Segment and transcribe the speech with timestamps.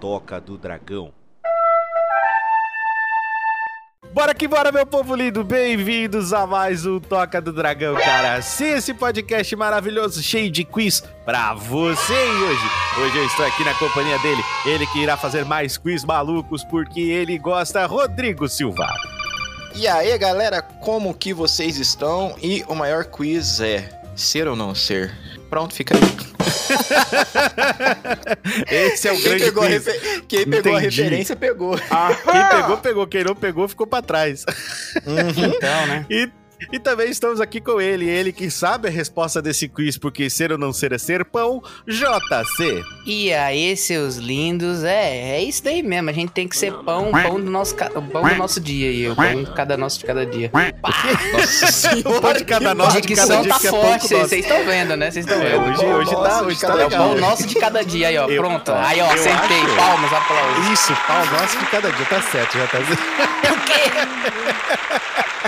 [0.00, 1.12] Toca do Dragão.
[4.12, 5.44] Bora que bora, meu povo lindo!
[5.44, 8.40] Bem-vindos a mais um Toca do Dragão, cara!
[8.40, 12.70] Sim, esse podcast maravilhoso, cheio de quiz pra você e hoje.
[13.00, 17.00] Hoje eu estou aqui na companhia dele, ele que irá fazer mais quiz malucos porque
[17.00, 18.88] ele gosta, Rodrigo Silva.
[19.74, 22.34] E aí, galera, como que vocês estão?
[22.40, 25.12] E o maior quiz é ser ou não ser?
[25.50, 26.37] Pronto, fica aí.
[28.70, 29.86] Esse é o Quem grande pegou, a, quiz.
[29.86, 31.02] refe- quem pegou a Entendi.
[31.02, 31.80] referência pegou.
[31.90, 33.06] Ah, quem pegou, pegou.
[33.06, 34.44] Quem não pegou, ficou pra trás.
[35.36, 36.06] Então, né?
[36.10, 36.28] E,
[36.72, 40.52] e também estamos aqui com ele, ele que sabe a resposta desse quiz, porque ser
[40.52, 42.82] ou não ser é ser pão, JC.
[43.06, 46.10] E aí, seus lindos, é, é isso daí mesmo.
[46.10, 49.16] A gente tem que ser pão, pão do nosso, pão do nosso dia aí, o
[49.16, 50.50] pão cada nosso de cada dia.
[51.32, 52.20] Nossa senhora.
[52.20, 55.10] Pão de cada nosso de cada dia tá que é forte, vocês estão vendo, né?
[55.10, 55.62] Vocês estão É, vendo.
[55.70, 57.08] hoje, hoje tá, hoje de tá cada É o legal.
[57.10, 58.28] pão nosso de cada dia aí, ó.
[58.28, 58.72] Eu- Pronto.
[58.72, 59.58] Aí, ó, acertei.
[59.60, 60.68] acho- Palmas, aplausos.
[60.72, 62.78] Isso, pau nosso de cada dia, tá certo, já tá
[63.48, 65.47] O quê?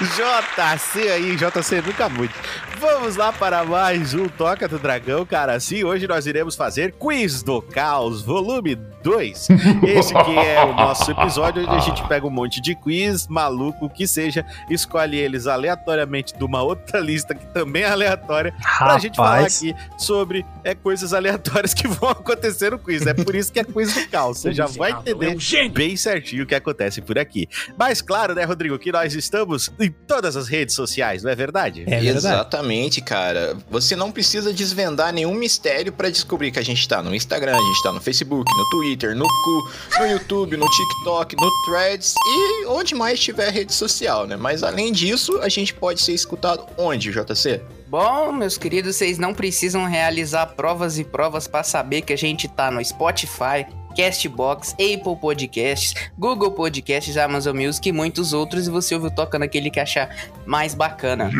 [0.00, 2.34] JC aí, JC nunca muito.
[2.78, 5.58] Vamos lá para mais um Toca do Dragão, cara.
[5.58, 9.48] Sim, hoje nós iremos fazer Quiz do Caos, volume 2.
[9.86, 13.88] Esse que é o nosso episódio onde a gente pega um monte de quiz maluco
[13.88, 19.16] que seja, escolhe eles aleatoriamente de uma outra lista que também é aleatória, pra gente
[19.16, 23.06] falar aqui sobre é, coisas aleatórias que vão acontecer no quiz.
[23.06, 24.40] É por isso que é Quiz do Caos.
[24.40, 25.36] Você já vai entender
[25.70, 27.48] bem certinho o que acontece por aqui.
[27.78, 31.82] Mas claro, né, Rodrigo, que nós estamos em todas as redes sociais, não é verdade?
[31.82, 32.08] É verdade.
[32.08, 33.56] Exatamente, cara.
[33.70, 37.60] Você não precisa desvendar nenhum mistério pra descobrir que a gente tá no Instagram, a
[37.60, 39.70] gente tá no Facebook, no Twitter, no Cu,
[40.00, 44.36] no YouTube, no TikTok, no Threads e onde mais tiver rede social, né?
[44.36, 47.60] Mas além disso, a gente pode ser escutado onde, JC?
[47.88, 52.48] Bom, meus queridos, vocês não precisam realizar provas e provas pra saber que a gente
[52.48, 53.64] tá no Spotify,
[53.96, 58.66] Castbox, Apple Podcasts, Google Podcasts, Amazon Music e muitos outros.
[58.66, 60.14] E você ouve o Toca naquele que achar
[60.44, 61.30] mais bacana.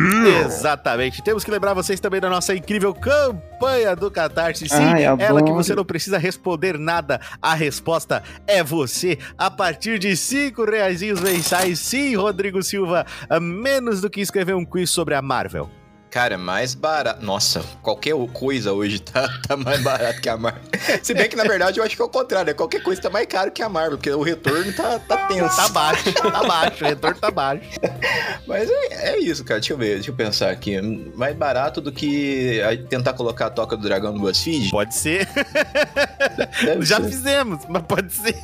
[0.45, 1.21] Exatamente.
[1.21, 4.67] Temos que lembrar vocês também da nossa incrível campanha do Catarse.
[4.67, 5.45] Sim, Ai, ela adoro.
[5.45, 7.19] que você não precisa responder nada.
[7.41, 9.17] A resposta é você.
[9.37, 11.79] A partir de cinco reaisinhos mensais.
[11.79, 13.05] Sim, Rodrigo Silva.
[13.29, 15.69] a Menos do que escrever um quiz sobre a Marvel.
[16.17, 17.23] Cara, é mais barato.
[17.23, 20.63] Nossa, qualquer coisa hoje tá, tá mais barato que a Marvel.
[21.03, 22.53] Se bem que, na verdade, eu acho que é o contrário, né?
[22.55, 25.55] Qualquer coisa tá mais caro que a Marvel, porque o retorno tá, tá tenso.
[25.55, 26.83] Tá baixo, tá baixo.
[26.83, 27.69] O retorno tá baixo.
[28.47, 29.59] Mas é, é isso, cara.
[29.59, 30.81] Deixa eu ver, deixa eu pensar aqui.
[31.15, 34.71] Mais barato do que tentar colocar a Toca do Dragão no BuzzFeed?
[34.71, 35.29] Pode ser.
[36.65, 37.09] Deve Já ser.
[37.09, 38.41] fizemos, mas pode ser.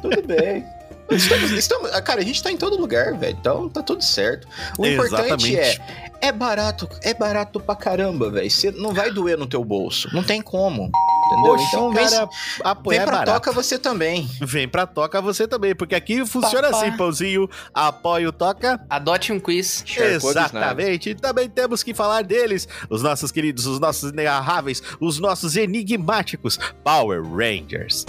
[0.00, 0.64] Tudo bem.
[1.14, 3.36] Estamos, estamos- ah, cara, a gente tá em todo lugar, velho.
[3.40, 4.46] Então tá tudo certo.
[4.78, 5.78] O importante é,
[6.20, 8.50] é barato, é barato pra caramba, velho.
[8.50, 10.08] Você não vai doer no teu bolso.
[10.12, 10.90] Não tem como.
[11.26, 11.52] Entendeu?
[11.52, 12.28] Oxe, então vem, cara, vem
[12.64, 13.32] apoiar é pra barato.
[13.32, 14.28] Toca você também.
[14.40, 16.82] Vem pra Toca você também, porque aqui funciona Papá.
[16.86, 17.48] assim, pãozinho.
[17.72, 18.84] Apoia o Toca.
[18.90, 19.84] Adote um quiz.
[19.96, 21.10] Exatamente.
[21.10, 26.58] E também temos que falar deles, os nossos queridos, os nossos inenarráveis, os nossos enigmáticos
[26.84, 28.04] Power Rangers.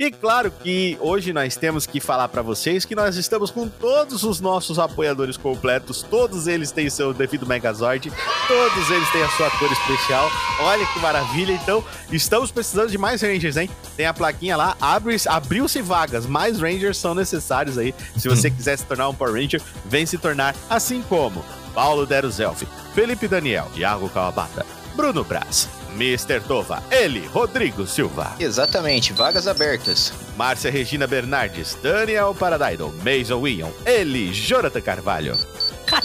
[0.00, 4.22] E claro que hoje nós temos que falar pra vocês que nós estamos com todos
[4.22, 8.12] os nossos apoiadores completos, todos eles têm seu devido Megazord,
[8.46, 10.30] todos eles têm a sua cor especial.
[10.60, 11.52] Olha que maravilha!
[11.52, 11.82] Então,
[12.12, 13.68] estamos precisando de mais Rangers, hein?
[13.96, 17.92] Tem a plaquinha lá, abriu-se vagas, mais Rangers são necessários aí.
[18.16, 21.44] Se você quiser se tornar um Power Ranger, vem se tornar assim como
[21.74, 26.40] Paulo Deruzelf, Felipe Daniel, Thiago Kawabata, Bruno Braz, Mr.
[26.40, 28.36] Tova, ele, Rodrigo Silva.
[28.38, 30.12] Exatamente, vagas abertas.
[30.36, 35.36] Márcia Regina Bernardes, Daniel Paradaido, Mason William, ele, Jonathan Carvalho,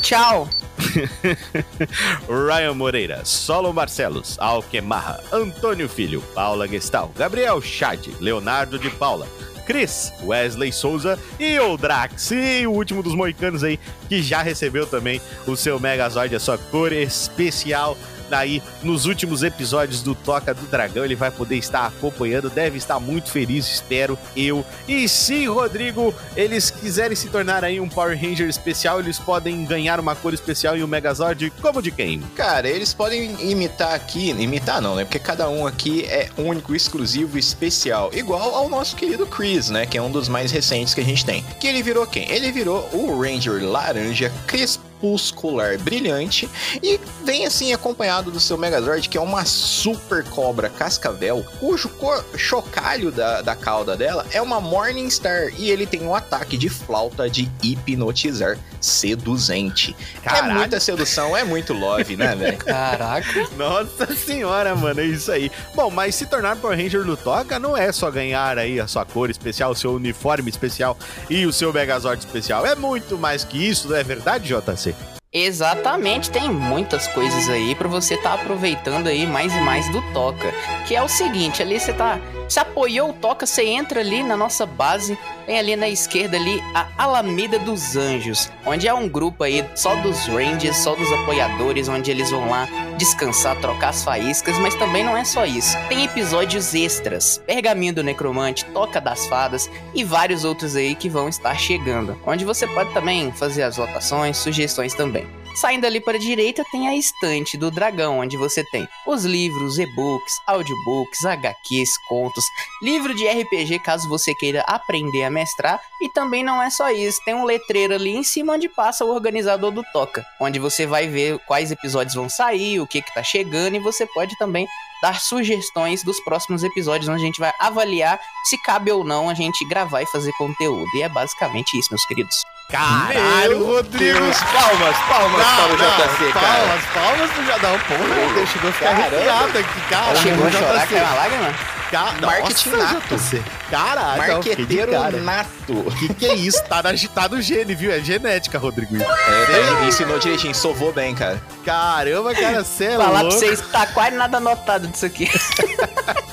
[0.02, 0.50] Tchau.
[2.28, 9.28] Ryan Moreira, Solo Marcelos, Alquemarra, Antônio Filho, Paula Gestal, Gabriel Chad, Leonardo de Paula,
[9.66, 13.80] Chris, Wesley Souza e o Drax, e o último dos moicanos aí,
[14.10, 17.98] que já recebeu também o seu Megazord, a sua cor especial.
[18.30, 23.00] Daí, nos últimos episódios do Toca do Dragão, ele vai poder estar acompanhando, deve estar
[23.00, 24.66] muito feliz, espero eu.
[24.88, 30.00] E se, Rodrigo, eles quiserem se tornar aí um Power Ranger especial, eles podem ganhar
[30.00, 32.20] uma cor especial e um Megazord como de quem?
[32.36, 35.06] Cara, eles podem imitar aqui, imitar não, né?
[35.06, 38.10] Porque cada um aqui é único, exclusivo, especial.
[38.14, 39.86] Igual ao nosso querido Chris, né?
[39.86, 41.44] Que é um dos mais recentes que a gente tem.
[41.60, 42.30] Que ele virou quem?
[42.32, 46.50] Ele virou o Ranger Laranja Chris crepuscular brilhante
[46.82, 51.92] e vem assim acompanhado do seu Megazord, que é uma super cobra cascavel, cujo
[52.38, 57.30] chocalho da, da cauda dela é uma Morningstar e ele tem um ataque de flauta
[57.30, 59.96] de hipnotizar seduzente.
[60.18, 60.52] É Caralho.
[60.52, 62.58] É muita sedução, é muito love, né, velho?
[62.64, 63.48] Caraca.
[63.58, 65.52] Nossa senhora, mano, é isso aí.
[65.76, 69.06] Bom, mas se tornar Power Ranger no Toca não é só ganhar aí a sua
[69.06, 70.98] cor especial, o seu uniforme especial
[71.30, 72.66] e o seu Megazord especial.
[72.66, 74.93] É muito mais que isso, não é verdade, JC?
[75.36, 80.00] Exatamente, tem muitas coisas aí para você estar tá aproveitando aí mais e mais do
[80.14, 80.54] Toca.
[80.88, 82.20] Que é o seguinte, ali você tá.
[82.48, 86.88] Você apoiou Toca, você entra ali na nossa base, tem ali na esquerda ali a
[86.98, 92.12] Alameda dos Anjos, onde é um grupo aí só dos Rangers, só dos apoiadores, onde
[92.12, 92.68] eles vão lá
[92.98, 95.78] descansar, trocar as faíscas, mas também não é só isso.
[95.90, 101.28] Tem episódios extras, Pergaminho do Necromante, Toca das Fadas e vários outros aí que vão
[101.28, 105.43] estar chegando, onde você pode também fazer as votações, sugestões também.
[105.56, 109.78] Saindo ali para a direita tem a estante do dragão, onde você tem os livros,
[109.78, 112.44] e-books, audiobooks, HQs, contos,
[112.82, 117.22] livro de RPG caso você queira aprender a mestrar, e também não é só isso,
[117.24, 121.08] tem um letreiro ali em cima onde passa o organizador do Toca, onde você vai
[121.08, 124.68] ver quais episódios vão sair, o que que tá chegando e você pode também
[125.04, 129.34] dar sugestões dos próximos episódios, onde a gente vai avaliar se cabe ou não a
[129.34, 130.90] gente gravar e fazer conteúdo.
[130.96, 132.53] E é basicamente isso, meus queridos.
[132.70, 134.20] Caralho, Meu Rodrigo!
[134.20, 134.38] Deus.
[134.38, 136.48] Palmas, palmas não, para o JC, não, cara.
[136.48, 137.80] Palmas, palmas pro Jadão.
[137.80, 140.16] Porra, eu chegou a ficar arrepiado aqui, cara.
[140.16, 141.54] Chegou a chorar, caiu uma lágrima?
[141.92, 142.16] Ca...
[142.22, 143.16] Marketing Nossa, nato.
[143.16, 143.44] JC.
[143.70, 145.86] Caralho, Marqueteiro nato.
[146.00, 146.64] Que que é isso?
[146.64, 147.92] Tá, na, tá no gene, viu?
[147.92, 148.96] É genética, Rodrigo.
[149.00, 151.40] É, ele ensinou direitinho, sovou bem, cara.
[151.64, 153.38] Caramba, cara, é Falar louco.
[153.38, 155.30] pra vocês, tá quase nada anotado disso aqui.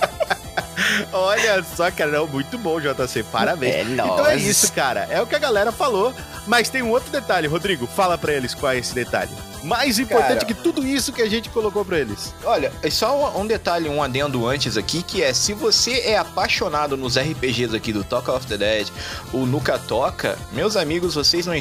[1.12, 3.74] Olha só, cara, não, muito bom, JC, parabéns.
[3.74, 6.14] É, então é isso, cara, é o que a galera falou,
[6.46, 9.30] mas tem um outro detalhe, Rodrigo, fala para eles qual é esse detalhe.
[9.62, 12.34] Mais importante cara, que tudo isso que a gente colocou para eles.
[12.44, 16.96] Olha, é só um detalhe, um adendo antes aqui, que é, se você é apaixonado
[16.96, 18.88] nos RPGs aqui do Talk of the Dead,
[19.32, 21.54] o Nuka Toca, meus amigos, vocês não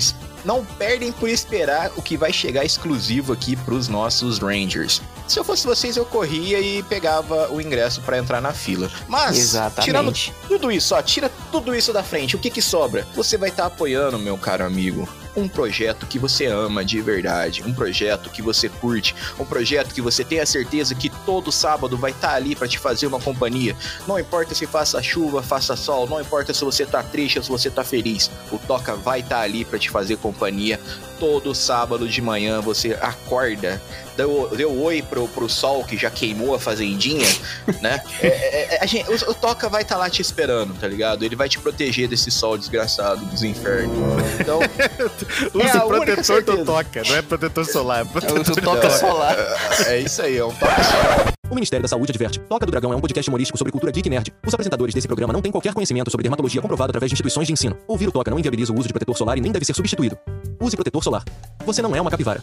[0.45, 5.01] não perdem por esperar o que vai chegar exclusivo aqui para os nossos Rangers.
[5.29, 8.89] Se eu fosse vocês, eu corria e pegava o ingresso para entrar na fila.
[9.07, 9.85] Mas, Exatamente.
[9.85, 13.05] tirando tudo isso, ó, tira tudo isso da frente, o que que sobra?
[13.15, 17.63] Você vai estar tá apoiando, meu caro amigo, um projeto que você ama de verdade,
[17.63, 21.95] um projeto que você curte, um projeto que você tem a certeza que todo sábado
[21.95, 23.75] vai estar tá ali para te fazer uma companhia.
[24.07, 27.49] Não importa se faça chuva, faça sol, não importa se você tá triste ou se
[27.51, 28.31] você tá feliz.
[28.51, 30.79] O Toca vai estar tá ali para te fazer companhia
[31.19, 32.61] todo sábado de manhã.
[32.61, 33.79] Você acorda
[34.19, 37.27] deu, deu oi pro, pro sol que já queimou a fazendinha,
[37.81, 38.01] né?
[38.21, 40.87] É, é, é, a gente, o, o, Toca vai estar tá lá te esperando, tá
[40.87, 41.23] ligado?
[41.23, 43.97] Ele vai te proteger desse sol desgraçado dos infernos.
[44.39, 44.59] Então.
[45.55, 48.01] Use é protetor do Toca, não é protetor solar.
[48.01, 49.37] É protetor o Toca solar.
[49.87, 51.33] É, é, isso aí, é um Toca solar.
[51.49, 52.39] O Ministério da Saúde adverte.
[52.41, 54.33] Toca do Dragão é um podcast humorístico sobre cultura geek e nerd.
[54.45, 57.53] Os apresentadores desse programa não têm qualquer conhecimento sobre dermatologia comprovado através de instituições de
[57.53, 57.75] ensino.
[57.87, 60.17] Ouvir o Toca não inviabiliza o uso de protetor solar e nem deve ser substituído.
[60.59, 61.23] Use protetor solar.
[61.65, 62.41] Você não é uma capivara.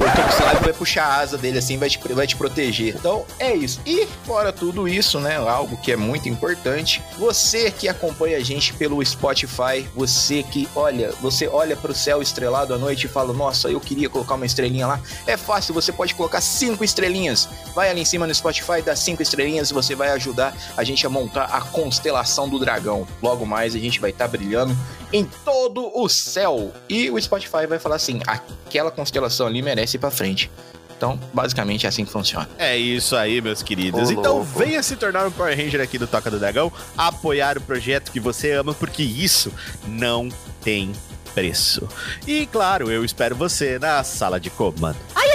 [0.00, 2.94] O Tokusatsu vai puxar a asa dele assim, vai te, vai te proteger.
[2.94, 3.80] Então é isso.
[3.84, 5.36] E fora tudo isso, né?
[5.36, 7.02] Algo que é muito importante.
[7.18, 12.22] Você que acompanha a gente pelo Spotify, você que olha, você olha para o céu
[12.22, 15.00] estrelado à noite e fala: Nossa, eu queria colocar uma estrelinha lá.
[15.26, 17.48] É fácil, você pode colocar cinco estrelinhas.
[17.74, 21.10] Vai ali em cima no Spotify, dá cinco estrelinhas você vai ajudar a gente a
[21.10, 23.04] montar a constelação do dragão.
[23.20, 24.76] Logo mais a gente vai estar tá brilhando
[25.12, 26.72] em todo o céu.
[26.88, 30.50] E o Spotify vai falar assim: aquela constelação ali merece ir pra frente.
[30.96, 32.48] Então, basicamente é assim que funciona.
[32.58, 34.10] É isso aí, meus queridos.
[34.10, 34.58] então, louco.
[34.58, 38.18] venha se tornar um Power Ranger aqui do Toca do Dragão, apoiar o projeto que
[38.18, 39.52] você ama, porque isso
[39.86, 40.28] não
[40.60, 40.92] tem
[41.32, 41.88] preço.
[42.26, 44.98] E claro, eu espero você na sala de comando.
[45.14, 45.27] Ai,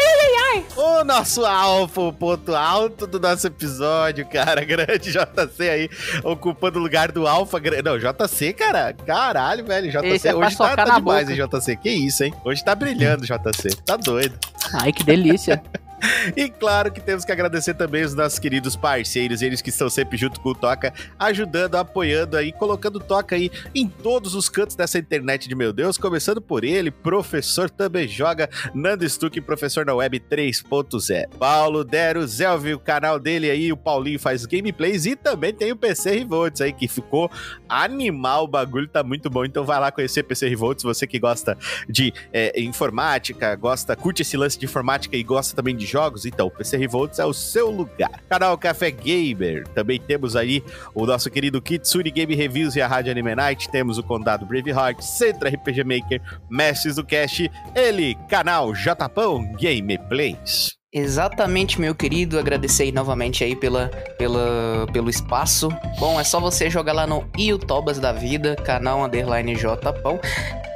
[0.75, 4.63] O nosso alfa, o ponto alto do nosso episódio, cara.
[4.65, 5.89] Grande JC aí,
[6.23, 7.59] ocupando o lugar do alfa.
[7.83, 8.93] Não, JC, cara.
[8.93, 9.91] Caralho, velho.
[9.91, 11.41] JC é hoje tá, tá demais, boca.
[11.41, 11.75] hein, JC?
[11.75, 12.33] Que isso, hein?
[12.43, 13.75] Hoje tá brilhando, JC.
[13.85, 14.37] Tá doido.
[14.73, 15.61] Ai, que delícia.
[16.35, 20.17] E claro que temos que agradecer também os nossos queridos parceiros, eles que estão sempre
[20.17, 24.97] junto com o Toca, ajudando, apoiando aí, colocando Toca aí em todos os cantos dessa
[24.97, 30.19] internet de meu Deus, começando por ele, professor também joga, Nando Stuck, professor na web
[30.19, 31.29] 3.0.
[31.37, 35.75] Paulo Dero Zelvi, o canal dele aí, o Paulinho faz gameplays e também tem o
[35.75, 37.29] PC Revolts aí, que ficou
[37.67, 41.57] animal, o bagulho tá muito bom, então vai lá conhecer PC Revolts, você que gosta
[41.87, 46.47] de é, informática, gosta, curte esse lance de informática e gosta também de jogos, então
[46.47, 48.23] o PC Revolts é o seu lugar.
[48.27, 50.63] Canal Café Gamer, também temos aí
[50.95, 55.01] o nosso querido Kitsune Game Reviews e a Rádio Anime Night, temos o Condado Braveheart,
[55.01, 56.19] Centro RPG Maker,
[56.49, 60.71] Mestres do Cast, ele, canal Japão Gameplays.
[60.91, 62.37] Exatamente, meu querido.
[62.37, 65.69] Agradecer aí novamente aí pela, pela, pelo espaço.
[65.99, 70.19] Bom, é só você jogar lá no YouTubas da Vida, canal underline Japão.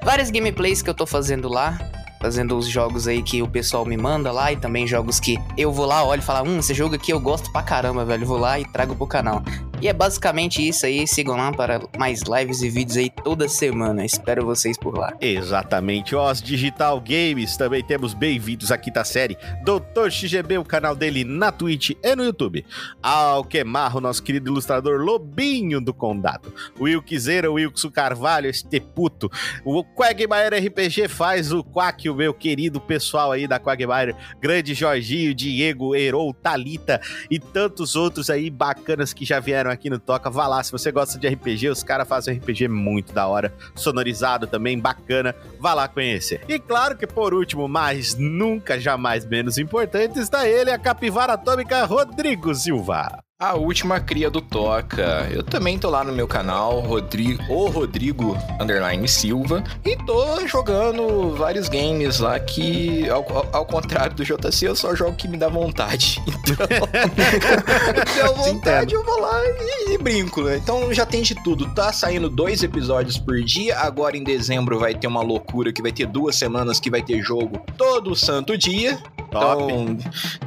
[0.03, 1.77] Várias gameplays que eu tô fazendo lá
[2.19, 5.71] fazendo os jogos aí que o pessoal me manda lá e também jogos que eu
[5.71, 8.25] vou lá, olho e falo, hum, esse jogo aqui eu gosto pra caramba, velho.
[8.25, 9.43] Vou lá e trago pro canal.
[9.79, 11.05] E é basicamente isso aí.
[11.05, 14.03] Sigam lá para mais lives e vídeos aí toda semana.
[14.03, 15.13] Espero vocês por lá.
[15.21, 16.15] Exatamente.
[16.15, 19.37] Os Digital Games também temos bem-vindos à quinta série.
[19.63, 22.65] Doutor XGB, o canal dele na Twitch e no YouTube.
[23.03, 26.51] Alquemar, o nosso querido ilustrador Lobinho do Condado.
[26.79, 29.29] Wilkzeira, Wilkson Carvalho, este puto.
[29.63, 34.15] O Quagmire RPG faz o Quack, o meu querido pessoal aí da Quagmire.
[34.41, 39.99] Grande Jorginho, Diego, Herou, Talita e tantos outros aí bacanas que já vieram aqui no
[39.99, 40.29] Toca.
[40.29, 44.47] Vá lá, se você gosta de RPG, os caras fazem RPG muito da hora, sonorizado
[44.47, 45.35] também, bacana.
[45.59, 46.41] Vá lá conhecer.
[46.47, 51.85] E claro que por último, mas nunca jamais menos importante, está ele, a capivara atômica
[51.85, 53.26] Rodrigo Silva.
[53.39, 55.29] A última cria do Toca.
[55.31, 61.35] Eu também tô lá no meu canal, Rodrigo, o Rodrigo Underline Silva, e tô jogando
[61.35, 65.49] vários games lá que, ao, ao, contrário do JC, eu só jogo que me dá
[65.49, 66.19] vontade.
[66.47, 70.57] Então, deu vontade, eu vou lá e, e, brinco, né?
[70.57, 71.67] Então já tem de tudo.
[71.73, 73.77] Tá saindo dois episódios por dia.
[73.79, 77.21] Agora em dezembro vai ter uma loucura que vai ter duas semanas que vai ter
[77.21, 78.97] jogo todo santo dia.
[79.29, 79.63] Top.
[79.63, 79.97] Então,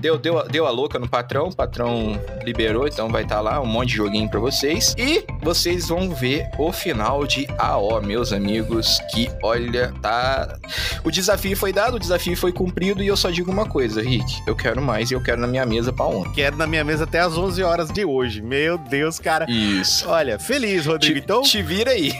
[0.01, 3.61] deu, deu, deu a louca no patrão, o patrão liberou, então vai estar tá lá
[3.61, 4.95] um monte de joguinho para vocês.
[4.99, 10.59] E vocês vão ver o final de AO, meus amigos, que olha, tá.
[11.05, 14.43] O desafio foi dado, o desafio foi cumprido e eu só digo uma coisa, Rick,
[14.47, 16.33] eu quero mais e eu quero na minha mesa pra ontem.
[16.33, 18.43] Quero na minha mesa até as 11 horas de hoje.
[18.43, 19.47] Meu Deus, cara.
[19.49, 20.09] Isso.
[20.09, 21.15] Olha, feliz, Rodrigo.
[21.15, 21.43] Te, então.
[21.43, 22.13] Te vira aí.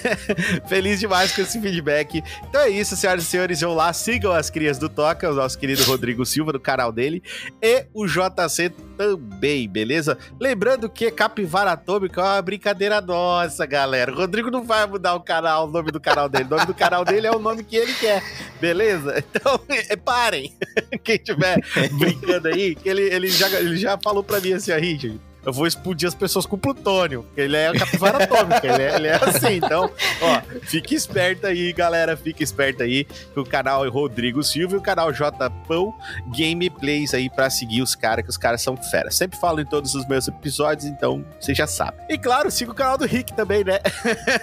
[0.68, 2.22] feliz demais com esse feedback.
[2.48, 3.60] Então é isso, senhoras e senhores.
[3.60, 6.04] Vão lá, sigam as crias do Toca, o nosso querido Rodrigo.
[6.04, 7.22] Rodrigo Silva, do canal dele,
[7.62, 9.93] e o JC também, beleza?
[10.40, 14.12] Lembrando que Capivara Atômica é uma brincadeira nossa, galera.
[14.12, 16.44] O Rodrigo não vai mudar o canal, o nome do canal dele.
[16.44, 18.22] O nome do canal dele é o nome que ele quer,
[18.60, 19.22] beleza?
[19.34, 20.54] Então, é, parem.
[21.02, 21.58] Quem estiver
[21.98, 25.66] brincando aí, ele, ele, já, ele já falou pra mim assim, ó, Richard eu vou
[25.66, 27.26] explodir as pessoas com plutônio.
[27.36, 29.56] Ele é a capivara atômica, ele, é, ele é assim.
[29.56, 32.16] Então, ó, fique esperto aí, galera.
[32.16, 33.04] Fique esperto aí.
[33.04, 35.94] Que o canal é Rodrigo Silva e o canal Jpão
[36.36, 39.10] Gameplays aí pra seguir os caras, que os caras são fera.
[39.10, 41.98] Sempre falo em todos os meus episódios, então você já sabe.
[42.08, 43.78] E claro, siga o canal do Rick também, né?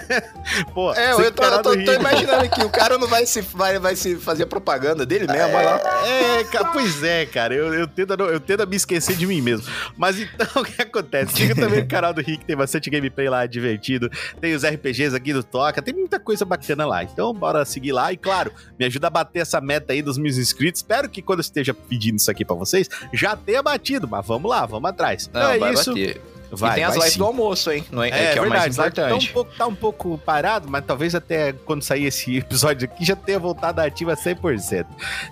[0.72, 3.96] Pô, é, eu tô, tô, tô, imaginando que o cara não vai se, vai, vai
[3.96, 5.80] se fazer propaganda dele mesmo, é, lá.
[6.06, 7.54] É, pois é, cara.
[7.54, 9.66] Eu, eu, tento, eu tento me esquecer de mim mesmo.
[9.96, 10.91] Mas então, o que acontece?
[11.28, 14.10] Siga também o canal do Rick, tem bastante gameplay lá divertido.
[14.40, 17.02] Tem os RPGs aqui do Toca, tem muita coisa bacana lá.
[17.02, 18.12] Então, bora seguir lá.
[18.12, 20.80] E claro, me ajuda a bater essa meta aí dos mil inscritos.
[20.80, 24.06] Espero que quando eu esteja pedindo isso aqui pra vocês, já tenha batido.
[24.08, 25.30] Mas vamos lá, vamos atrás.
[25.32, 25.90] Não, então é isso.
[25.90, 26.31] Bater.
[26.52, 27.18] Vai, e tem as lives sim.
[27.18, 27.84] do almoço, hein?
[27.90, 29.08] Não é, é, é que é o mais importante.
[29.08, 33.04] Tá um, pouco, tá um pouco parado, mas talvez até quando sair esse episódio aqui
[33.04, 34.86] já tenha voltado ativa 100%.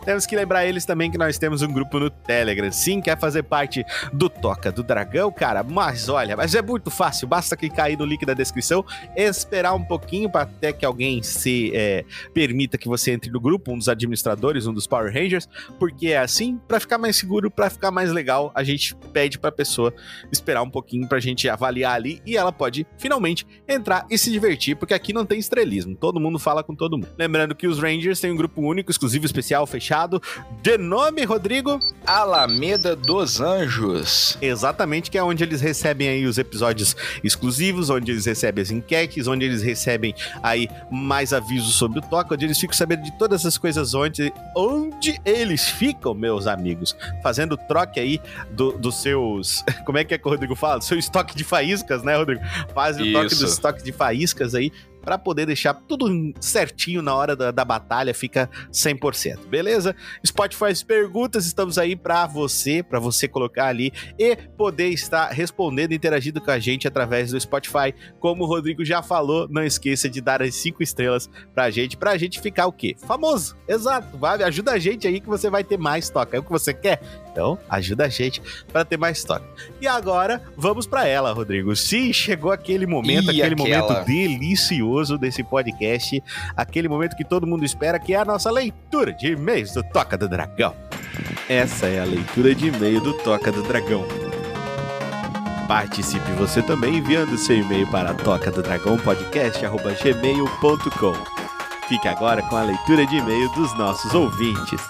[0.05, 2.73] Temos que lembrar eles também que nós temos um grupo no Telegram.
[2.73, 5.63] Sim, quer fazer parte do Toca do Dragão, cara?
[5.63, 7.29] Mas olha, mas é muito fácil.
[7.29, 8.85] Basta clicar aí no link da descrição,
[9.15, 13.73] esperar um pouquinho para até que alguém se é, permita que você entre no grupo,
[13.73, 15.49] um dos administradores, um dos Power Rangers,
[15.79, 19.53] porque é assim, para ficar mais seguro, para ficar mais legal, a gente pede pra
[19.53, 19.93] pessoa
[20.33, 24.77] esperar um pouquinho pra gente avaliar ali e ela pode finalmente entrar e se divertir,
[24.77, 27.09] porque aqui não tem estrelismo, todo mundo fala com todo mundo.
[27.19, 30.23] Lembrando que os Rangers têm um grupo único, exclusivo, especial, fechado,
[30.63, 31.81] de nome, Rodrigo?
[32.07, 34.39] Alameda dos Anjos.
[34.41, 39.27] Exatamente, que é onde eles recebem aí os episódios exclusivos, onde eles recebem as enquetes,
[39.27, 43.45] onde eles recebem aí mais avisos sobre o toque, onde eles ficam sabendo de todas
[43.45, 48.21] as coisas onde, onde eles ficam, meus amigos, fazendo troque aí
[48.53, 49.65] do, dos seus.
[49.85, 50.81] Como é que é que o Rodrigo fala?
[50.81, 52.43] Seu estoque de faíscas, né, Rodrigo?
[52.75, 54.71] Faz o toque do estoque de faíscas aí
[55.03, 56.07] para poder deixar tudo
[56.41, 59.95] certinho na hora da, da batalha, fica 100%, beleza?
[60.25, 66.41] Spotify perguntas, estamos aí para você, para você colocar ali e poder estar respondendo, interagindo
[66.41, 67.95] com a gente através do Spotify.
[68.19, 72.17] Como o Rodrigo já falou, não esqueça de dar as cinco estrelas pra gente, pra
[72.17, 72.95] gente ficar o quê?
[73.07, 73.57] Famoso.
[73.67, 76.37] Exato, vai, ajuda a gente aí que você vai ter mais toque.
[76.37, 77.01] É o que você quer?
[77.41, 79.47] Então, ajuda a gente para ter mais toque.
[79.81, 81.75] E agora, vamos para ela, Rodrigo.
[81.75, 83.81] Sim, chegou aquele momento, e aquele aquela...
[83.81, 86.23] momento delicioso desse podcast,
[86.55, 90.19] aquele momento que todo mundo espera, que é a nossa leitura de e-mails do Toca
[90.19, 90.77] do Dragão.
[91.49, 94.05] Essa é a leitura de e-mail do Toca do Dragão.
[95.67, 101.15] Participe você também enviando seu e-mail para toca do dragão podcast@gmail.com.
[101.89, 104.83] Fique agora com a leitura de e-mail dos nossos ouvintes.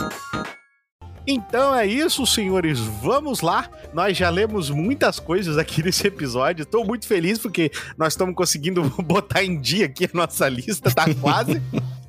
[1.27, 2.79] Então é isso, senhores.
[2.79, 3.69] Vamos lá.
[3.93, 6.63] Nós já lemos muitas coisas aqui nesse episódio.
[6.63, 11.05] Estou muito feliz porque nós estamos conseguindo botar em dia aqui a nossa lista, tá
[11.15, 11.61] quase.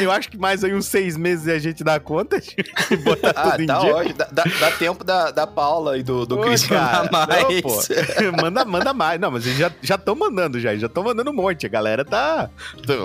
[0.00, 2.54] Eu acho que mais aí uns seis meses a gente dá conta de
[3.04, 3.94] botar Ah, tudo em tá dia.
[3.96, 4.14] ótimo.
[4.18, 7.42] Dá, dá- dá tempo da, da Paula e do, do cara, mandar mais.
[7.42, 7.82] não, pô.
[8.42, 9.20] manda, manda mais.
[9.20, 10.74] Não, mas eles já estão mandando já.
[10.76, 11.66] Já estão mandando um monte.
[11.66, 12.48] A galera tá.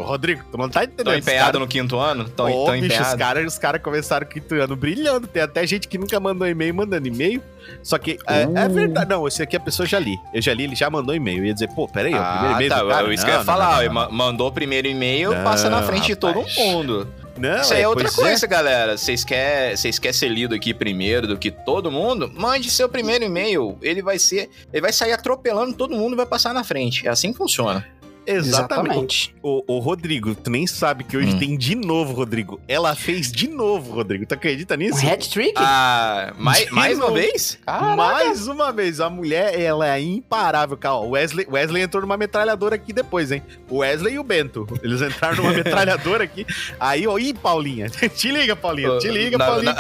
[0.03, 1.05] Rodrigo, tu não tá entendendo.
[1.05, 2.29] Tão Os empenhado caras- no quinto ano?
[2.29, 3.17] Tão, Ô, tão bicho, os empenhado.
[3.17, 5.27] caras os cara começaram o quinto ano brilhando.
[5.27, 7.41] Tem até gente que nunca mandou e-mail mandando e-mail.
[7.83, 8.69] Só que é, é Uh.
[8.69, 9.09] verdade.
[9.09, 10.17] Não, esse aqui a pessoa já li.
[10.33, 11.39] Eu já li, ele já mandou e-mail.
[11.39, 12.81] Eu ia dizer, pô, peraí, ó, o primeiro Ah, e-mail tá.
[12.83, 13.07] do cara.
[13.07, 13.77] eu- Isso Não, que eu ia falar.
[13.77, 16.55] não, não, ma- Mandou o primeiro e-mail, passa na frente de todo rapaz.
[16.57, 17.07] mundo.
[17.37, 18.97] Não, Isso aí é outra pois coisa, galera.
[18.97, 22.29] Vocês querem vocês quer ser lido aqui primeiro do que todo mundo?
[22.35, 23.77] Mande seu primeiro e-mail.
[23.81, 24.49] Ele vai ser.
[24.73, 27.07] Ele vai sair atropelando todo mundo e vai passar na frente.
[27.07, 27.85] É assim que funciona.
[28.25, 29.35] Exatamente.
[29.41, 31.39] Ô, ô, Rodrigo, tu nem sabe que hoje Hum.
[31.39, 32.59] tem de novo, Rodrigo.
[32.67, 34.25] Ela fez de novo, Rodrigo.
[34.25, 35.05] Tu acredita Um nisso?
[35.07, 35.53] hat-trick?
[35.55, 37.59] Ah, mais, mais uma vez?
[37.65, 40.95] Mais uma vez, a mulher, ela é imparável, cara.
[40.95, 43.41] O Wesley, Wesley entrou numa metralhadora aqui depois, hein?
[43.69, 44.67] O Wesley e o Bento.
[44.83, 46.45] Eles entraram numa metralhadora aqui.
[46.79, 47.89] Aí, ó, ih, Paulinha.
[48.15, 48.97] Te liga, Paulinha.
[48.99, 49.75] Te liga, Na- Paulinha.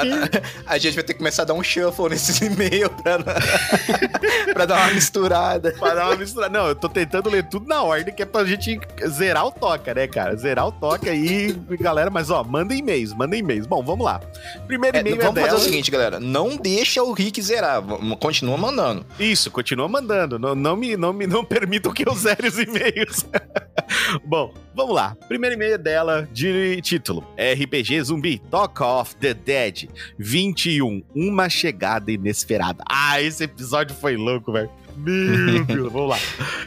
[0.65, 3.19] A gente vai ter que começar a dar um shuffle nesses e-mails pra,
[4.53, 5.71] pra dar uma misturada.
[5.77, 6.49] Pra dar uma mistura.
[6.49, 9.93] Não, eu tô tentando ler tudo na ordem, que é pra gente zerar o toca,
[9.93, 10.35] né, cara?
[10.35, 12.09] Zerar o toca aí, galera.
[12.09, 13.65] Mas, ó, manda e-mails, manda e-mails.
[13.67, 14.19] Bom, vamos lá.
[14.67, 15.59] Primeiro É, e-mail é, vamos fazer dela.
[15.59, 16.19] o seguinte, galera.
[16.19, 17.81] Não deixa o Rick zerar.
[18.19, 19.05] Continua mandando.
[19.19, 20.37] Isso, continua mandando.
[20.39, 23.25] Não, não me, não me não permitam que eu zere os e-mails.
[24.25, 25.15] Bom, vamos lá.
[25.27, 31.03] Primeiro e-mail é dela de título: RPG Zumbi Talk of the Dead 21.
[31.15, 32.83] Uma chegada inesperada.
[32.89, 34.69] Ah, esse episódio foi louco, velho.
[34.99, 36.17] Meu Deus, vamos lá.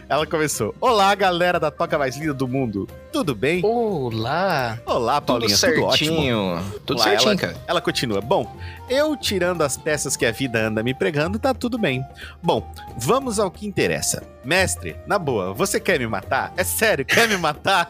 [0.09, 0.75] Ela começou.
[0.81, 2.89] Olá, galera da Toca Mais Linda do Mundo.
[3.12, 3.61] Tudo bem?
[3.65, 4.79] Olá.
[4.87, 5.57] Olá, Tudo Paulinha.
[5.59, 6.17] Tudo, ótimo.
[6.17, 6.65] certinho.
[6.87, 7.57] Tudo Lá, certinho, ela, cara.
[7.67, 8.21] Ela continua.
[8.23, 8.56] Bom,
[8.89, 12.02] eu tirando as peças que a vida anda me pregando, tá tudo bem.
[12.43, 14.23] Bom, vamos ao que interessa.
[14.45, 16.52] Mestre, na boa, você quer me matar?
[16.56, 17.89] É sério, quer me matar?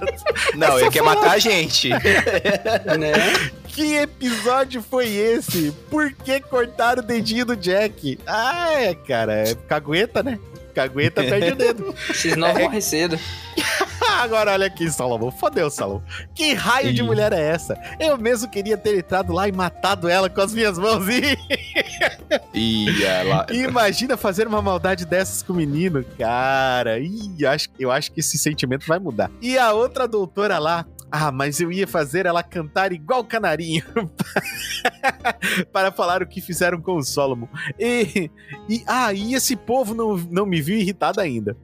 [0.55, 1.89] Não, ele quer matar a gente.
[2.99, 3.13] né?
[3.73, 5.73] Que episódio foi esse?
[5.91, 8.19] Por que cortaram o dedinho do Jack?
[8.27, 10.39] Ah, é, cara, é cagueta, né?
[10.75, 11.95] Cagueta perde o dedo.
[12.11, 13.19] Esses novos morrem cedo.
[14.21, 15.31] Agora olha aqui, Salomão.
[15.31, 16.03] Fodeu, Salomão.
[16.35, 17.05] Que raio de Ih.
[17.05, 17.75] mulher é essa?
[17.99, 21.05] Eu mesmo queria ter entrado lá e matado ela com as minhas mãos.
[21.09, 21.37] E
[22.55, 23.47] E ela...
[23.51, 26.05] imagina fazer uma maldade dessas com o menino.
[26.19, 29.31] Cara, Ih, acho, eu acho que esse sentimento vai mudar.
[29.41, 30.85] E a outra doutora lá.
[31.15, 33.85] Ah, mas eu ia fazer ela cantar igual canarinho
[35.71, 37.47] para falar o que fizeram com o Solomon.
[37.79, 38.31] E,
[38.67, 41.55] e ah, e esse povo não, não me viu irritado ainda.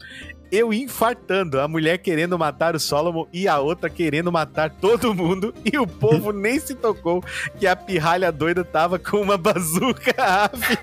[0.50, 5.52] Eu infartando, a mulher querendo matar o Solomon e a outra querendo matar todo mundo,
[5.64, 7.22] e o povo nem se tocou
[7.58, 10.14] que a pirralha doida tava com uma bazuca.
[10.18, 10.78] ave.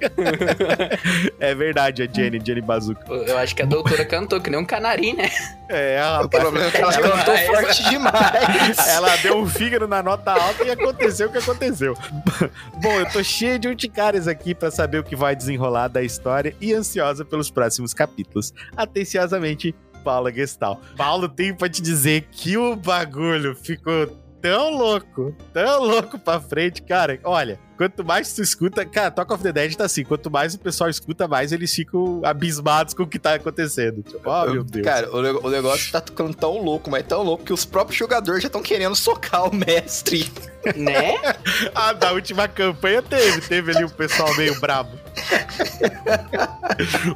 [1.39, 3.05] é verdade, a Jenny, Jenny Bazuca.
[3.11, 5.29] Eu acho que a doutora cantou que nem um canarim, né?
[5.69, 6.43] É, O rapaz.
[6.43, 8.87] problema é que ela Ela cantou vai- forte demais.
[8.87, 11.95] Ela deu um fígado na nota alta e aconteceu o que aconteceu.
[12.81, 16.55] Bom, eu tô cheio de urticárias aqui pra saber o que vai desenrolar da história
[16.61, 18.53] e ansiosa pelos próximos capítulos.
[18.77, 19.54] Atenciosamente,
[20.03, 20.79] Paula Gestal.
[20.95, 24.07] Paulo, tem pra te dizer que o bagulho ficou
[24.41, 27.19] tão louco, tão louco pra frente, cara.
[27.23, 30.59] Olha, quanto mais tu escuta, cara, Talk of the Dead tá assim, quanto mais o
[30.59, 34.01] pessoal escuta, mais eles ficam abismados com o que tá acontecendo.
[34.01, 34.85] Tipo, oh, meu Deus.
[34.85, 38.41] Cara, o, o negócio tá ficando tão louco, mas tão louco que os próprios jogadores
[38.41, 40.31] já estão querendo socar o mestre.
[40.75, 41.15] Né?
[41.75, 44.97] Ah, da última campanha teve, teve ali o pessoal meio brabo.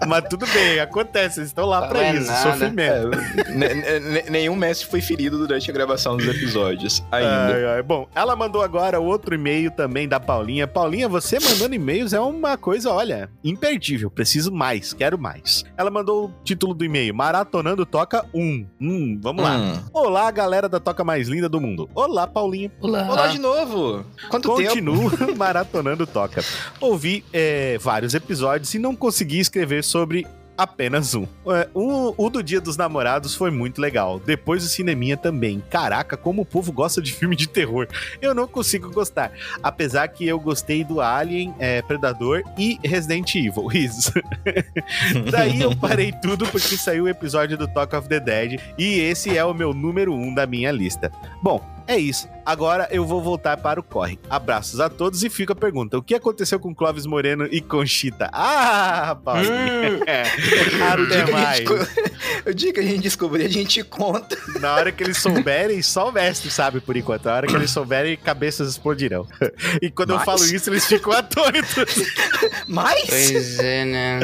[0.07, 2.51] Mas tudo bem, acontece, eles estão lá pra Não é isso, nada.
[2.51, 3.09] sofrimento.
[3.49, 7.53] Ne- nenhum mestre foi ferido durante a gravação dos episódios ainda.
[7.55, 7.83] Ai, ai.
[7.83, 10.67] Bom, ela mandou agora outro e-mail também da Paulinha.
[10.67, 14.09] Paulinha, você mandando e-mails é uma coisa, olha, imperdível.
[14.09, 15.63] Preciso mais, quero mais.
[15.77, 18.65] Ela mandou o título do e-mail: Maratonando Toca 1.
[18.81, 19.57] Hum, vamos lá.
[19.57, 19.83] Hum.
[19.93, 21.87] Olá, galera da Toca Mais Linda do Mundo.
[21.93, 22.71] Olá, Paulinha.
[22.81, 23.07] Olá.
[23.09, 24.03] Olá de novo.
[24.29, 24.69] Quanto tempo?
[24.69, 26.43] Continuo maratonando Toca.
[26.79, 30.25] Ouvi é, vários episódios e não consegui escrever sobre
[30.59, 31.25] apenas um.
[31.47, 34.19] É, O, o do Dia dos Namorados foi muito legal.
[34.19, 35.63] Depois o Cineminha também.
[35.69, 37.87] Caraca, como o povo gosta de filme de terror.
[38.21, 39.31] Eu não consigo gostar.
[39.63, 43.71] Apesar que eu gostei do Alien, é, Predador e Resident Evil.
[43.73, 44.11] Isso.
[45.31, 49.37] Daí eu parei tudo porque saiu o episódio do Talk of the Dead e esse
[49.37, 51.11] é o meu número um da minha lista.
[51.41, 52.29] Bom, é isso.
[52.45, 54.19] Agora eu vou voltar para o corre.
[54.29, 58.29] Abraços a todos e fica a pergunta: o que aconteceu com Clóvis Moreno e Conchita?
[58.31, 59.53] Ah, Paulinho.
[59.53, 59.99] Hum,
[60.99, 61.59] O dia, Até que a mais.
[62.45, 64.37] o dia que a gente descobrir, a gente conta.
[64.59, 67.25] Na hora que eles souberem, só o mestre sabe por enquanto.
[67.25, 69.27] Na hora que eles souberem, cabeças explodirão.
[69.81, 71.95] E quando eu falo isso, eles ficam atônitos.
[72.67, 73.05] Mas.
[73.07, 74.19] pois é, né?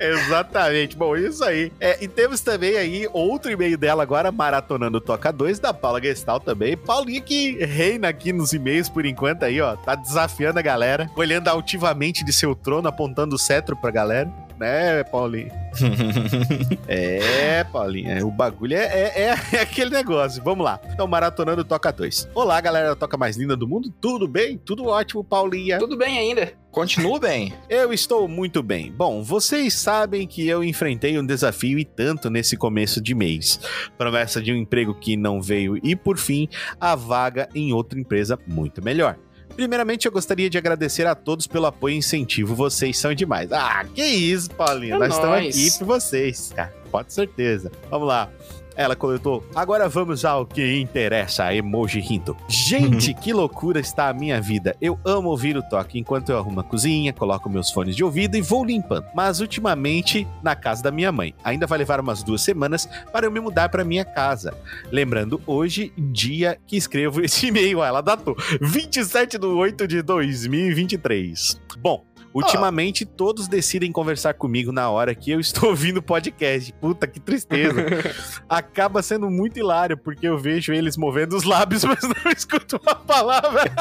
[0.00, 0.96] Exatamente.
[0.96, 1.72] Bom, isso aí.
[1.80, 6.40] É, e temos também aí outro e-mail dela agora, maratonando Toca 2, da Paula Gestal
[6.40, 6.76] também.
[7.06, 9.76] Paulinha que reina aqui nos e-mails por enquanto aí, ó.
[9.76, 14.28] Tá desafiando a galera, olhando altivamente de seu trono, apontando o cetro pra galera.
[14.58, 15.50] Né, Paulinho?
[16.88, 20.42] É, Paulinha, o bagulho é, é, é- é aquele negócio.
[20.42, 20.80] Vamos lá.
[20.92, 22.30] Então, maratonando Toca 2.
[22.34, 23.92] Olá, galera da Toca Mais Linda do Mundo.
[24.00, 24.56] Tudo bem?
[24.56, 25.78] Tudo ótimo, Paulinha.
[25.78, 26.52] Tudo bem ainda.
[26.70, 27.52] Continua bem.
[27.68, 28.92] Eu estou muito bem.
[28.92, 33.58] Bom, vocês sabem que eu enfrentei um desafio e tanto nesse começo de mês.
[33.98, 36.48] Promessa de um emprego que não veio e, por fim,
[36.80, 39.16] a vaga em outra empresa muito melhor.
[39.56, 42.54] Primeiramente, eu gostaria de agradecer a todos pelo apoio e incentivo.
[42.54, 43.50] Vocês são demais.
[43.50, 44.94] Ah, que isso, Paulinha.
[44.94, 45.56] É Nós estamos nóis.
[45.56, 46.52] aqui por vocês.
[46.58, 47.72] Ah, pode certeza.
[47.90, 48.30] Vamos lá.
[48.76, 49.44] Ela coletou.
[49.54, 52.36] Agora vamos ao que interessa, emoji rindo.
[52.48, 54.76] Gente, que loucura está a minha vida.
[54.80, 58.36] Eu amo ouvir o toque enquanto eu arrumo a cozinha, coloco meus fones de ouvido
[58.36, 59.06] e vou limpando.
[59.14, 61.34] Mas ultimamente na casa da minha mãe.
[61.42, 64.54] Ainda vai levar umas duas semanas para eu me mudar para minha casa.
[64.90, 71.60] Lembrando, hoje, dia que escrevo esse e-mail, ela datou 27 de 8 de 2023.
[71.78, 72.04] Bom.
[72.36, 76.70] Ultimamente, todos decidem conversar comigo na hora que eu estou ouvindo o podcast.
[76.74, 77.86] Puta, que tristeza.
[78.46, 82.94] Acaba sendo muito hilário, porque eu vejo eles movendo os lábios, mas não escuto uma
[82.94, 83.72] palavra.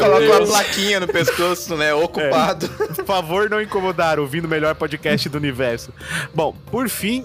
[0.00, 1.94] Coloca uma plaquinha no pescoço, né?
[1.94, 2.68] Ocupado.
[2.68, 5.92] Por favor, não incomodar, ouvindo o melhor podcast do universo.
[6.34, 7.24] Bom, por fim,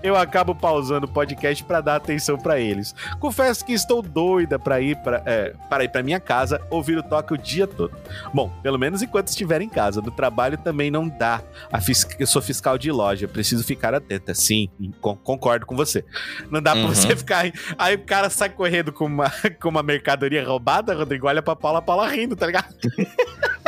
[0.00, 2.94] eu acabo pausando o podcast para dar atenção para eles.
[3.18, 7.02] Confesso que estou doida para ir para é, para ir para minha casa ouvir o
[7.02, 7.79] toque o dia todo.
[8.34, 10.00] Bom, pelo menos enquanto estiver em casa.
[10.00, 11.40] No trabalho também não dá.
[11.72, 14.34] A fis- Eu sou fiscal de loja, preciso ficar atenta.
[14.34, 14.68] Sim,
[15.00, 16.04] con- concordo com você.
[16.50, 16.86] Não dá Uhum.
[16.86, 17.38] pra você ficar.
[17.38, 21.26] aí- Aí o cara sai correndo com uma, com uma mercadoria roubada, Rodrigo.
[21.26, 22.74] Olha pra Paula, a Paula rindo, tá ligado?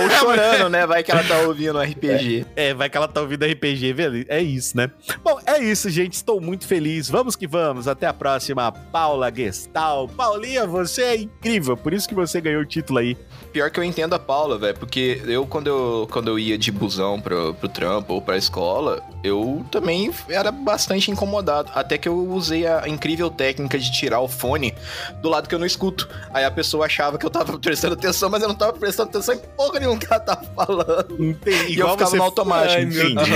[0.00, 0.86] Ou chorando, né?
[0.86, 2.46] Vai que ela tá ouvindo RPG.
[2.56, 4.24] É, vai que ela tá ouvindo RPG, velho.
[4.28, 4.90] É isso, né?
[5.22, 6.14] Bom, é isso, gente.
[6.14, 7.08] Estou muito feliz.
[7.08, 7.88] Vamos que vamos.
[7.88, 10.08] Até a próxima, Paula Gestal.
[10.08, 11.76] Paulinha, você é incrível.
[11.76, 13.16] Por isso que você ganhou o título aí.
[13.58, 16.70] Pior que eu entendo a Paula, velho, porque eu quando, eu, quando eu ia de
[16.70, 21.68] busão pro, pro trampo ou pra escola, eu também era bastante incomodado.
[21.74, 24.72] Até que eu usei a incrível técnica de tirar o fone
[25.20, 26.08] do lado que eu não escuto.
[26.32, 29.34] Aí a pessoa achava que eu tava prestando atenção, mas eu não tava prestando atenção
[29.34, 31.16] em porra nenhuma que ela tava falando.
[31.18, 31.72] Entendi.
[31.74, 32.80] E eu ficava no automático.
[32.80, 33.32] Entendi.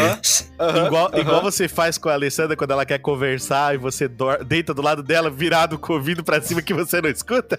[0.86, 4.72] Igual, igual você faz com a Alessandra quando ela quer conversar e você dor- deita
[4.72, 7.58] do lado dela, virado com o ouvido pra cima que você não escuta?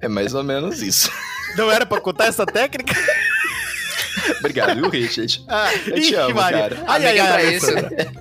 [0.00, 1.10] É mais ou menos isso.
[1.58, 2.94] Não era pra contar essa técnica?
[4.38, 5.44] Obrigado, viu, Richard?
[5.48, 6.58] Ah, Eu te amo, Maria.
[6.70, 6.76] cara.
[6.86, 7.66] Ai, ai, ai, isso.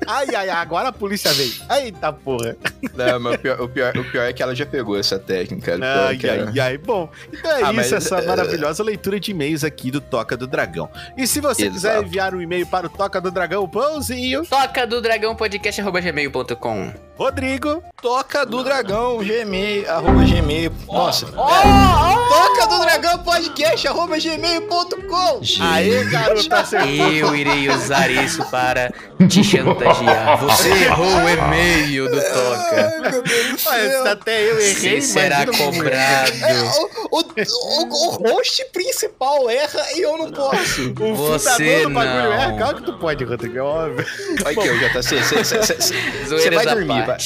[0.08, 1.54] Ai, ai, agora a polícia veio.
[1.82, 2.56] Eita porra.
[2.96, 5.76] Não, mas o pior, o, pior, o pior é que ela já pegou essa técnica.
[5.76, 6.78] o pior é Ai, era- ai, ai.
[6.78, 10.36] Bom, então é Ah, isso, mas, essa é, maravilhosa leitura de e-mails aqui do Toca
[10.38, 10.90] do Dragão.
[11.18, 12.06] E se você quiser Exato.
[12.08, 16.94] enviar um e-mail para o Toca do Dragão, pãozinho, Toca do dragão podcast arroba gmail.com.
[17.18, 17.82] Rodrigo.
[18.02, 20.72] Toca do Dragão, gmail, arroba gmail.
[20.88, 21.26] Nossa.
[21.26, 22.30] é.
[22.30, 25.42] Toca do Dragão podcast, arroba gmail.com.
[25.78, 26.48] Aê, garoto.
[27.16, 28.92] Eu irei usar isso para
[29.30, 30.38] te chantagear.
[30.40, 33.02] Você errou o e-mail do Toca.
[33.04, 34.08] Ai, meu Deus do Mas céu.
[34.08, 36.32] até eu errei, Você será como- cobrado.
[36.44, 36.62] É,
[37.12, 40.94] o, o, o, host principal erra e eu não posso.
[41.00, 42.34] O Você fundador do bagulho não.
[42.34, 44.06] é, claro que tu pode, Rodrigo, é óbvio.
[44.46, 45.22] Olha aqui, ô JC,
[46.28, 47.18] você vai dormir, vai.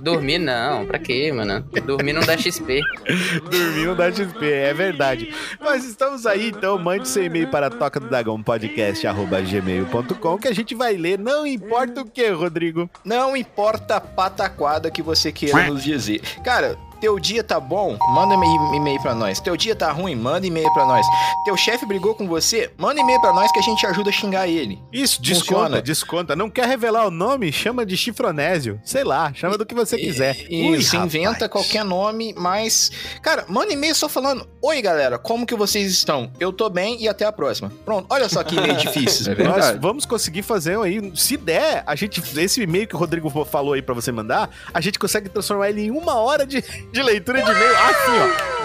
[0.00, 1.60] Dormir não, pra quê, mano?
[1.84, 2.80] Dormir não dá XP.
[3.50, 5.34] Dormir não dá XP, é verdade.
[5.60, 10.74] Mas estamos aí, então mande seu e-mail para toca do dragão podcast@gmail.com que a gente
[10.74, 12.88] vai ler, não importa o que, Rodrigo.
[13.04, 16.20] Não importa a pataquada que você queira nos dizer.
[16.44, 17.96] Cara, teu dia tá bom?
[18.14, 19.40] Manda e- e-mail pra nós.
[19.40, 20.14] Teu dia tá ruim?
[20.14, 21.06] Manda e-mail pra nós.
[21.44, 22.70] Teu chefe brigou com você?
[22.76, 24.82] Manda e-mail pra nós que a gente ajuda a xingar ele.
[24.92, 25.82] Isso, desconta, Funciona.
[25.82, 26.36] desconta.
[26.36, 27.52] Não quer revelar o nome?
[27.52, 28.80] Chama de chifronésio.
[28.84, 30.36] Sei lá, chama do que você quiser.
[30.50, 31.14] Ui, Isso, rapaz.
[31.14, 32.90] inventa qualquer nome, mas.
[33.22, 36.30] Cara, manda e-mail só falando: Oi, galera, como que vocês estão?
[36.40, 37.72] Eu tô bem e até a próxima.
[37.84, 39.32] Pronto, olha só que e-mail difícil.
[39.32, 41.12] É Nós vamos conseguir fazer aí.
[41.16, 42.22] Se der, a gente.
[42.38, 45.82] Esse e-mail que o Rodrigo falou aí pra você mandar, a gente consegue transformar ele
[45.86, 48.12] em uma hora de, de leitura de e-mail assim,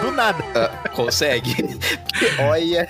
[0.04, 0.44] Do nada.
[0.54, 1.54] Ah, consegue?
[2.38, 2.88] Olha.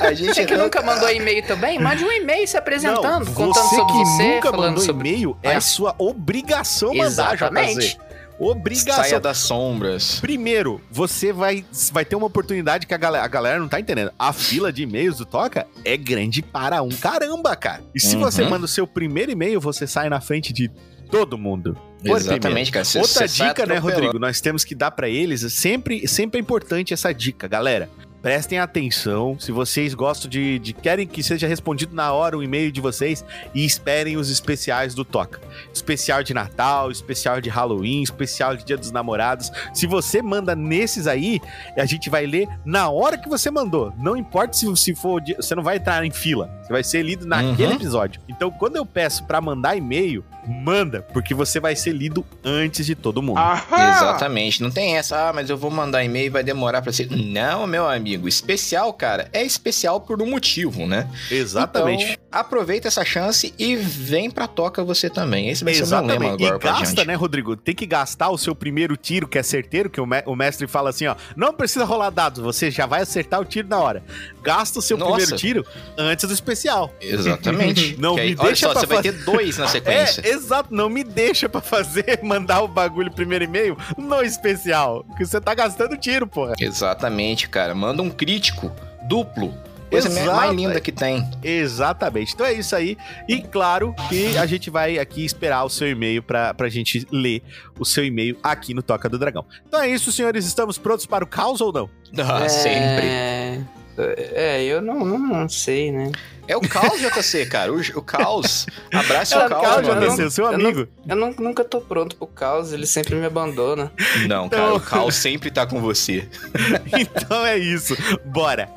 [0.00, 1.78] A gente Você que não- nunca mandou e-mail também?
[1.78, 5.08] Mande um e-mail se apresentando, Não, contando você sobre que você, nunca falando mandou sobre...
[5.08, 7.88] e-mail, é a sua obrigação mandar, Exatamente.
[7.96, 7.98] JZ.
[8.40, 9.02] Obrigação.
[9.02, 10.20] Saia das sombras.
[10.20, 14.12] Primeiro, você vai, vai ter uma oportunidade que a galera, a galera não tá entendendo.
[14.16, 17.82] A fila de e-mails do Toca é grande para um caramba, cara.
[17.92, 18.22] E se Uhum.
[18.22, 20.70] você manda o seu primeiro e-mail, você sai na frente de
[21.10, 21.76] todo mundo.
[22.04, 22.84] Exatamente, cara.
[22.84, 23.76] Cê- Outra sai dica, né.
[23.78, 24.18] Rodrigo?
[24.18, 25.40] Nós temos que dar pra eles.
[25.52, 27.88] Sempre, sempre é importante essa dica, galera.
[28.20, 29.38] Prestem atenção.
[29.38, 30.72] Se vocês gostam de, de.
[30.72, 35.04] querem que seja respondido na hora o e-mail de vocês e esperem os especiais do
[35.04, 35.40] Toca.
[35.72, 39.52] Especial de Natal, especial de Halloween, especial de Dia dos Namorados.
[39.72, 41.40] Se você manda nesses aí,
[41.76, 43.92] a gente vai ler na hora que você mandou.
[43.96, 45.22] Não importa se, se for.
[45.36, 46.50] Você não vai entrar em fila.
[46.64, 47.74] Você vai ser lido naquele Uhum.
[47.76, 48.20] episódio.
[48.28, 52.94] Então, quando eu peço pra mandar e-mail, manda, porque você vai ser lido antes de
[52.94, 53.38] todo mundo.
[53.38, 54.62] Exatamente.
[54.62, 57.08] Não tem essa, ah, mas eu vou mandar e-mail e vai demorar pra ser.
[57.10, 58.26] Não, meu amigo.
[58.26, 61.08] Especial, cara, é especial por um motivo, né?
[61.30, 62.04] Exatamente.
[62.04, 65.48] Então, aproveita essa chance e vem pra toca você também.
[65.48, 66.44] Esse vai ser o meu lema Exatamente.
[66.44, 67.56] agora E gasta, né, Rodrigo?
[67.56, 71.06] Tem que gastar o seu primeiro tiro, que é certeiro, que o mestre fala assim,
[71.06, 74.02] ó, não precisa rolar dados, você já vai acertar o tiro na hora.
[74.48, 75.12] Gasta o seu Nossa.
[75.12, 75.66] primeiro tiro
[75.98, 76.90] antes do especial.
[77.02, 77.96] Exatamente.
[78.00, 80.22] Não Que aí, me olha deixa só, pra você vai fazer- ter dois na sequência.
[80.24, 85.26] É, exato, não me deixa pra fazer, mandar o bagulho primeiro e-mail no especial, que
[85.26, 86.54] você tá gastando tiro, porra.
[86.58, 87.74] Exatamente, cara.
[87.74, 88.72] Manda um crítico
[89.06, 89.52] duplo.
[89.90, 90.36] Coisa Exato.
[90.36, 91.26] mais linda que tem.
[91.42, 92.34] Exatamente.
[92.34, 92.96] Então é isso aí.
[93.26, 97.42] E claro que a gente vai aqui esperar o seu e-mail pra, pra gente ler
[97.78, 99.46] o seu e-mail aqui no Toca do Dragão.
[99.66, 100.44] Então é isso, senhores.
[100.46, 101.88] Estamos prontos para o caos ou não?
[102.18, 102.48] Ah, é...
[102.48, 103.66] sempre.
[104.02, 106.10] É, eu não, não, não sei, né?
[106.46, 107.70] É o caos, JC, cara.
[107.72, 108.66] O, o caos.
[108.92, 110.00] Abraça É o o caos, caos, mano.
[110.16, 110.22] JC.
[110.24, 110.88] O seu eu não- amigo.
[111.06, 113.92] Eu não- nunca tô pronto pro caos, ele sempre me abandona.
[114.26, 114.74] Não, cara.
[114.74, 116.26] O caos sempre tá com você.
[116.98, 117.94] Então é isso.
[118.24, 118.68] Bora.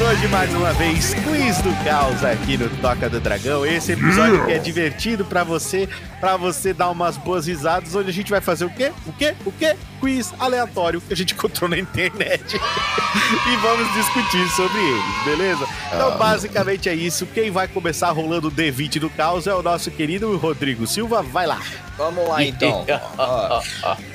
[0.00, 3.64] Hoje mais uma vez, quiz do caos aqui no Toca do Dragão.
[3.64, 8.12] Esse episódio que é divertido pra você, pra você dar umas boas risadas, onde a
[8.12, 8.92] gente vai fazer o quê?
[9.06, 9.34] O quê?
[9.44, 9.76] O quê?
[10.00, 12.56] Quiz aleatório que a gente encontrou na internet.
[12.56, 15.68] e vamos discutir sobre eles, beleza?
[15.94, 17.26] Então, basicamente é isso.
[17.26, 21.22] Quem vai começar rolando o D20 do caos é o nosso querido Rodrigo Silva.
[21.22, 21.60] Vai lá.
[21.96, 22.84] Vamos lá, então.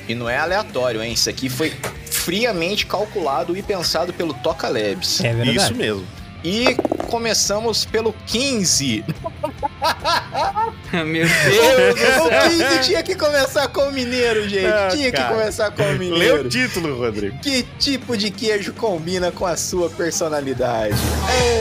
[0.08, 1.12] E não é aleatório, hein?
[1.12, 1.70] Isso aqui foi
[2.28, 5.24] friamente calculado e pensado pelo Toca Labs.
[5.24, 5.56] É verdade.
[5.56, 6.04] Isso mesmo.
[6.44, 6.76] E
[7.10, 9.04] começamos pelo 15.
[10.92, 11.98] Meu Deus!
[12.20, 14.66] o 15 tinha que começar com o mineiro, gente.
[14.66, 15.28] Ah, tinha cara.
[15.28, 16.48] que começar com o Lê o mineiro.
[16.48, 17.38] título, Rodrigo.
[17.40, 20.94] Que tipo de queijo combina com a sua personalidade?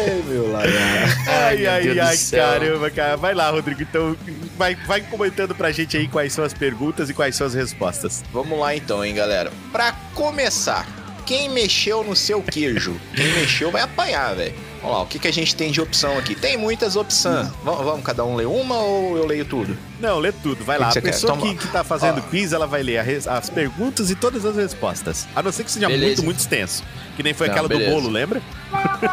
[0.07, 1.27] Ei, meu lagar.
[1.27, 3.17] Ai, ai, ai, caramba, cara.
[3.17, 3.81] Vai lá, Rodrigo.
[3.81, 4.15] Então,
[4.57, 8.23] vai, vai comentando pra gente aí quais são as perguntas e quais são as respostas.
[8.31, 9.51] Vamos lá então, hein, galera.
[9.71, 10.87] Pra começar,
[11.27, 12.95] quem mexeu no seu queijo?
[13.15, 14.53] Quem mexeu vai apanhar, velho.
[14.81, 16.33] Vamos lá, o que, que a gente tem de opção aqui?
[16.35, 17.49] Tem muitas opções.
[17.63, 19.77] Vamos, vamos cada um ler uma ou eu leio tudo?
[19.99, 20.91] Não, lê tudo, vai lá.
[20.91, 21.09] que A quer?
[21.11, 21.41] pessoa Toma.
[21.51, 22.29] que, que tá fazendo Ó.
[22.29, 25.27] quiz, ela vai ler res- as perguntas e todas as respostas.
[25.35, 26.05] A não ser que seja Beleza.
[26.07, 26.83] muito, muito extenso.
[27.17, 27.89] Que nem foi Não, aquela beleza.
[27.89, 28.41] do bolo, lembra?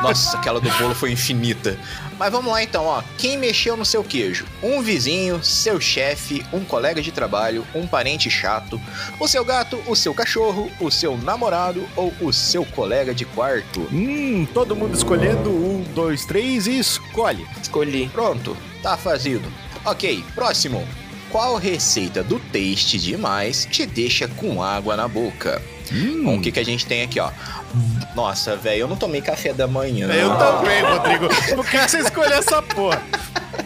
[0.03, 1.79] Nossa, aquela do bolo foi infinita.
[2.19, 3.03] Mas vamos lá então, ó.
[3.19, 4.47] Quem mexeu no seu queijo?
[4.63, 8.81] Um vizinho, seu chefe, um colega de trabalho, um parente chato,
[9.19, 13.81] o seu gato, o seu cachorro, o seu namorado ou o seu colega de quarto?
[13.93, 17.47] Hum, todo mundo escolhendo um, dois, três e escolhe.
[17.61, 18.09] Escolhi.
[18.09, 19.51] Pronto, tá fazido.
[19.85, 20.87] Ok, próximo.
[21.31, 25.61] Qual receita do Taste Demais te deixa com água na boca?
[25.93, 26.25] Hum.
[26.25, 27.31] Bom, o que, que a gente tem aqui, ó?
[28.15, 30.09] Nossa, velho, eu não tomei café da manhã.
[30.09, 31.29] Eu também, Rodrigo.
[31.55, 33.03] Por que você escolheu essa porra?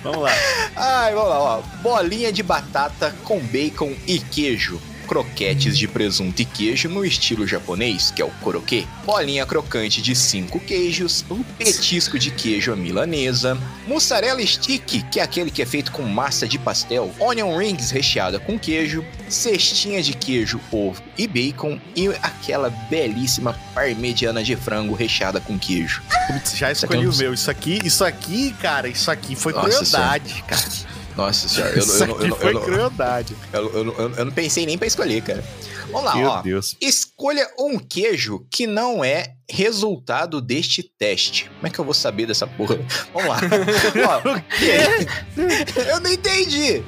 [0.03, 0.31] Vamos lá.
[0.77, 1.63] Ai, vamos lá, ó.
[1.83, 4.81] Bolinha de batata com bacon e queijo.
[5.09, 10.15] Croquetes de presunto e queijo no estilo japonês, que é o koroke, bolinha crocante de
[10.15, 15.67] 5 queijos, um petisco de queijo à milanesa, mussarela stick, que é aquele que é
[15.67, 21.27] feito com massa de pastel, onion rings recheada com queijo, cestinha de queijo, ovo e
[21.27, 26.03] bacon e aquela belíssima parmegiana de frango recheada com queijo.
[26.27, 27.33] Putz, já escolhi é um o meu.
[27.33, 30.98] Isso aqui, isso aqui, cara, isso aqui foi Nossa crueldade, cara.
[31.19, 33.37] Nossa senhora, eu, Isso eu, eu, foi eu, crueldade.
[33.53, 35.45] eu, eu, eu- não pensei nem pra escolher, cara.
[35.91, 36.43] Vamos lá, Meu ó.
[36.43, 36.77] Deus.
[36.81, 41.51] Escolha um queijo que não é resultado deste teste.
[41.57, 42.79] Como é que eu vou saber dessa porra?
[43.15, 43.41] Vamos lá.
[44.07, 46.83] Ó, eu não entendi.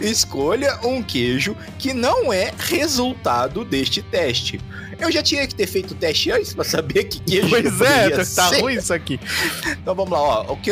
[0.00, 4.60] Escolha um queijo que não é resultado deste teste.
[4.98, 8.10] Eu já tinha que ter feito o teste antes pra saber que queijo Pois é,
[8.10, 8.60] tá ser.
[8.60, 9.18] ruim isso aqui.
[9.66, 10.52] Então vamos lá, ó.
[10.52, 10.70] O que,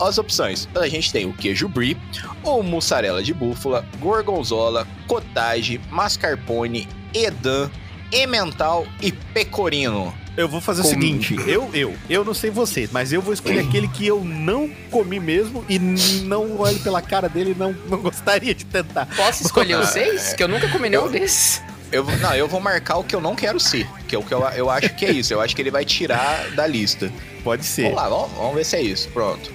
[0.00, 0.68] as opções.
[0.74, 1.96] A gente tem o queijo brie,
[2.42, 7.70] ou mussarela de búfala, gorgonzola, cottage, mascarpone, edam,
[8.12, 10.14] emmental e pecorino.
[10.34, 13.60] Eu vou fazer o seguinte, eu, eu, eu não sei você, mas eu vou escolher
[13.60, 17.98] aquele que eu não comi mesmo e não olho pela cara dele e não, não
[17.98, 19.06] gostaria de tentar.
[19.14, 20.32] Posso escolher os seis?
[20.32, 21.60] Que eu nunca comi nenhum desses.
[21.92, 24.22] Eu, vou- não, eu vou marcar o que eu não quero ser, que é o
[24.22, 25.32] que eu, eu acho que é isso.
[25.32, 27.12] Eu acho que ele vai tirar da lista.
[27.44, 27.82] Pode ser.
[27.82, 29.08] Vamos lá, vamos, vamos ver se é isso.
[29.10, 29.52] Pronto.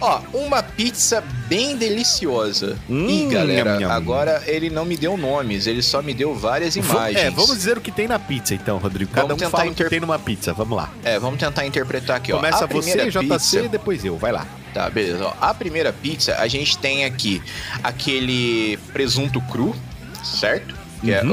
[0.00, 2.78] Ó, uma pizza bem deliciosa.
[2.88, 3.90] Hum, Ih, galera, nham, nham.
[3.90, 7.16] agora ele não me deu nomes, ele só me deu várias imagens.
[7.24, 9.10] É, vamos dizer o que tem na pizza então, Rodrigo.
[9.10, 10.52] Cada Vamos um tentar fala o que inter- tem numa pizza.
[10.52, 10.90] Vamos lá.
[11.02, 12.36] É, vamos tentar interpretar aqui, ó.
[12.36, 14.16] Começa você, JC, pizza- depois eu.
[14.18, 14.46] Vai lá.
[14.72, 15.24] Tá, beleza.
[15.26, 17.42] Ó, a primeira pizza, a gente tem aqui
[17.82, 19.74] aquele presunto cru,
[20.22, 20.74] certo?
[21.04, 21.32] Que é Uhum.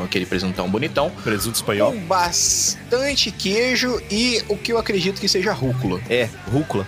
[0.00, 1.10] uh, aquele presuntão bonitão.
[1.24, 1.92] Presunto espanhol.
[1.92, 6.00] Com bastante queijo e o que eu acredito que seja rúcula.
[6.10, 6.86] É, rúcula.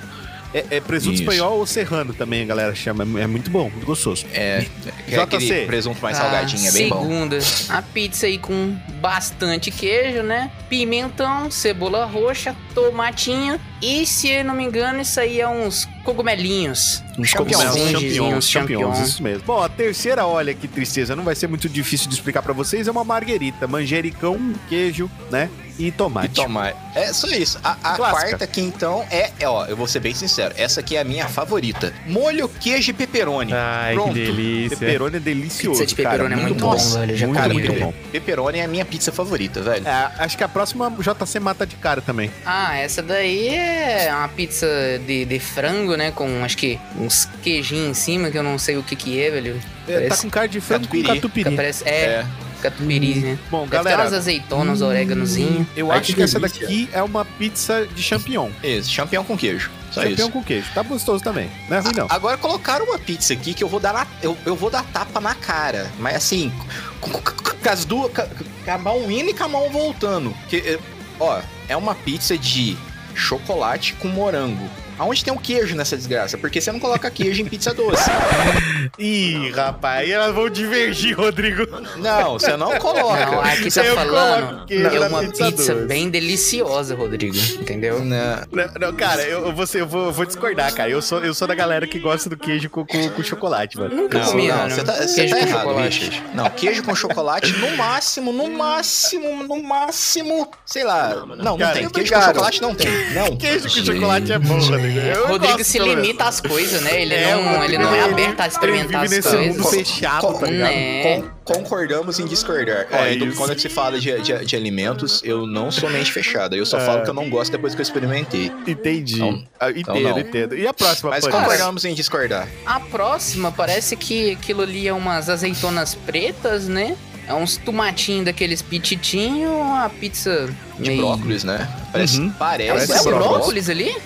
[0.53, 1.23] É, é presunto Isso.
[1.25, 3.05] espanhol ou serrano também, a galera chama.
[3.21, 4.25] É muito bom, muito gostoso.
[4.33, 4.65] É,
[5.07, 5.21] é JC.
[5.21, 6.97] aquele presunto mais salgadinho, é bem bom.
[6.97, 7.39] Ah, Segunda,
[7.69, 10.51] a pizza aí com bastante queijo, né?
[10.69, 13.61] Pimentão, cebola roxa, tomatinho.
[13.81, 17.03] E se eu não me engano, isso aí é uns cogumelinhos.
[17.19, 18.49] Uns cogumelos.
[18.49, 18.99] Champignons.
[19.01, 19.45] isso mesmo.
[19.45, 22.89] Bom, a terceira, olha que tristeza, não vai ser muito difícil de explicar pra vocês,
[22.89, 26.29] é uma marguerita, manjericão, queijo, né, e tomate.
[26.29, 26.75] E tomar.
[26.95, 27.59] É só isso.
[27.63, 30.55] A, a quarta aqui, então, é, é, ó, eu vou ser bem sincero.
[30.57, 31.93] Essa aqui é a minha favorita.
[32.07, 33.53] Molho, queijo e pepperoni.
[33.53, 34.13] Ai, Pronto.
[34.13, 34.77] que delícia.
[34.77, 36.99] Pepperoni é delicioso, Pizza de pepperoni cara, é muito bom, bom.
[36.99, 37.95] velho, já muito, comi, muito bom.
[38.11, 39.87] Pepperoni é a minha pizza favorita, velho.
[39.87, 42.31] É, acho que a próxima JC mata de cara também.
[42.45, 43.68] Ah, essa daí é
[44.11, 44.67] uma pizza
[45.07, 46.11] de, de frango, né?
[46.11, 49.31] Com acho que uns queijinhos em cima, que eu não sei o que que é,
[49.31, 49.61] velho.
[49.87, 51.21] É, tá Parece- com cara de frango com Catupiry.
[51.21, 51.57] catupiry.
[51.57, 52.25] Parece, é,
[52.63, 53.39] catupiry, né?
[53.51, 55.67] Bom, Deve ter galera, umas azeitonas, oréganozinho.
[55.77, 58.51] eu Ai, acho que que, essa daqui é uma pizza de champignon.
[58.63, 59.71] Isso, champignon com queijo.
[59.91, 60.31] Só champignon isso.
[60.33, 60.67] com queijo.
[60.75, 61.49] Tá gostoso também.
[61.69, 62.07] Não é ruim, não.
[62.11, 65.21] Agora colocaram uma pizza aqui que eu vou dar na- eu, eu vou dar tapa
[65.21, 65.91] na cara.
[65.99, 66.53] Mas assim,
[67.01, 68.13] com, com- com- com as duas.
[68.13, 68.23] Com,
[68.65, 70.35] com a mão indo e com a mão voltando.
[70.49, 70.79] Que, eh,
[71.19, 72.77] ó, é uma pizza de
[73.19, 74.71] chocolate com morango.
[74.99, 76.37] Aonde tem o queijo nessa desgraça?
[76.39, 78.11] Porque você não coloca queijo em pizza doce.
[78.99, 81.67] Ih, rapaz, aí elas vão divergir, Rodrigo.
[81.99, 83.27] Não, você não coloca.
[83.27, 87.37] Não, aqui tá Eu falando coloquei é uma pizza pizza bem deliciosa, Rodrigo.
[87.61, 88.05] Entendeu?
[88.05, 88.39] Não.
[88.51, 90.91] Não, não, cara, eu, eu vou, ser- eu vou, eu vou discordar, cara.
[90.91, 93.95] Eu sou, eu sou da galera que gosta do queijo com, com, com chocolate, mano.
[93.95, 94.71] Nunca Não, comi, não, mano.
[94.75, 95.99] você tá, você Queijo tá errado, chocolate.
[96.01, 96.25] Richard.
[96.35, 101.11] Não, queijo com chocolate, no máximo, no máximo, no máximo, sei lá.
[101.27, 101.87] Não, não, Cara, tem.
[101.89, 102.89] que Queijo com chocolate não tem.
[103.15, 103.37] Não.
[103.37, 104.88] Queijo com chocolate é bom, Rodrigo.
[104.97, 107.03] Eu Rodrigo gosto, se limita às coisas, né?
[107.03, 109.57] Ele, É, não, ele não é Rodrigo, aberto a experimentar ele vive as nesse coisas.
[109.57, 110.71] mundo fechado, tá ligado?
[110.71, 111.03] Né?
[111.45, 112.87] Con- concordamos em discordar.
[112.91, 116.57] É então, quando se fala de, de, de alimentos, eu não sou mente fechada.
[116.57, 116.87] Eu só É.
[116.87, 118.53] falo que eu não gosto depois que eu experimentei.
[118.67, 119.17] Entendi.
[119.17, 120.19] Então- Ah, então entendo, não.
[120.21, 120.57] entendo.
[120.57, 122.49] E a próxima, Mas concordamos em discordar.
[122.67, 126.97] A próxima parece que aquilo ali é umas azeitonas pretas, né?
[127.27, 130.49] É uns tomatinhos daqueles pititinhos, uma pizza
[130.79, 131.69] De meio- brócolis, né?
[131.93, 132.31] Parece, Uhum.
[132.31, 133.29] parece, Parece É, é brócolis.
[133.37, 133.97] brócolis ali?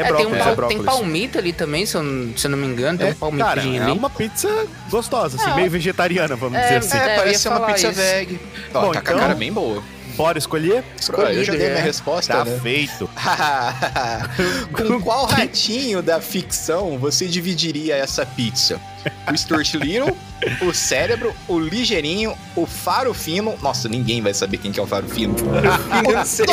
[0.00, 2.02] É tem, brócolis, um é tem palmito ali também, se eu,
[2.36, 2.98] se eu não me engano.
[2.98, 3.76] Tem É, um palmito cara, ali.
[3.78, 5.54] é uma pizza gostosa, assim, É.
[5.54, 6.98] meio vegetariana, vamos É, dizer assim.
[6.98, 8.00] é, É, parece ser uma pizza isso.
[8.00, 8.40] veg.
[8.74, 9.82] Ó, Bom, tá com a então- cara bem boa.
[10.20, 10.84] Bora escolher?
[11.16, 11.70] Ah, eu já dei é.
[11.70, 12.60] minha resposta, Tá né?
[12.62, 13.08] feito.
[14.76, 18.78] Com qual ratinho da ficção você dividiria essa pizza?
[19.32, 20.14] O Stuart Little,
[20.60, 23.56] o cérebro, o ligeirinho, o faro fino.
[23.62, 25.34] Nossa, ninguém vai saber quem que é o faro fino.
[26.12, 26.44] Nossa,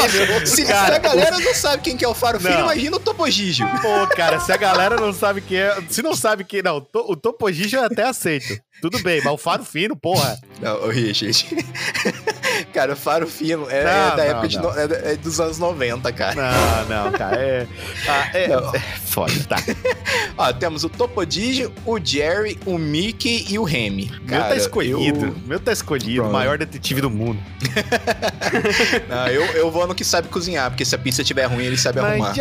[0.45, 2.62] se, se Cara, a galera não sabe quem que é o faro fino, Não.
[2.62, 3.67] imagina o Topogígio.
[3.82, 5.77] Pô, cara, se a galera não sabe quem é.
[5.89, 6.63] Se não sabe quem.
[6.63, 8.58] Não, o Topogijo eu até aceito.
[8.82, 10.39] Tudo bem, mas o faro fino, porra.
[10.62, 11.46] Não, ô, Richard.
[12.73, 14.62] Cara, faro fino é, Não, é da época não.
[14.63, 16.35] no- é, é dos anos 90, cara.
[16.35, 17.35] Não, não, cara.
[17.37, 17.67] É,
[18.08, 19.58] ah, é, é foda, tá.
[20.37, 24.12] Ó, temos o Topodigi, o Jerry, o Mickey e o Remy.
[24.21, 25.25] meu Cara, tá escolhido.
[25.25, 26.21] Eu, Meu tá escolhido.
[26.21, 26.33] Pronto.
[26.33, 27.39] Maior detetive do mundo.
[29.10, 31.77] não, eu, eu vou no que sabe cozinhar, porque se a pizza estiver ruim, ele
[31.77, 32.33] sabe arrumar.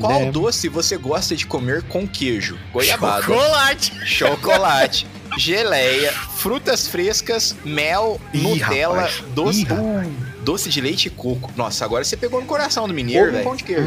[0.00, 2.58] Qual doce você gosta de comer com queijo?
[2.72, 3.22] Goiabada.
[3.22, 4.06] Chocolate.
[4.06, 5.06] chocolate,
[5.36, 9.22] geleia, frutas frescas, mel, Ih, Nutella, rapaz.
[9.34, 9.66] doce, Ih,
[10.42, 11.50] doce de leite e coco.
[11.56, 13.44] Nossa, agora você pegou no coração do mineiro, velho.
[13.44, 13.82] pão de queijo.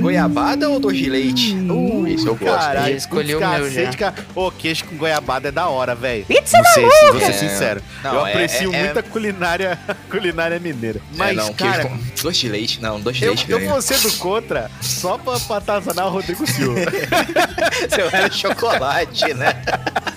[0.00, 1.54] Goiabada ou doce de leite?
[1.54, 2.54] Uh, esse eu gosto.
[2.58, 3.80] Caralho, Eu escolhi o meu já.
[3.80, 4.14] cacete, cara.
[4.34, 6.24] Ô, queijo com goiabada é da hora, velho.
[6.26, 7.32] Pizza Vou ser, vou ser É.
[7.32, 7.82] sincero.
[8.04, 9.78] Não, eu é- aprecio é- é- muita culinária,
[10.10, 10.98] culinária mineira.
[10.98, 12.80] É, Mas, não, cara, queijo com doce de leite.
[12.82, 16.10] Não, doce de eu, leite eu vou ser do contra só pra, pra atazanar o
[16.10, 16.80] Rodrigo Silva.
[17.88, 19.54] Seu era chocolate, né?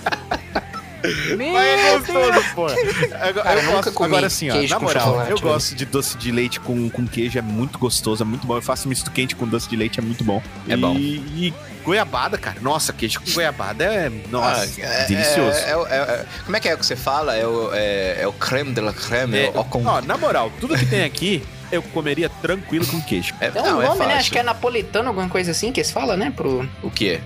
[1.36, 2.66] Meu Mas é gostoso, pô.
[2.66, 6.30] Cara, eu nunca gosto, comi agora assim, ó, na moral, eu gosto de doce de
[6.30, 8.56] leite com, com queijo, é muito gostoso, é muito bom.
[8.56, 10.42] Eu faço misto quente com doce de leite, é muito bom.
[10.68, 10.94] É e, bom.
[10.96, 12.58] E goiabada, cara.
[12.60, 15.58] Nossa, queijo com goiabada é, nossa, Ah, é- delicioso.
[15.58, 17.34] é- é- é- como é que é que você fala?
[17.34, 19.36] É o, é, é o creme de la creme?
[19.38, 19.84] É, É, o com...
[19.86, 21.42] ó, na moral, tudo que tem aqui,
[21.72, 23.32] eu comeria tranquilo com queijo.
[23.40, 24.14] é, Tem um não, é nome, né?
[24.16, 26.30] Acho que é napolitano, alguma coisa assim que eles falam, né?
[26.34, 26.68] Pro.
[26.82, 27.20] O quê?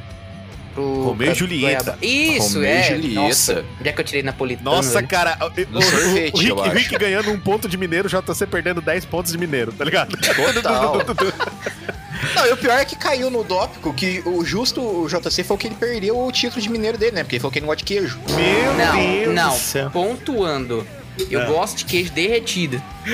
[0.74, 1.92] Pro Romeu e Julieta.
[1.92, 1.98] goiaba.
[2.02, 2.82] Isso, Romeu e é.
[2.82, 3.20] Julieta.
[3.20, 4.70] Nossa, onde é que eu tirei napolitano?
[4.70, 5.08] Nossa, velho?
[5.08, 6.72] cara, o, No o- sorvete, o Rick, eu o acho.
[6.74, 9.84] Rick ganhando um ponto de mineiro, já tá você perdendo 10 pontos de mineiro, tá
[9.84, 10.16] ligado?
[10.16, 10.98] Total.
[12.34, 15.54] Não, e o pior é que caiu no dópico que o justo o JC foi
[15.56, 17.22] o que ele perdeu o título de mineiro dele, né?
[17.22, 18.18] Porque ele falou que ele não gosta de queijo.
[18.30, 19.50] Meu Não, Deus não.
[19.52, 19.90] do céu.
[19.90, 20.86] Pontuando.
[21.30, 21.44] Eu Ah.
[21.44, 22.82] gosto de queijo derretido.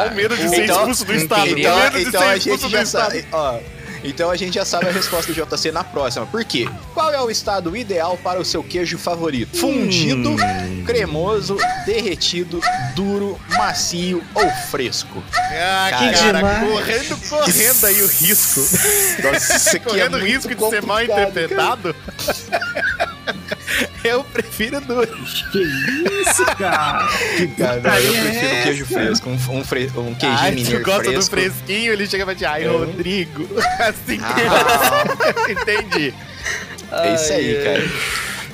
[0.00, 1.48] Olha o medo de ser então- expulso do estado.
[1.58, 3.04] Então, medo de então ser a expulso gente do já estado.
[3.12, 3.26] sabe.
[3.30, 3.58] Ó,
[4.06, 6.26] então a gente já sabe a resposta do JC na próxima.
[6.26, 6.68] Por quê?
[6.94, 9.56] Qual é o estado ideal para o seu queijo favorito?
[9.58, 10.84] Fundido, Hum.
[10.86, 12.60] cremoso, derretido,
[12.94, 15.22] duro, macio ou fresco?
[15.34, 16.68] Ah, Cara, cara, demais.
[16.70, 18.60] correndo, correndo aí o risco.
[19.22, 21.94] Nossa, isso aqui é correndo o muito risco de ser mal interpretado.
[24.04, 25.06] Eu prefiro duro.
[25.52, 25.62] Que
[26.22, 27.06] isso, cara?
[27.36, 28.62] Que Cara, eu é prefiro essa?
[28.62, 31.20] queijo fresco, um, um, fre- um queijinho Ai, mineiro tu gosta fresco.
[31.20, 32.68] do fresquinho, ele chega pra te ai, É.
[32.68, 33.48] Rodrigo.
[33.80, 36.14] Assim que Ah, entendi.
[36.92, 37.78] é isso aí, cara.
[37.84, 37.90] E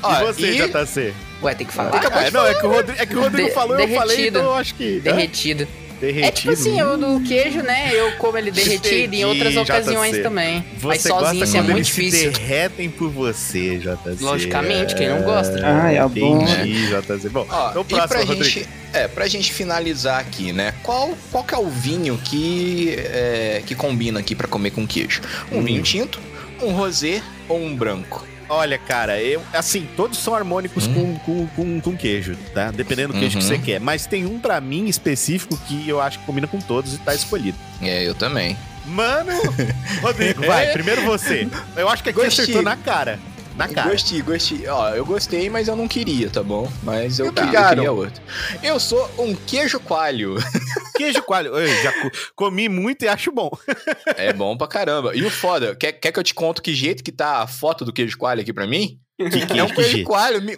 [0.03, 1.15] Ó, você, e- JC?
[1.43, 1.91] Ué, tem que falar.
[2.13, 4.39] Ah, não, é que o Rodrigo, é que o Rodrigo De- falou, eu falei, derretido.
[4.39, 5.01] então eu acho que...
[5.01, 5.65] Derretido.
[5.65, 5.82] Hã?
[6.03, 6.27] Derretido.
[6.27, 7.91] É tipo assim, eu do queijo, né?
[7.95, 10.23] Eu como ele derretido em outras ocasiões JC.
[10.23, 10.65] também.
[10.79, 12.19] Você Mas sozinho gosta isso é quando muito eles difícil.
[12.35, 14.17] se derretem por você, JC.
[14.25, 15.61] Logicamente, quem não gosta?
[15.65, 16.43] Ai, é bom.
[16.43, 17.29] Entendi, JC.
[17.29, 18.45] Bom, Ó, então e próximo, pra Rodrigo.
[18.45, 20.75] gente, é, pra gente finalizar aqui, né?
[20.83, 25.21] Qual, qual que é o vinho que, é, que combina aqui pra comer com queijo?
[25.53, 25.63] Um Hum.
[25.63, 26.19] vinho tinto,
[26.61, 28.27] um rosé ou um branco?
[28.49, 32.71] Olha, cara, eu, assim, todos são harmônicos com, com, com, com queijo, tá?
[32.71, 33.49] Dependendo do queijo que Uhum.
[33.49, 33.81] você quer.
[33.81, 37.15] Mas tem um pra mim específico que eu acho que combina com todos e tá
[37.15, 37.57] escolhido.
[37.81, 38.57] É, eu também.
[38.85, 39.33] Mano,
[40.03, 41.47] Rodrigo, vai, primeiro você.
[41.77, 42.43] Eu acho que aqui Gostei.
[42.45, 43.19] acertou na cara.
[43.57, 43.91] Na cara.
[43.91, 44.67] Gostei, gostei.
[44.69, 46.71] Ó, eu gostei, mas eu não queria, tá bom?
[46.83, 48.23] Mas eu, queria, eu queria outro.
[48.63, 50.37] Eu sou um queijo coalho.
[50.97, 51.57] Queijo coalho.
[51.59, 53.51] Eu já co- comi muito e acho bom.
[54.17, 55.17] É bom pra caramba.
[55.17, 57.85] E o foda, quer, quer que eu te conto que jeito que tá a foto
[57.85, 58.99] do queijo coalho aqui pra mim?
[59.19, 60.57] Que é um queijo, que coalho me-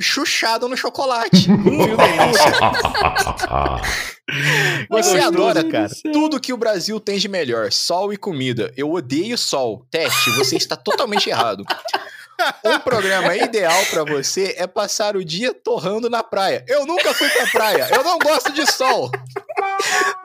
[0.00, 1.46] chuchado no chocolate.
[4.90, 5.90] Você adora, cara.
[6.12, 8.72] Tudo que o Brasil tem de melhor, sol e comida.
[8.76, 9.86] Eu odeio sol.
[9.90, 11.64] Teste, você está totalmente errado.
[12.64, 16.64] Um programa ideal pra você é passar o dia torrando na praia.
[16.68, 19.10] Eu nunca fui pra praia, eu não gosto de sol.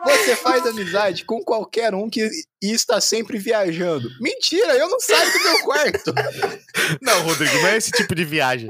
[0.05, 2.29] Você faz amizade com qualquer um que
[2.61, 4.09] está sempre viajando.
[4.19, 6.13] Mentira, eu não saio do meu quarto.
[7.01, 8.67] Não, Rodrigo, não é esse tipo de viagem.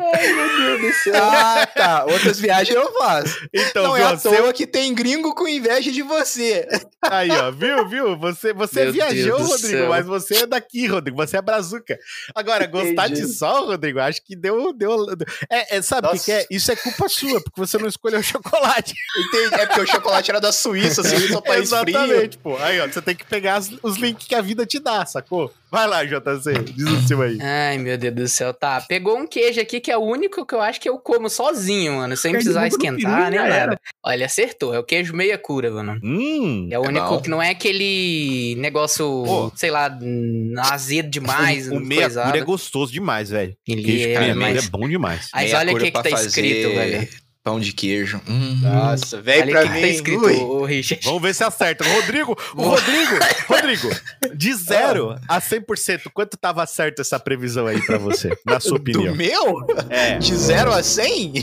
[1.13, 2.05] Ah, tá.
[2.05, 3.47] Outras viagens eu faço.
[3.53, 6.67] Então, não é viu, à você- toa que tem gringo com inveja de você.
[7.01, 8.17] Aí, ó, viu, viu?
[8.17, 9.89] Você, você Meu viajou, Deus do Rodrigo, céu.
[9.89, 11.17] mas você é daqui, Rodrigo.
[11.17, 11.97] Você é brazuca.
[12.35, 13.21] Agora, gostar Entendi.
[13.27, 14.73] de sol, Rodrigo, acho que deu.
[14.73, 15.05] deu
[15.49, 16.45] é, é, sabe o que, que é?
[16.51, 18.93] Isso é culpa sua, porque você não escolheu chocolate.
[19.17, 19.55] Entendi.
[19.55, 21.87] É porque o chocolate era da Suíça, Suíça é um país frio.
[21.89, 22.57] Exatamente, pô.
[22.57, 25.51] Aí, ó, você tem que pegar as- os links que a vida te dá, sacou?
[25.71, 27.37] Vai lá, JC, diz o seu aí.
[27.39, 28.51] Ai, meu Deus do céu.
[28.53, 31.29] Tá, pegou um queijo aqui que é o único que eu acho que eu como
[31.29, 32.17] sozinho, mano.
[32.17, 33.65] Sem Queijo precisar esquentar, nem era.
[33.67, 33.81] nada.
[34.03, 34.73] Olha, acertou.
[34.73, 35.99] É o queijo meia cura, mano.
[36.03, 36.67] Hum.
[36.71, 37.21] É o É único bom.
[37.21, 39.51] que não é aquele negócio, Pô.
[39.55, 41.69] sei lá, hum, azedo demais.
[41.69, 42.25] o, o meia coisado.
[42.31, 43.55] cura é gostoso demais, velho.
[43.67, 45.29] Ele Queijo é, mas- é bom demais.
[45.33, 47.09] Mas Meia olha o que que tá escrito, fazer velho.
[47.49, 48.21] Pão de queijo.
[48.27, 49.75] Hum, nossa, velho, pra que mim.
[49.75, 51.03] que tá escrito, ô, Richard.
[51.03, 51.83] Vamos ver se acerta.
[51.83, 53.15] Rodrigo, o Rodrigo,
[53.47, 53.89] Rodrigo,
[54.35, 59.13] de zero a 100%, quanto tava certo essa previsão aí pra você, na sua opinião?
[59.13, 59.65] Do meu?
[59.89, 60.19] É.
[60.19, 61.33] De 0 a 100?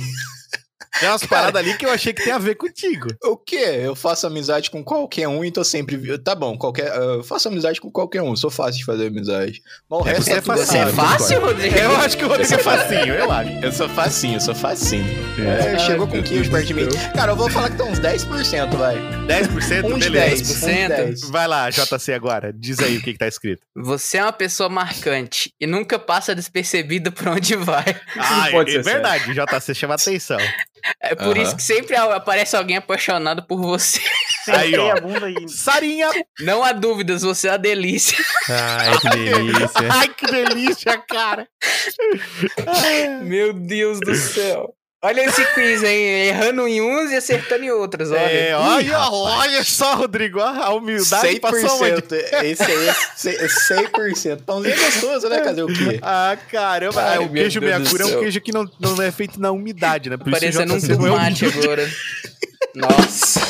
[1.01, 3.09] Tem umas paradas ali que eu achei que tem a ver contigo.
[3.25, 3.81] O quê?
[3.83, 6.19] Eu faço amizade com qualquer um e tô sempre.
[6.19, 6.95] Tá bom, qualquer.
[6.97, 9.63] Eu faço amizade com qualquer um, sou fácil de fazer amizade.
[9.91, 11.77] Mas o É, resto você é tudo Você é Ah, fácil, Rodrigo?
[11.77, 13.51] Eu acho que o Rodrigo é facinho, eu acho.
[13.63, 15.07] Eu sou facinho, eu sou facinho.
[15.39, 16.89] É, chegou com queijo perto de mim.
[17.15, 18.97] Cara, eu vou falar que tá uns 10%, vai.
[19.27, 20.37] 10%, Um de beleza.
[20.37, 20.63] 10.
[20.63, 21.21] Um de 10.
[21.31, 22.53] Vai lá, JC agora.
[22.53, 23.63] Diz aí o que, que tá escrito.
[23.75, 27.85] Você é uma pessoa marcante e nunca passa despercebido por onde vai.
[28.17, 30.39] Ah, pode é ser verdade, JC chama atenção.
[31.01, 31.43] É por Aham.
[31.43, 34.01] isso que sempre aparece alguém apaixonado por você.
[34.49, 34.97] Aí, ó.
[34.97, 35.27] a bunda.
[35.49, 36.09] Sarinha!
[36.41, 38.17] Não há dúvidas, você é uma delícia.
[38.49, 39.89] Ai, que delícia.
[39.93, 41.49] Ai, que delícia, cara.
[43.23, 44.76] Meu Deus do céu.
[45.03, 46.27] Olha esse quiz, hein?
[46.29, 48.19] Errando em uns e acertando em outros, olha.
[48.19, 52.03] É, olha, olha só, Rodrigo, a humildade passou onde?
[52.03, 52.13] 100%.
[52.45, 54.43] Esse aí é 100%.
[54.45, 55.45] Pãozinho é gostoso, né?
[55.45, 56.01] Fazer o quê?
[56.03, 57.03] Ah, caramba.
[57.03, 60.09] Ai, Ah, o queijo meia-cura é um queijo que não, não é feito na umidade,
[60.09, 60.17] né?
[60.17, 61.89] Por Parecendo um é tomate agora.
[62.75, 63.41] Nossa.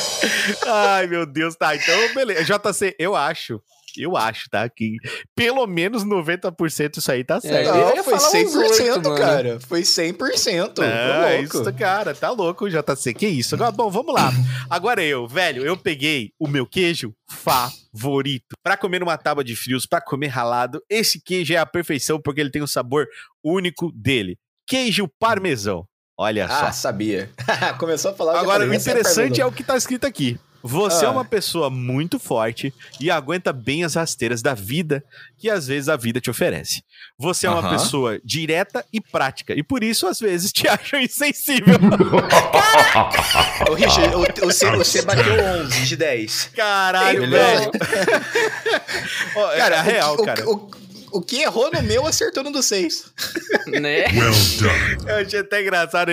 [0.65, 1.75] Ai, meu Deus, tá.
[1.75, 2.43] Então, beleza.
[2.43, 3.61] JC, eu acho,
[3.97, 4.67] eu acho, tá?
[4.69, 4.97] Que
[5.35, 7.67] pelo menos 90% isso aí tá certo.
[7.69, 9.15] eu Não, foi falar uns 100%, oito, mano.
[9.17, 9.59] cara.
[9.61, 10.73] Foi 100%.
[10.73, 11.57] Tô É, louco.
[11.57, 13.13] isso, cara, tá louco, JC.
[13.13, 13.55] Que isso?
[13.55, 14.31] Agora, bom, vamos lá.
[14.69, 19.85] Agora eu, velho, eu peguei o meu queijo favorito pra comer numa tábua de frios,
[19.85, 20.81] pra comer ralado.
[20.89, 23.07] Esse queijo é a perfeição porque ele tem o sabor
[23.43, 24.37] único dele.
[24.67, 25.85] Queijo parmesão.
[26.19, 26.65] Olha só.
[26.65, 27.29] Ah, sabia.
[27.77, 28.39] Começou a falar.
[28.39, 30.39] Agora, o é interessante é o que tá escrito aqui.
[30.67, 31.11] Você é Ah.
[31.11, 35.03] uma pessoa muito forte e aguenta bem as rasteiras da vida
[35.39, 36.83] que às vezes a vida te oferece.
[37.17, 41.75] Você é uma pessoa direta e prática e por isso às vezes te acham insensível.
[43.69, 46.51] Ô, Richard, você, você bateu 11 de 10.
[46.55, 47.71] Caralho, velho.
[49.53, 50.49] É Cara, a real, o, que- cara.
[50.49, 50.71] O, o,
[51.11, 53.11] o que errou no meu acertou no do 6.
[53.81, 54.05] né?
[55.07, 56.11] Eu achei até engraçado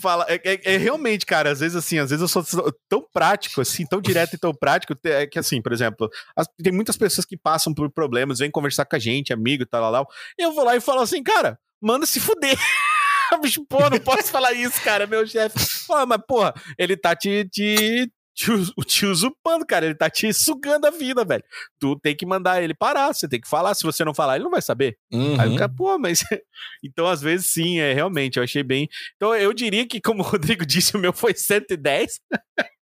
[0.00, 0.26] falar.
[0.28, 3.86] É, é- é realmente, cara, às vezes assim, às vezes eu sou tão prático, assim,
[3.86, 7.36] tão direto e tão prático, é que assim, por exemplo, as- tem muitas pessoas que
[7.36, 10.08] passam por problemas, vêm conversar com a gente, amigo, tal, tal, tal.
[10.38, 12.56] Eu vou lá e falo assim, cara, manda se fuder.
[13.42, 15.56] Bicho, pô, não posso falar isso, cara, meu chefe.
[15.88, 18.50] Pô, mas, porra, ele tá te, te, te,
[18.84, 19.86] te usurpando, cara.
[19.86, 21.44] Ele tá te sugando a vida, velho.
[21.78, 23.74] Tu tem que mandar ele parar, você tem que falar.
[23.74, 24.98] Se você não falar, ele não vai saber.
[25.12, 25.40] Uhum.
[25.40, 26.22] Aí o cara, pô, mas.
[26.82, 28.88] então, às vezes, sim, é realmente, eu achei bem.
[29.16, 32.20] Então, eu diria que, como o Rodrigo disse, o meu foi 110.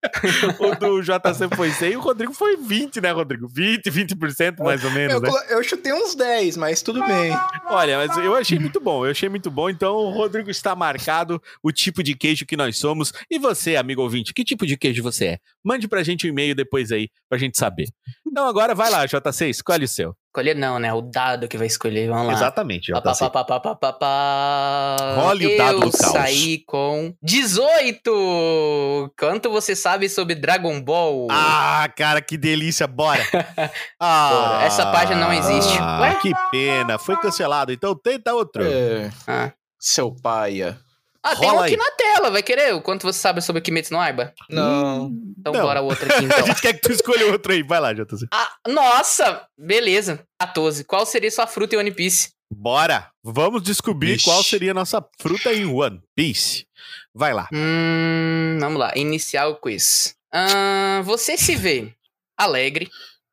[0.59, 3.47] o do JC foi 100 e o Rodrigo foi 20, né, Rodrigo?
[3.49, 5.31] 20, 20% mais ou menos, Eu, né?
[5.51, 7.33] eu chutei uns 10, mas tudo bem.
[7.67, 9.71] Olha, mas eu achei muito bom, eu achei muito bom.
[9.71, 13.13] Então, o Rodrigo está marcado o tipo de queijo que nós somos.
[13.31, 15.39] E você, amigo ouvinte, que tipo de queijo você é?
[15.63, 17.87] Mande pra gente um e-mail depois aí, pra gente saber.
[18.33, 20.17] Então, agora vai lá, JC, escolhe o seu.
[20.29, 20.91] Escolher não, né?
[20.95, 22.09] O dado que vai escolher.
[22.09, 22.33] Vamos lá.
[22.33, 23.29] Exatamente, JC.
[23.31, 24.97] pá, pá, pá, pá, pá, pá.
[25.19, 26.13] Role o dado Eu do caos.
[26.13, 29.13] saí com 18!
[29.19, 31.29] Quanto você sabe sobre Dragon Ball?
[31.31, 33.23] Ah, cara, que delícia, bora.
[34.01, 34.65] Ah, Bora.
[34.65, 35.79] Essa página não existe.
[35.79, 36.15] Ué?
[36.23, 37.71] Que pena, foi cancelado.
[37.71, 38.65] Então tenta outro.
[38.65, 40.79] É, Ah, seu paia.
[41.25, 41.77] Ah, tem um aqui aí.
[41.77, 42.31] na tela.
[42.31, 44.35] Vai querer o quanto você sabe sobre Kimetsu no Aiba?
[44.51, 45.11] Não.
[45.39, 45.63] Então Não.
[45.63, 46.47] bora outro aqui, A então.
[46.47, 47.63] gente quer que tu escolha outro aí.
[47.63, 48.27] Vai lá, JC.
[48.33, 49.47] Ah, nossa!
[49.57, 50.25] Beleza.
[50.41, 50.85] 14.
[50.85, 52.31] Qual seria sua fruta em One Piece?
[52.53, 53.11] Bora.
[53.23, 54.25] Vamos descobrir Vixe.
[54.25, 56.67] qual seria a nossa fruta em One Piece.
[57.15, 57.49] Vai lá.
[57.53, 58.93] Hum, vamos lá.
[58.97, 60.15] Iniciar o quiz.
[60.35, 61.95] Ahn, você se vê
[62.37, 62.89] alegre,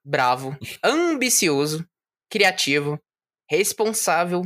[0.06, 1.86] bravo, ambicioso,
[2.30, 3.00] criativo,
[3.50, 4.44] responsável,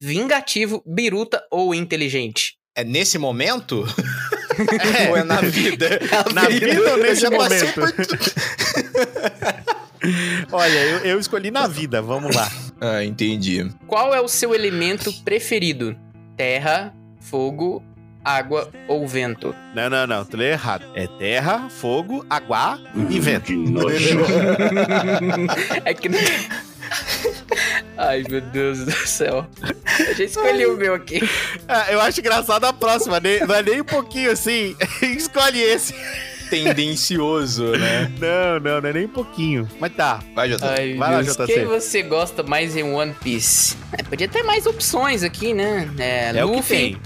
[0.00, 2.56] vingativo, biruta ou inteligente?
[2.76, 3.84] É nesse momento?
[4.58, 5.10] É.
[5.10, 6.00] Ou é na vida?
[6.32, 7.80] Na vida ou Eu nesse momento?
[10.50, 12.00] Olha, eu, eu escolhi na vida.
[12.00, 12.50] Vamos lá.
[12.80, 13.70] Ah, entendi.
[13.86, 15.94] Qual é o seu elemento preferido?
[16.38, 17.84] Terra, fogo,
[18.24, 19.54] água ou vento?
[19.74, 20.24] Não, não, não.
[20.24, 20.86] Tu leu errado.
[20.94, 23.52] É terra, fogo, água e vento.
[25.84, 26.18] é que não...
[27.96, 29.46] Ai, meu Deus do céu.
[30.06, 31.20] Eu já escolhi o meu aqui.
[31.68, 33.18] Ah, eu acho engraçado a próxima.
[33.20, 34.76] nem- Não é nem um pouquinho assim.
[35.02, 35.94] Escolhe esse.
[36.50, 38.10] Tendencioso, né?
[38.20, 39.68] Não, não, não é nem um pouquinho.
[39.80, 40.20] Mas tá.
[40.34, 40.70] Vai, Jota.
[40.78, 41.22] Ai, Vai lá.
[41.22, 41.46] JC.
[41.46, 43.76] Quem você gosta mais em One Piece?
[43.92, 45.88] É, podia ter mais opções aqui, né?
[45.98, 46.98] É, É o que Luffy,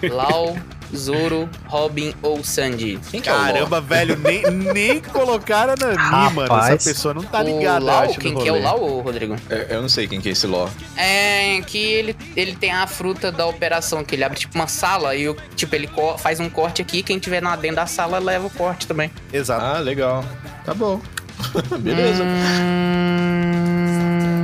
[0.00, 0.10] tem.
[0.10, 0.56] Lau,
[0.94, 2.98] Zoro, Robin ou Sandy?
[3.10, 3.42] Quem que é o Ló?
[3.44, 5.88] Caramba, velho, nem, nem colocaram na
[6.28, 6.56] mim, mano.
[6.58, 8.60] Essa pessoa não tá ligada, Lau, acho, quem que é o.
[8.62, 9.36] Lau, Rodrigo?
[9.48, 10.68] É, Eu não sei quem que é esse Ló.
[10.96, 15.14] É que ele, ele tem a fruta da operação, que ele abre tipo uma sala
[15.14, 15.88] e o- tipo, ele
[16.18, 19.10] faz um corte aqui, quem tiver na dentro da sala leva o corte também.
[19.32, 19.64] Exato.
[19.64, 20.24] Ah, legal.
[20.64, 21.00] Tá bom.
[21.80, 22.22] Beleza.
[22.24, 23.49] Hum,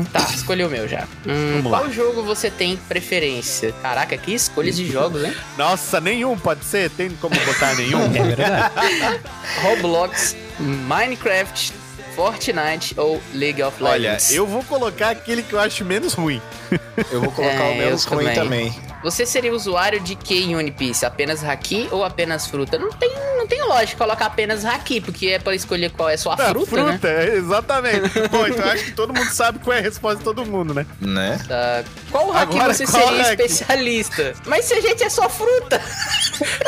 [0.04, 1.04] tá, escolhi o meu já.
[1.26, 1.90] Hum, Vamos qual lá.
[1.90, 3.72] jogo você tem preferência?
[3.82, 5.34] Caraca, que escolhas de jogos, hein?
[5.56, 6.90] Nossa, nenhum pode ser?
[6.90, 8.06] Tem como botar nenhum?
[8.16, 8.74] É verdade.
[9.62, 11.72] Roblox, Minecraft,
[12.16, 14.32] Fortnite ou League of Olha, Legends?
[14.32, 16.40] eu vou colocar aquele que eu acho menos ruim.
[17.12, 18.70] Eu vou colocar É, o meu eu ruim também.
[18.72, 18.80] também.
[19.04, 21.04] Você seria usuário de que em One Piece?
[21.04, 22.78] Apenas haki ou apenas fruta?
[22.78, 26.18] Não tem, não tem lógica colocar apenas haki, porque é pra escolher qual é a
[26.18, 26.98] sua Ah, fruta, né?
[27.04, 28.08] é, exatamente.
[28.30, 30.72] Bom, então eu acho que todo mundo sabe qual é a resposta de todo mundo,
[30.72, 30.86] né?
[31.00, 31.38] Né?
[31.46, 31.84] Tá.
[32.10, 33.42] Qual haki Agora, você qual seria haki?
[33.42, 34.32] especialista?
[34.46, 35.80] Mas se a gente é só fruta.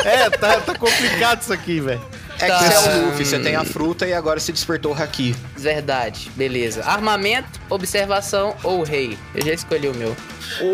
[0.05, 2.01] É, tá, tá complicado isso aqui, velho.
[2.41, 2.57] É Tá.
[2.59, 5.35] que você é o Luffy, você tem a fruta e agora você despertou o Haki.
[5.57, 6.83] Verdade, beleza.
[6.85, 9.17] Armamento, observação ou rei?
[9.35, 10.15] Eu já escolhi o meu.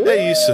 [0.07, 0.51] É isso.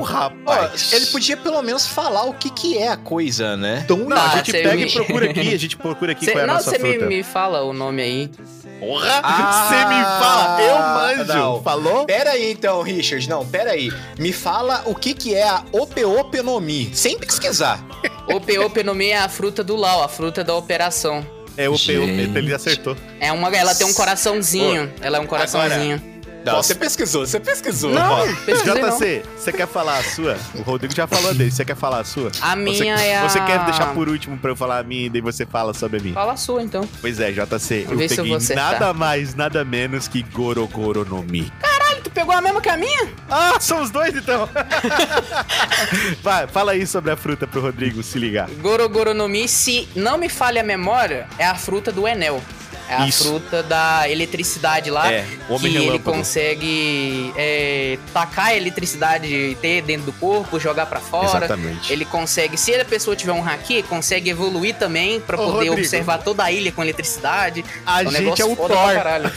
[0.00, 0.92] Ó, rapaz.
[0.92, 3.86] ele podia pelo menos falar o que que é a coisa, né?
[3.88, 6.44] Não, a gente pega me- e procura aqui, a gente procura aqui Cê- qual é
[6.44, 7.06] a não, nossa você me, fruta.
[7.06, 8.30] me fala o nome aí.
[8.80, 9.20] Porra!
[9.22, 11.32] Ah, Você me fala, eu manjo.
[11.32, 11.62] não.
[11.62, 12.06] Falou?
[12.06, 13.28] Pera aí então, Richard.
[13.28, 13.92] Não, pera aí.
[14.18, 17.84] Me fala o que que é a Opeopenomi, sem pesquisar.
[18.26, 21.24] Ope Ope no meio é a fruta do Lau, a fruta da operação.
[21.56, 22.36] É o Gente.
[22.38, 22.96] ele acertou.
[23.20, 24.90] É uma, ela tem um coraçãozinho.
[25.02, 26.00] ela é um coraçãozinho.
[26.44, 27.90] Não, você pesquisou, você pesquisou.
[27.92, 28.26] Não.
[28.26, 30.36] JC, você quer falar a sua?
[30.54, 32.30] O Rodrigo já falou dele, você quer falar a sua?
[32.40, 35.06] A minha você, é a- Você quer deixar por último pra eu falar a minha
[35.06, 36.14] e daí você fala sobre a minha?
[36.14, 36.88] Fala a sua então.
[37.00, 38.72] Pois é, JC, Vamos eu eu peguei vou acertar.
[38.72, 41.52] nada mais, nada menos que Gorogoro no Mi.
[41.60, 43.08] Caralho, tu pegou a mesma que a minha?
[43.30, 44.48] Ah, são os dois então!
[46.22, 48.48] Vai, fala aí sobre a fruta pro Rodrigo se ligar.
[48.60, 52.40] Gorogoro no Mi, se não me falha a memória, é a fruta do Enel.
[52.90, 53.24] É a Isso.
[53.24, 55.12] fruta da eletricidade lá.
[55.12, 56.16] É, o Homem que ele Relâmpago.
[56.16, 61.44] consegue é, tacar a eletricidade e ter dentro do corpo, jogar pra fora.
[61.46, 61.92] Exatamente.
[61.92, 65.74] Ele consegue, se a pessoa tiver um haki, consegue evoluir também pra Ô, poder Rodrigo.
[65.76, 67.64] observar toda a ilha com eletricidade.
[67.86, 68.84] A É um gente negócio é o foda Thor.
[68.84, 69.32] pra caralho.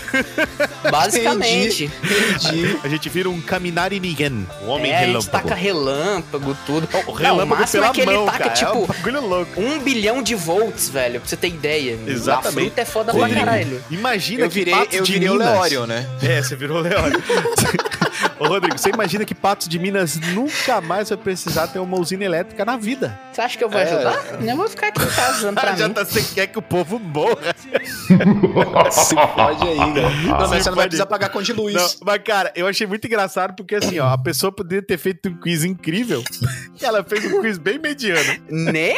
[0.92, 1.92] Basicamente.
[2.04, 2.80] Entendi.
[2.84, 5.44] A gente vira um Caminari Nigen, o Homem é, a gente Relâmpago.
[5.44, 6.90] taca relâmpago, tudo.
[7.06, 8.54] O Não, relâmpago o máximo pela é que ele mão, taca, cara.
[8.54, 9.62] tipo, É um louco.
[9.62, 11.98] um bilhão de volts, velho, pra você ter ideia.
[12.08, 12.48] Exatamente.
[12.60, 13.84] A fruta é foda Rodrigo, pra caralho.
[13.90, 15.50] Imagina Eu que virei, Patos eu de virei o Minas...
[15.50, 16.06] Leório, né?
[16.22, 17.22] É, você virou o Leório.
[18.40, 22.24] Ô, Rodrigo, você imagina que Patos de Minas nunca mais vai precisar ter uma usina
[22.24, 23.18] elétrica na vida.
[23.32, 23.84] Você acha que eu vou É.
[23.84, 24.42] ajudar?
[24.44, 25.94] Eu vou ficar aqui em casa usando pra Já mim.
[25.94, 27.54] tá, você quer que o povo morra.
[28.92, 30.02] Se pode aí, né?
[30.26, 31.74] Não, mas você não vai precisar pagar conta de luz.
[31.74, 35.30] Não, mas, cara, eu achei muito engraçado porque, assim, ó, a pessoa poderia ter feito
[35.30, 36.24] um quiz incrível
[36.80, 38.40] e ela fez um quiz bem mediano.
[38.50, 38.94] Né?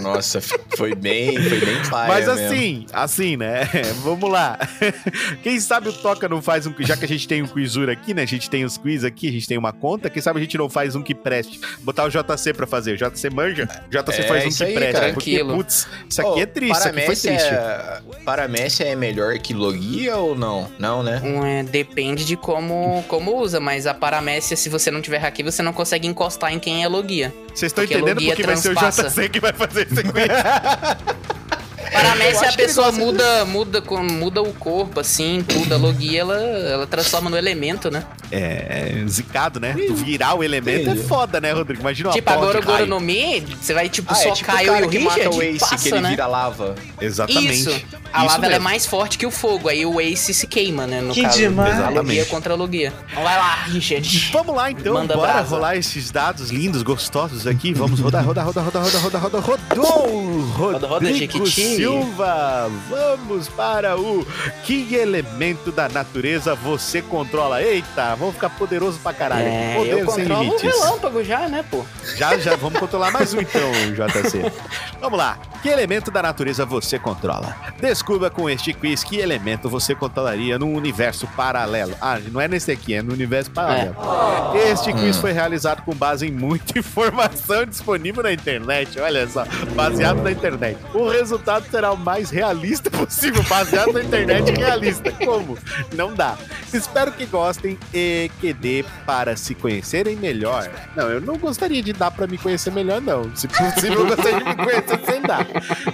[0.00, 0.40] Nossa,
[0.76, 2.44] foi bem, foi bem paia Mas mesmo.
[2.46, 3.82] assim, assim, né?
[4.02, 4.58] Vamos lá.
[5.42, 7.92] Quem sabe o Toca não faz um quiz, já que a gente tem um quizura
[7.92, 8.22] aqui, né?
[8.22, 10.10] A gente tem os quiz aqui, a gente tem uma conta.
[10.10, 11.60] Quem sabe a gente não faz um que preste?
[11.80, 12.92] Botar o JC pra fazer.
[12.92, 14.92] O JC manja, o JC É, faz um que aí, preste.
[14.92, 15.12] cara.
[15.12, 15.56] Porque, Tranquilo.
[15.56, 17.54] putz, isso aqui Ô, é triste, isso aqui foi Paramécia triste.
[17.54, 18.00] É...
[18.24, 20.70] Paramécia é melhor que Logia ou não?
[20.78, 21.20] Não, né?
[21.24, 25.42] Um, é, depende de como, como usa, mas a paramécia, se você não tiver haki,
[25.42, 27.32] você não consegue encostar em quem é logia.
[27.54, 28.74] Vocês estão entendendo porque vai ser o.
[28.74, 30.14] JC que vai fazer esse quiz.
[31.94, 35.74] Paramécia, Eu a pessoa muda, muda, com- muda o corpo, assim, tudo.
[35.74, 38.04] A logia, ela, ela transforma no elemento, né?
[38.30, 39.74] É, é zicado, né?
[39.86, 41.00] Tu virar o elemento entendi.
[41.00, 41.80] é foda, né, Rodrigo?
[41.82, 42.62] Imagina uma tipo, agora o.
[42.62, 44.90] Goro no Mi, você vai, tipo, Ah, é socar tipo o eu e cara o
[44.90, 46.10] que mata Richard o e Ace, passa, que ele né?
[46.10, 46.74] vira lava.
[47.00, 47.52] Exatamente.
[47.54, 47.70] Isso.
[48.12, 50.86] A Isso lava ela é mais forte que o fogo, aí o Ace se queima,
[50.86, 51.00] né?
[51.00, 51.78] No Que caso, demais.
[51.80, 52.92] a logia contra a logia.
[53.10, 54.30] Então vai lá, Richard.
[54.32, 55.48] Vamos lá então, Manda bora brasa.
[55.50, 57.72] rolar esses dados lindos, gostosos aqui.
[57.72, 60.40] Vamos rodar, rodar, rodar, rodar, rodar, rodar, rodar, rodou!
[60.54, 61.50] Roda, roda, Rodrigo Jequiti.
[61.84, 64.26] Silva, vamos para o
[64.64, 67.62] que elemento da natureza você controla?
[67.62, 69.46] Eita, vamos ficar poderoso pra caralho.
[69.46, 70.80] É, Poder eu sem controlo o limites.
[70.80, 71.84] relâmpago já, né, pô?
[72.16, 74.50] Já, já, vamos controlar mais um então, JC.
[75.00, 75.38] Vamos lá.
[75.62, 77.56] Que elemento da natureza você controla?
[77.80, 81.94] Descubra com este quiz que elemento você controlaria num universo paralelo.
[82.02, 83.96] Ah, não é nesse aqui, é no universo paralelo.
[84.70, 89.00] Este quiz foi realizado com base em muita informação disponível na internet.
[89.00, 90.78] Olha só, baseado na internet.
[90.92, 95.10] O resultado será o mais realista possível, baseado na internet realista.
[95.12, 95.58] Como?
[95.94, 96.36] Não dá.
[96.72, 100.70] Espero que gostem e que dê para se conhecerem melhor.
[100.96, 103.34] Não, eu não gostaria de dar para me conhecer melhor, não.
[103.36, 105.46] Se possível, eu gostaria de me conhecer sem dar.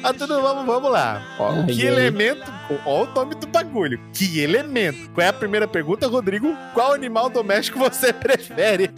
[0.03, 1.23] Mas tudo, vamos, vamos lá.
[1.39, 2.51] Ó, que elemento.
[2.85, 4.01] Ó, o nome do bagulho.
[4.13, 5.11] Que elemento?
[5.11, 6.57] Qual é a primeira pergunta, Rodrigo?
[6.75, 8.91] Qual animal doméstico você prefere?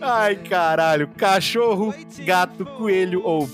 [0.00, 1.08] Ai, caralho.
[1.16, 1.94] Cachorro,
[2.24, 3.48] gato, coelho ou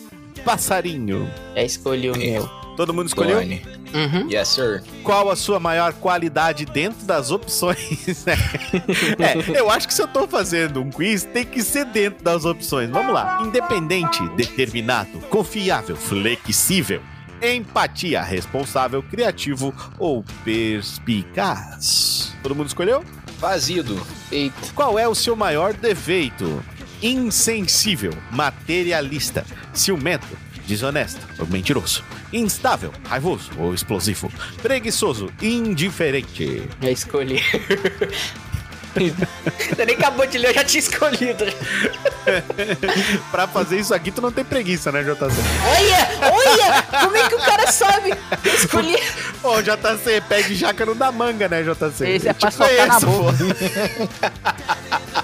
[0.44, 1.30] passarinho?
[1.54, 2.48] Já escolhi o meu.
[2.76, 3.38] Todo mundo escolheu?
[3.38, 4.30] Uhum.
[4.30, 4.82] Yes, sir.
[5.02, 8.24] Qual a sua maior qualidade dentro das opções?
[8.26, 12.46] é, eu acho que se eu tô fazendo um quiz, tem que ser dentro das
[12.46, 12.88] opções.
[12.88, 13.42] Vamos lá.
[13.42, 17.02] Independente, determinado, confiável, flexível,
[17.42, 22.32] Empatia, responsável, criativo ou perspicaz?
[22.40, 23.04] Todo mundo escolheu?
[23.40, 24.00] Vazido.
[24.30, 24.72] Eita.
[24.72, 26.62] Qual é o seu maior defeito?
[27.02, 29.44] Insensível, materialista,
[29.74, 34.30] ciumento, desonesto ou mentiroso, instável, raivoso ou explosivo,
[34.62, 36.68] preguiçoso, indiferente.
[36.80, 37.42] Já escolhi.
[38.94, 41.46] Você nem acabou de ler, eu já tinha escolhido.
[43.30, 45.24] Pra fazer isso aqui, tu não tem preguiça, né, JC?
[45.24, 46.82] Olha, olha!
[47.00, 48.10] Como é que o cara sabe?
[48.44, 48.96] Eu escolhi.
[49.42, 52.06] Ô, JC, pé de jaca não dá manga, né, JC?
[52.06, 53.32] Esse é Eu pra te socar na conheço, pô.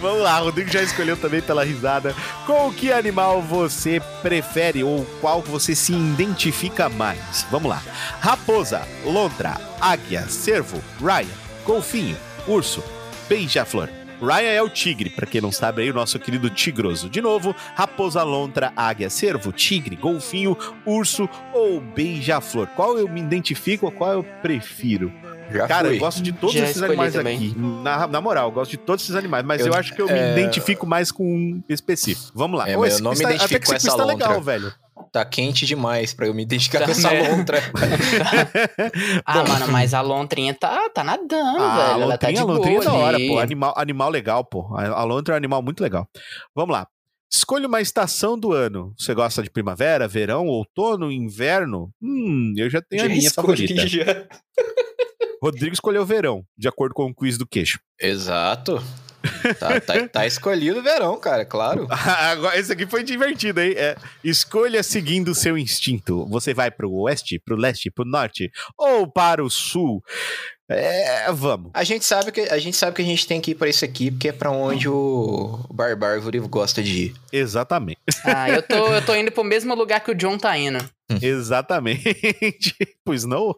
[0.00, 2.14] Vamos lá, Rodrigo já escolheu também pela risada.
[2.46, 7.46] Com que animal você prefere ou qual você se identifica mais?
[7.50, 7.82] Vamos lá.
[8.20, 11.28] Raposa, lontra, águia, cervo, raia,
[11.64, 12.82] golfinho, urso,
[13.28, 13.88] beija-flor.
[14.20, 17.08] Ryan é o tigre, pra quem não sabe aí, o nosso querido tigroso.
[17.08, 22.66] De novo, raposa, lontra, águia, cervo, tigre, golfinho, urso ou beija-flor.
[22.76, 25.10] Qual eu me identifico qual eu prefiro?
[25.52, 25.96] Já Cara, fui.
[25.96, 27.36] eu gosto de todos Já esses animais também.
[27.36, 27.54] aqui.
[27.58, 30.06] Na, na moral, eu gosto de todos esses animais, mas eu, Eu- acho que eu
[30.06, 32.30] me é- identifico mais com um específico.
[32.34, 32.68] Vamos lá.
[32.68, 34.44] É, Ô, eu não me tá- identifico até que com esse essa tá legal, lontra.
[34.44, 34.72] velho.
[35.12, 37.36] Tá quente demais pra eu me identificar Tá com essa mesmo.
[37.36, 37.58] lontra.
[39.24, 42.02] Ah, mano, mas a lontrinha tá, tá nadando, Ah, a velho.
[42.02, 43.28] Ela tá lontrinha, de a lontrinha é da hora, ali.
[43.28, 43.38] pô.
[43.38, 44.74] Animal, animal legal, pô.
[44.76, 46.06] A a lontra é um animal muito legal.
[46.54, 46.86] Vamos lá.
[47.32, 48.92] Escolha uma estação do ano.
[48.98, 51.90] Você gosta de primavera, verão, outono, inverno?
[52.02, 53.86] Hum, eu já tenho a Já minha escolhi, favorita.
[53.88, 54.26] já.
[55.42, 57.78] Rodrigo escolheu verão, de acordo com o quiz do queixo.
[58.00, 58.82] Exato.
[59.58, 61.86] Tá, tá, tá escolhido o verão, cara, claro.
[61.90, 63.74] Agora, esse aqui foi divertido, hein?
[63.76, 66.26] É, escolha seguindo o seu instinto.
[66.26, 70.02] Você vai pro oeste, pro leste, pro norte ou para o sul?
[70.68, 71.72] É, vamos.
[71.74, 73.84] A gente sabe que a gente sabe que a gente tem que ir pra isso
[73.84, 77.14] aqui, porque é pra onde o Barbárvore gosta de ir.
[77.32, 77.98] Exatamente.
[78.24, 80.78] Ah, eu tô, eu tô indo pro mesmo lugar que o John tá indo.
[81.20, 82.76] Exatamente.
[83.04, 83.52] pois não?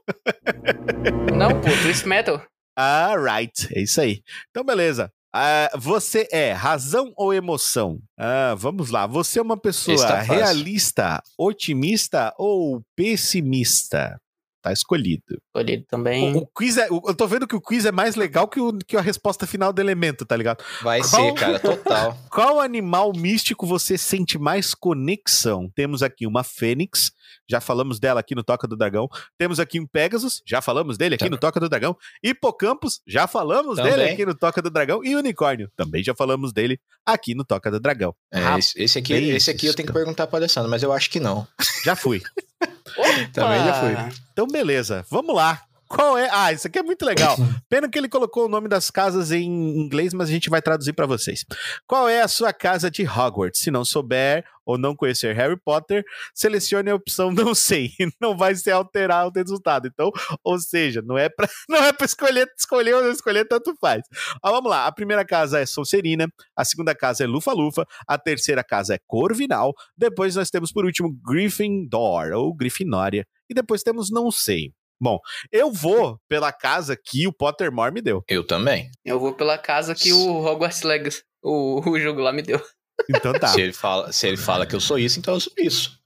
[1.36, 2.42] Não, pô, Twist Metal.
[2.78, 4.22] Alright, é isso aí.
[4.50, 5.12] Então, beleza.
[5.34, 7.98] Ah, você é razão ou emoção?
[8.18, 9.06] Ah, vamos lá.
[9.06, 14.20] Você é uma pessoa tá realista, otimista ou pessimista?
[14.62, 15.24] Tá escolhido.
[15.48, 16.36] Escolhido O, também.
[16.36, 16.86] o quiz é.
[16.88, 19.44] o- Eu tô vendo que o quiz é mais legal que, o- que a resposta
[19.44, 20.62] final do elemento, tá ligado?
[20.82, 22.16] Vai Qual- ser, cara, total.
[22.30, 25.68] Qual animal místico você sente mais conexão?
[25.74, 27.10] Temos aqui uma fênix,
[27.48, 29.08] já falamos dela aqui no Toca do Dragão.
[29.38, 31.30] Temos aqui um Pegasus, já falamos dele aqui Tá.
[31.30, 31.96] no Toca do Dragão.
[32.22, 33.92] Hipocampus, já falamos Também.
[33.92, 35.04] dele aqui no Toca do Dragão.
[35.04, 38.14] E Unicórnio, também já falamos dele aqui no Toca do Dragão.
[38.32, 38.40] É,
[38.76, 41.46] esse, aqui, esse aqui eu tenho que perguntar pra Alessandro, mas eu acho que não.
[41.84, 42.22] Já fui.
[43.32, 44.18] Também já fui.
[44.32, 45.62] Então, beleza, vamos lá.
[45.92, 46.26] Qual é?
[46.32, 47.36] Ah, isso aqui é muito legal.
[47.68, 50.94] Pena que ele colocou o nome das casas em inglês, mas a gente vai traduzir
[50.94, 51.44] pra vocês.
[51.86, 53.60] Qual é a sua casa de Hogwarts?
[53.60, 56.02] Se não souber ou não conhecer Harry Potter,
[56.34, 57.90] selecione a opção não sei.
[58.18, 59.86] Não vai ser alterar o resultado.
[59.86, 60.10] Então,
[60.42, 64.02] ou seja, não é pra, não é pra escolher, escolher ou não escolher, tanto faz.
[64.42, 64.86] Ó, vamos lá.
[64.86, 66.26] A primeira casa é Sonserina,
[66.56, 71.14] a segunda casa é Lufa-Lufa, a terceira casa é Corvinal, depois nós temos por último
[71.22, 74.72] Gryffindor ou Grifinória e depois temos não sei.
[75.02, 75.18] Bom,
[75.50, 78.22] eu vou pela casa que o Pottermore me deu.
[78.28, 78.88] Eu também.
[79.04, 82.62] Eu vou pela casa que o Hogwarts Legacy, o, o jogo lá me deu.
[83.10, 83.48] Então tá.
[83.48, 85.98] Se, ele fala, se ele fala que eu sou isso, então eu sou isso.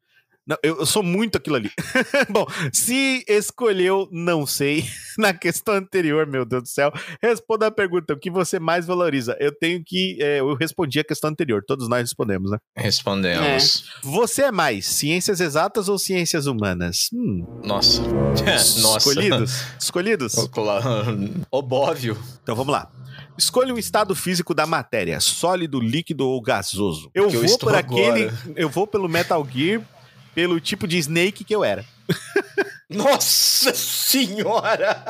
[0.47, 1.71] Não, eu, eu sou muito aquilo ali.
[2.31, 4.85] Bom, se escolheu, não sei,
[5.19, 9.37] na questão anterior, meu Deus do céu, responda a pergunta: o que você mais valoriza?
[9.41, 10.17] Eu tenho que.
[10.21, 12.59] é, eu respondi a questão anterior, todos nós respondemos, né?
[12.77, 13.85] Respondemos.
[14.03, 17.09] Você é mais ciências exatas ou ciências humanas?
[17.13, 18.01] Hum, Nossa.
[18.81, 18.99] Nossa.
[18.99, 19.63] Escolhidos?
[19.81, 20.35] Escolhidos?
[21.51, 22.17] Obóvio.
[22.43, 22.91] Então vamos lá.
[23.39, 27.11] Escolha um estado físico da matéria, sólido, líquido ou gasoso.
[27.15, 28.25] Eu Que eu vou estou por aquele.
[28.29, 28.39] agora.
[28.57, 29.83] Eu vou pelo Metal Gear,
[30.37, 31.83] pelo tipo de Snake que eu era.
[32.91, 35.03] Nossa senhora!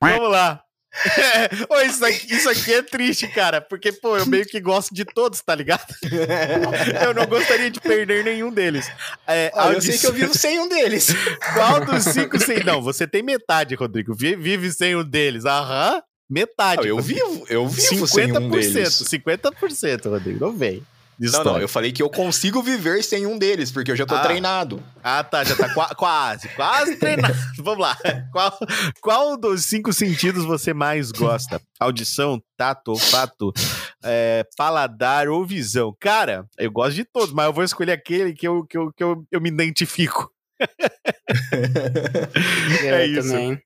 [0.00, 0.60] Vamos lá.
[1.70, 5.04] Ô, isso, aqui, isso aqui é triste, cara, porque, pô, eu meio que gosto de
[5.04, 5.86] todos, tá ligado?
[7.04, 8.90] Eu não gostaria de perder nenhum deles.
[9.26, 11.08] É, Ah, eu sei que eu vivo sem um deles.
[11.54, 12.64] Qual dos cinco sem.
[12.64, 14.12] Não, você tem metade, Rodrigo.
[14.14, 15.44] Vi- Vive sem um deles.
[15.44, 16.02] Aham.
[16.28, 16.82] Metade.
[16.82, 17.28] Ah, eu Rodrigo.
[17.32, 18.50] vivo, eu vivo sem um 50%.
[18.50, 19.02] deles.
[19.08, 20.40] 50%, Rodrigo.
[20.46, 20.82] Não vem.
[21.18, 24.14] Não, não, eu falei que eu consigo viver sem um deles, porque eu já tô
[24.14, 24.20] Ah.
[24.20, 24.80] treinado.
[25.02, 27.34] Ah, tá, já tá qua- quase, quase treinado.
[27.58, 27.96] Vamos lá.
[28.30, 28.58] Qual,
[29.00, 31.60] qual dos cinco sentidos você mais gosta?
[31.80, 33.52] Audição, tato, olfato,
[34.04, 35.92] é, paladar ou visão?
[35.98, 39.02] Cara, eu gosto de todos, mas eu vou escolher aquele que eu, que eu, que
[39.02, 40.30] eu, eu me identifico.
[42.84, 43.28] É Eu isso.
[43.30, 43.58] também.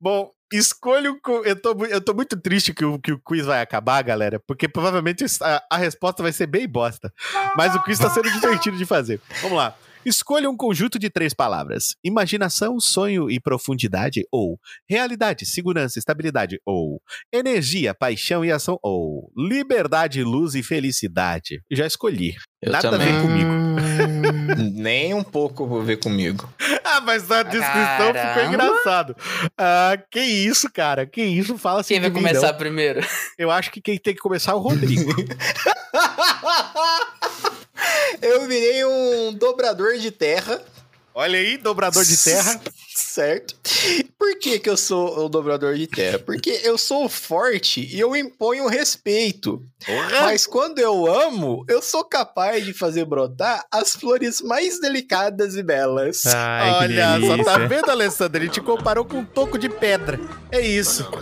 [0.00, 1.18] Bom, Escolha um.
[1.20, 4.40] co- Eu tô, eu tô muito triste que o, que o quiz vai acabar, galera,
[4.46, 7.12] porque provavelmente a, a resposta vai ser bem bosta.
[7.56, 9.20] Mas o quiz tá sendo divertido de fazer.
[9.40, 9.74] Vamos lá.
[10.04, 17.00] Escolha um conjunto de três palavras: imaginação, sonho e profundidade, ou realidade, segurança, estabilidade, ou
[17.32, 21.62] energia, paixão e ação, ou liberdade, luz e felicidade.
[21.70, 22.34] Já escolhi.
[22.60, 23.08] Eu Nada também.
[23.08, 23.50] a ver comigo.
[24.72, 26.48] Nem um pouco vou ver comigo.
[26.84, 28.48] Ah, mas a descrição ficou Caramba.
[28.48, 29.16] engraçado.
[29.56, 31.06] Ah, que isso, cara?
[31.06, 31.56] Que isso?
[31.58, 32.58] Fala assim Quem vai começar não.
[32.58, 33.06] primeiro?
[33.38, 35.14] Eu acho que quem tem que começar é o Rodrigo.
[38.20, 40.60] Eu virei um dobrador de terra.
[41.14, 42.60] Olha aí, dobrador de terra.
[42.94, 43.54] Certo.
[44.22, 46.16] Por que, que eu sou o dobrador de terra?
[46.16, 49.60] Porque eu sou forte e eu imponho respeito.
[50.22, 55.62] Mas quando eu amo, eu sou capaz de fazer brotar as flores mais delicadas e
[55.64, 56.22] belas.
[56.24, 58.40] Olha, só tá vendo, Alessandro?
[58.40, 60.20] Ele te comparou com um toco de pedra.
[60.52, 61.04] É isso.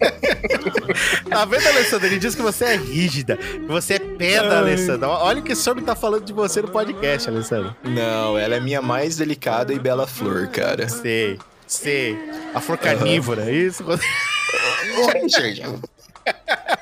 [1.28, 2.06] tá vendo, Alessandro?
[2.06, 5.08] Ele diz que você é rígida, que você é pedra, Alessandro.
[5.08, 7.74] Olha o que esse homem tá falando de você no podcast, Alessandro.
[7.84, 10.88] Não, ela é minha mais delicada e bela flor, cara.
[10.88, 12.18] Sei, sei.
[12.54, 13.84] A flor carnívora, é isso?
[13.86, 15.80] Ô, Richard, eu, vou-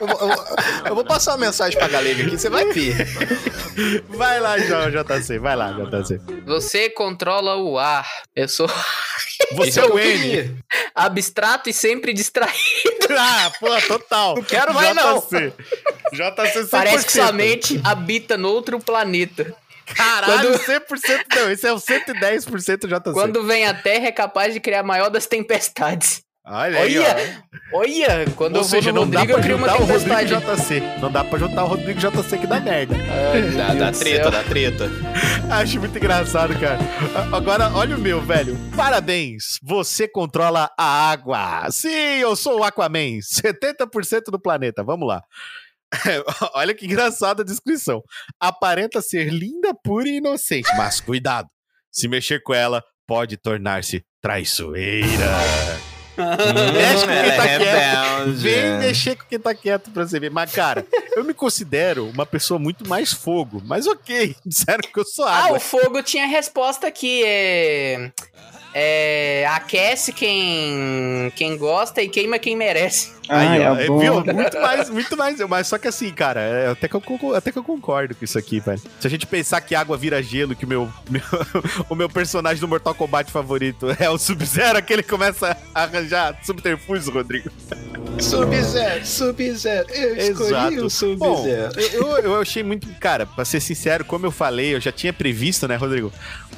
[0.00, 0.44] eu vou-
[0.86, 2.96] eu vou passar uma mensagem pra galera aqui, você vai ver.
[4.08, 6.20] Vai lá, João, JC, vai lá, JC.
[6.46, 8.06] Você controla o ar.
[8.34, 8.68] Eu sou
[9.52, 10.56] Você é o N.
[10.94, 12.97] abstrato e sempre distraído.
[13.18, 14.34] Ah, pô, total.
[14.36, 15.18] Não quero mais, não.
[15.28, 15.52] JC.
[16.12, 16.68] JC 100%.
[16.70, 19.54] Parece que sua mente habita no outro planeta.
[19.94, 21.50] Caralho, Quando- 100% não.
[21.50, 23.12] Esse é o 110% JC.
[23.12, 26.22] Quando vem a Terra, é capaz de criar a maior das tempestades.
[26.50, 27.44] Olha aí, Olha,
[27.74, 29.82] olha, quando Ou eu vou seja, no não dá Rodrigo, pra eu crio uma juntar
[29.82, 30.34] o tempestade.
[30.34, 30.80] Rodrigo JC.
[31.00, 32.94] Não dá pra juntar o Rodrigo JC que dá merda.
[33.54, 34.90] Dá, dá do treta, dá treta.
[35.50, 36.78] Acho muito engraçado, cara.
[37.36, 38.56] Agora, olha o meu, velho.
[38.74, 41.70] Parabéns, você controla a água.
[41.70, 43.18] Sim, eu sou o Aquaman.
[43.18, 44.82] 70% do planeta.
[44.82, 45.22] Vamos lá.
[46.54, 48.02] olha que engraçada a descrição.
[48.40, 50.68] Aparenta ser linda, pura e inocente.
[50.78, 51.48] Mas cuidado,
[51.92, 55.26] se mexer com ela, pode tornar-se traiçoeira.
[56.72, 58.32] Mexe com quem ela tá é quieto.
[58.34, 60.30] Vem mexer com quem tá quieto pra você ver.
[60.30, 60.84] Mas, cara,
[61.16, 63.62] eu me considero uma pessoa muito mais fogo.
[63.64, 65.56] Mas ok, disseram que eu sou Ah, água.
[65.56, 67.22] o fogo tinha resposta aqui.
[67.24, 68.10] É.
[68.80, 69.46] É.
[69.50, 71.32] Aquece quem.
[71.34, 73.16] quem gosta e queima quem merece.
[73.28, 74.24] Aí, Ai, ó, é viu?
[74.34, 75.38] Muito mais, muito mais.
[75.40, 78.38] Mas só que assim, cara, é, até, que eu, até que eu concordo com isso
[78.38, 78.80] aqui, velho.
[79.00, 81.22] Se a gente pensar que água vira gelo, que o meu, meu-
[81.90, 87.08] o meu personagem do Mortal Kombat favorito é o Sub-Zero, aquele começa a arranjar subterfúgios,
[87.12, 87.50] Rodrigo.
[88.18, 89.88] Sub-Zero, Sub-Zero.
[89.92, 91.72] Eu escolhi o Bom, Sub-Zero.
[91.80, 92.88] eu, eu- eu achei muito.
[92.98, 96.10] Cara, pra ser sincero, como eu falei, eu já tinha previsto, né, Rodrigo?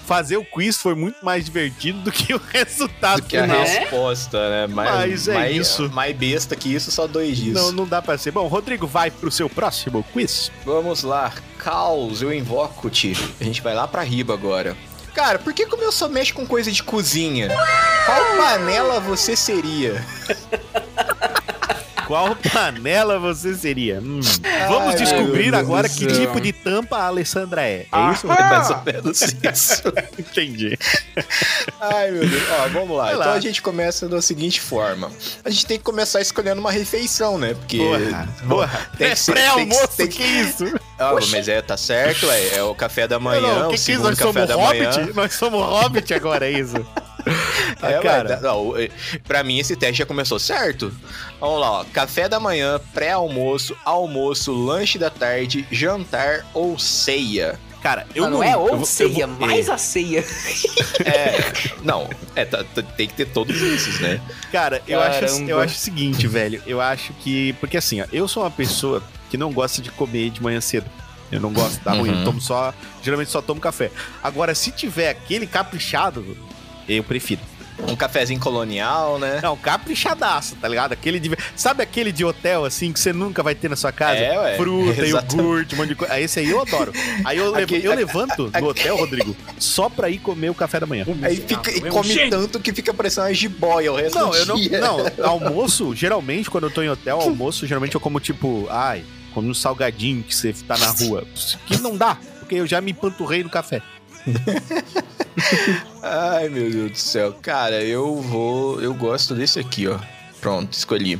[0.07, 3.61] Fazer o quiz foi muito mais divertido do que o resultado Do que a final.
[3.61, 3.79] Né?
[3.81, 4.67] resposta, né?
[4.67, 5.91] Mais, Mas é mais, isso.
[5.91, 7.55] Mais besta que isso, só dois dias.
[7.55, 8.31] Não, não dá pra ser.
[8.31, 10.51] Bom, Rodrigo, vai pro seu próximo quiz.
[10.65, 11.33] Vamos lá.
[11.59, 13.17] Caos, eu invoco-te.
[13.41, 14.77] A gente vai lá pra riba agora.
[15.15, 17.49] Cara, por que como eu só mexo com coisa de cozinha?
[18.07, 20.05] Qual panela você seria?
[22.11, 24.01] Qual panela você seria?
[24.01, 24.19] Hum.
[24.69, 26.21] Vamos Ai, descobrir agora que céu.
[26.27, 27.87] tipo de tampa a Alessandra é.
[27.93, 28.27] É isso?
[28.27, 29.83] É mais ou menos isso.
[30.19, 30.77] Entendi.
[31.81, 32.43] Ai, meu Deus.
[32.51, 33.05] Ó, vamos lá.
[33.05, 33.33] Vai então lá.
[33.35, 35.09] a gente começa da seguinte forma.
[35.45, 37.55] A gente tem que começar escolhendo uma refeição, né?
[37.55, 37.79] Porque.
[37.79, 38.91] Porra, porra.
[38.99, 40.65] Tem É pré-almoço, tem que- que, isso?
[40.99, 43.69] Ah, mas é, tá certo, é, é o café da manhã, Não, não, o que
[43.71, 43.85] que isso?
[43.85, 44.99] segundo Nós café somos da hobbit?
[44.99, 45.09] manhã.
[45.15, 46.75] Nós somos hobbit agora, é isso?
[47.83, 48.29] Ah, É, cara.
[48.29, 48.41] cara.
[48.43, 48.91] Não, é,
[49.27, 50.93] pra mim esse teste já começou certo.
[51.41, 51.85] Vamos lá, ó.
[51.85, 57.59] Café da manhã, pré-almoço, almoço, lanche da tarde, jantar ou ceia.
[57.83, 60.23] Cara, eu Mas não, não é ou ceia, vou- mais é, a ceia.
[61.03, 61.39] É,
[61.83, 64.21] não, é, tá- tá- tem que ter todos esses, né?
[64.53, 66.63] Cara, eu acho, eu acho o seguinte, velho.
[66.67, 67.55] Eu acho que.
[67.55, 70.87] Porque assim, ó, eu sou uma pessoa que não gosta de comer de manhã cedo.
[71.33, 72.11] Eu não gosto, dá ruim.
[72.11, 72.19] Uhum.
[72.19, 72.75] Eu tomo só.
[73.03, 73.91] Geralmente só tomo café.
[74.23, 76.37] Agora, se tiver aquele caprichado,
[76.99, 77.41] eu prefiro.
[77.89, 79.41] Um cafezinho colonial, né?
[79.43, 80.93] Não, caprichadaço, tá ligado?
[80.93, 81.31] Aquele de.
[81.57, 84.19] Sabe aquele de hotel, assim, que você nunca vai ter na sua casa?
[84.21, 84.57] É, ué.
[84.59, 85.37] Fruta, Exatamente.
[85.37, 86.13] iogurte, um monte de coisa.
[86.13, 86.93] Ah, Esse aí eu adoro.
[87.25, 90.87] Aí eu, levo- eu levanto no hotel, Rodrigo, só pra ir comer o café da
[90.87, 91.07] manhã.
[91.23, 94.47] Aí fica, e come tanto que fica parecendo uma jiboia o resto Não, do eu
[94.47, 94.57] não.
[94.57, 94.79] dia.
[94.79, 99.49] Não, almoço, geralmente, quando eu tô em hotel, almoço, geralmente eu como tipo, ai, como
[99.49, 101.25] um salgadinho que você tá na rua.
[101.67, 103.81] Que não dá, porque eu já me empanturrei no café.
[106.03, 107.35] Ai, meu Deus do céu.
[107.43, 108.81] Cara, eu vou.
[108.81, 109.99] Eu gosto desse aqui, ó.
[110.41, 111.19] Pronto, escolhi.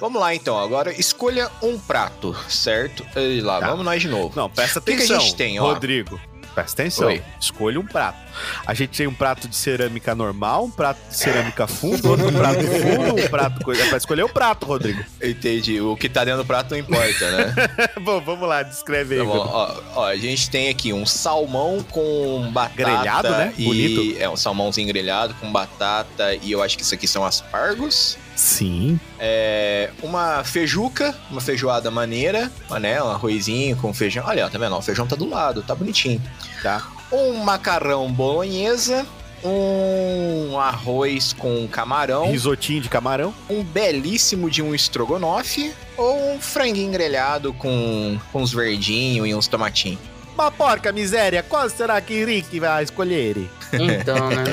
[0.00, 3.06] Vamos lá então, agora escolha um prato, certo?
[3.16, 3.68] E lá, Tá.
[3.68, 4.32] vamos nós de novo.
[4.36, 5.20] Não, presta que que a atenção.
[5.20, 5.72] gente tem, ó?
[5.72, 6.20] Rodrigo.
[6.56, 7.08] Presta atenção.
[7.08, 7.22] Oi.
[7.40, 8.18] Escolha um prato.
[8.66, 12.60] A gente tem um prato de cerâmica normal, um prato de cerâmica fundo, outro prato
[12.64, 13.62] fundo, um prato.
[13.64, 15.04] co- É pra escolher o prato, Rodrigo.
[15.22, 15.80] Entendi.
[15.82, 17.54] O que tá dentro do prato não importa, né?
[18.00, 19.20] Bom, vamos lá, descreve aí.
[19.20, 22.74] Tá bom, ó, ó, a gente tem aqui um salmão com batata.
[22.76, 23.52] Grelhado, né?
[23.58, 24.16] E Bonito.
[24.22, 28.16] É um salmãozinho grelhado com batata e eu acho que isso aqui são aspargos.
[28.36, 29.00] Sim.
[29.18, 33.02] É, uma feijuca, uma feijoada maneira, né?
[33.02, 34.24] Um arrozinho com feijão.
[34.26, 34.76] Olha, ó, tá vendo?
[34.76, 36.22] O feijão tá do lado, tá bonitinho.
[36.62, 36.86] Tá.
[37.10, 39.06] Um macarrão bolonhesa,
[39.42, 43.32] um arroz com camarão, Risotinho de camarão.
[43.48, 49.46] um belíssimo de um estrogonofe ou um franguinho grelhado com, com uns verdinhos e uns
[49.46, 50.00] tomatinhos.
[50.34, 53.48] Uma porca miséria, qual será que Rick vai escolher?
[53.72, 54.44] Então, né?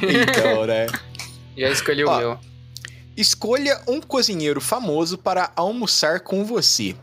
[0.22, 0.86] Então, né?
[1.56, 2.38] Já escolhi o meu.
[3.18, 6.94] Escolha um cozinheiro famoso para almoçar com você.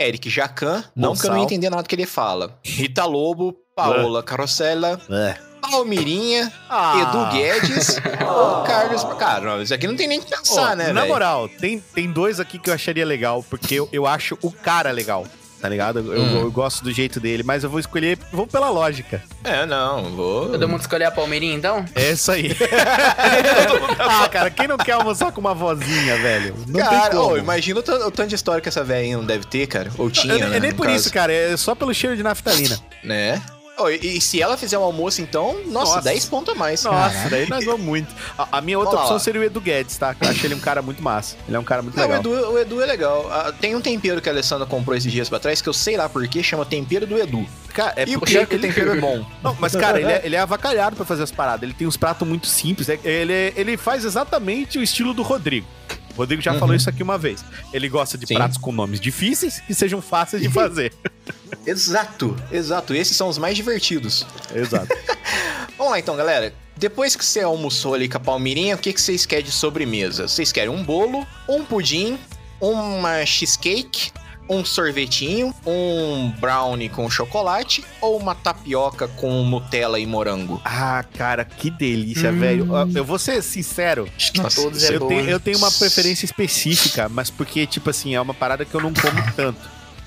[0.00, 2.58] Eric Jacan, não que eu não entender nada que ele fala.
[2.64, 5.36] Rita Lobo, Paola Carosella, É.
[5.60, 6.94] Palmirinha, Ah.
[7.02, 9.04] Edu Guedes ou Carlos...
[9.18, 11.12] Cara, não, isso aqui não tem nem que pensar, Ó, né, Na velho?
[11.12, 14.90] moral, tem, tem dois aqui que eu acharia legal, porque eu, eu acho o cara
[14.90, 15.26] legal,
[15.60, 15.98] tá ligado?
[16.00, 16.40] Eu, eu- Hum.
[16.42, 19.22] eu gosto do jeito dele, mas eu vou escolher, vou pela lógica.
[19.44, 20.48] É, não, vou...
[20.50, 21.84] Todo mundo escolher a Palmeirinha, então?
[21.94, 22.50] É isso aí.
[23.98, 26.54] ah, cara, quem não quer almoçar com uma vozinha, velho?
[26.66, 27.32] Não Cara, tem como.
[27.34, 29.90] ô, imagina o, o tanto de história que essa velha aí não deve ter, cara.
[29.98, 30.96] Ou tinha, é, né, é nem por caso.
[30.98, 32.78] isso, cara, é só pelo cheiro de naftalina.
[33.04, 33.40] Né?
[33.82, 36.02] Ô, e, e se ela fizer um almoço, então, nossa, Nossa.
[36.02, 36.84] 10 pontos a mais.
[36.84, 38.14] Nossa, daí nós vamos muito.
[38.36, 39.18] A, a minha outra lá, opção ó.
[39.18, 40.14] seria o Edu Guedes, tá?
[40.20, 41.36] Eu acho ele um cara muito massa.
[41.46, 42.20] Ele é um cara muito Não, o legal.
[42.20, 43.28] Edu, o Edu é legal.
[43.32, 45.96] Ah, tem um tempero que a Alessandra comprou esses dias pra trás que eu sei
[45.96, 47.46] lá por quê, chama tempero do Edu.
[47.74, 49.24] Cara, é e o porque é que o ele- tempero é bom.
[49.42, 51.62] Não, mas, cara, ele é, ele é avacalhado pra fazer as paradas.
[51.62, 52.88] Ele tem uns pratos muito simples.
[52.88, 55.66] É- Ele, ele faz exatamente o estilo do Rodrigo.
[56.14, 56.58] O Rodrigo já Uhum.
[56.58, 57.44] falou isso aqui uma vez.
[57.72, 58.34] Ele gosta de Sim.
[58.34, 60.92] pratos com nomes difíceis que sejam fáceis de fazer.
[61.66, 62.94] Exato, exato.
[62.94, 64.26] Esses são os mais divertidos.
[64.54, 64.88] Exato.
[65.76, 66.54] Vamos lá então, galera.
[66.76, 70.26] Depois que você almoçou ali com a Palmirinha, o que, que vocês querem de sobremesa?
[70.26, 72.18] Vocês querem um bolo, um pudim,
[72.60, 74.10] uma cheesecake,
[74.50, 80.60] um sorvetinho, um brownie com chocolate ou uma tapioca com Nutella e morango?
[80.64, 82.38] Ah, cara, que delícia, Hum.
[82.40, 82.66] velho.
[82.72, 84.08] Ó, Eu vou ser sincero.
[84.36, 88.14] Nossa, todos é eu, bom, tenho, eu tenho uma preferência específica, mas porque, tipo assim,
[88.14, 89.60] é uma parada que eu não como tanto.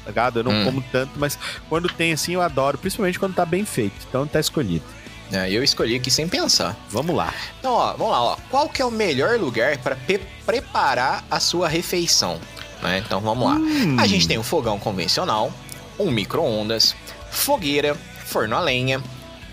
[0.03, 0.39] Tá ligado?
[0.39, 0.65] Eu não Hum.
[0.65, 1.39] como tanto, mas
[1.69, 3.95] quando tem assim eu adoro, principalmente quando tá bem feito.
[4.09, 4.83] Então tá escolhido.
[5.31, 6.75] É, eu escolhi aqui sem pensar.
[6.89, 7.33] Vamos lá.
[7.57, 8.37] Então, ó, vamos lá, ó.
[8.51, 9.97] Qual que é o melhor lugar para
[10.45, 12.39] preparar a sua refeição?
[12.83, 13.01] Né?
[13.05, 13.55] Então, vamos lá.
[13.55, 13.97] Hum.
[13.99, 15.51] A gente tem um fogão convencional,
[15.97, 16.95] um micro-ondas,
[17.31, 19.01] fogueira, forno a lenha,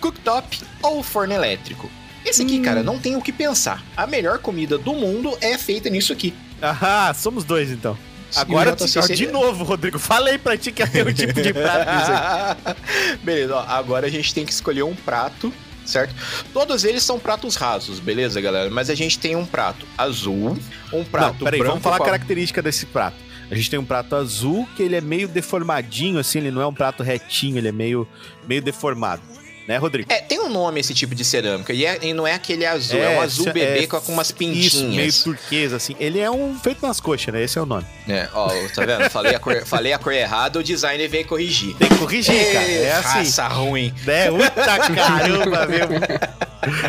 [0.01, 1.89] cooktop ou forno elétrico.
[2.25, 3.83] Esse aqui, cara, não tem o que pensar.
[3.97, 6.35] A melhor comida do mundo é feita nisso aqui.
[6.61, 7.97] Ah, somos dois então.
[8.37, 11.53] Agora, ó, sem- de novo, Rodrigo, falei pra ti que ia ter um tipo de
[11.53, 12.61] prato
[13.25, 15.53] beleza, ó, agora a gente tem que escolher um prato,
[15.91, 16.15] certo?
[16.53, 18.71] Todos eles são pratos rasos, beleza, galera?
[18.71, 20.59] Mas a gente tem um prato azul,
[20.93, 23.17] um prato Não, peraí, branco vamos falar a característica desse prato.
[23.51, 26.67] A gente tem um prato azul que ele é meio deformadinho, assim, ele não é
[26.67, 28.07] um prato retinho, ele é meio,
[28.47, 29.23] meio deformado.
[29.71, 30.13] Né, Rodrigo?
[30.13, 32.99] É, tem um nome esse tipo de cerâmica, e, é- e não é aquele azul,
[33.01, 35.23] é, um azul isso- bebê é com, com umas Isso, meio pintinhas.
[35.23, 35.95] turquesa, assim.
[36.01, 37.45] Ele é um feito nas coxas, né?
[37.45, 37.87] Esse é o nome.
[38.09, 39.09] É, ó, tá vendo?
[39.11, 41.77] Falei a, cor, falei a cor errada, o designer veio corrigir.
[41.77, 42.65] Tem que corrigir, cara.
[42.69, 43.19] É assim.
[43.19, 43.95] Raça ruim.
[44.05, 44.29] Né?
[44.29, 45.95] Puta caramba, mesmo.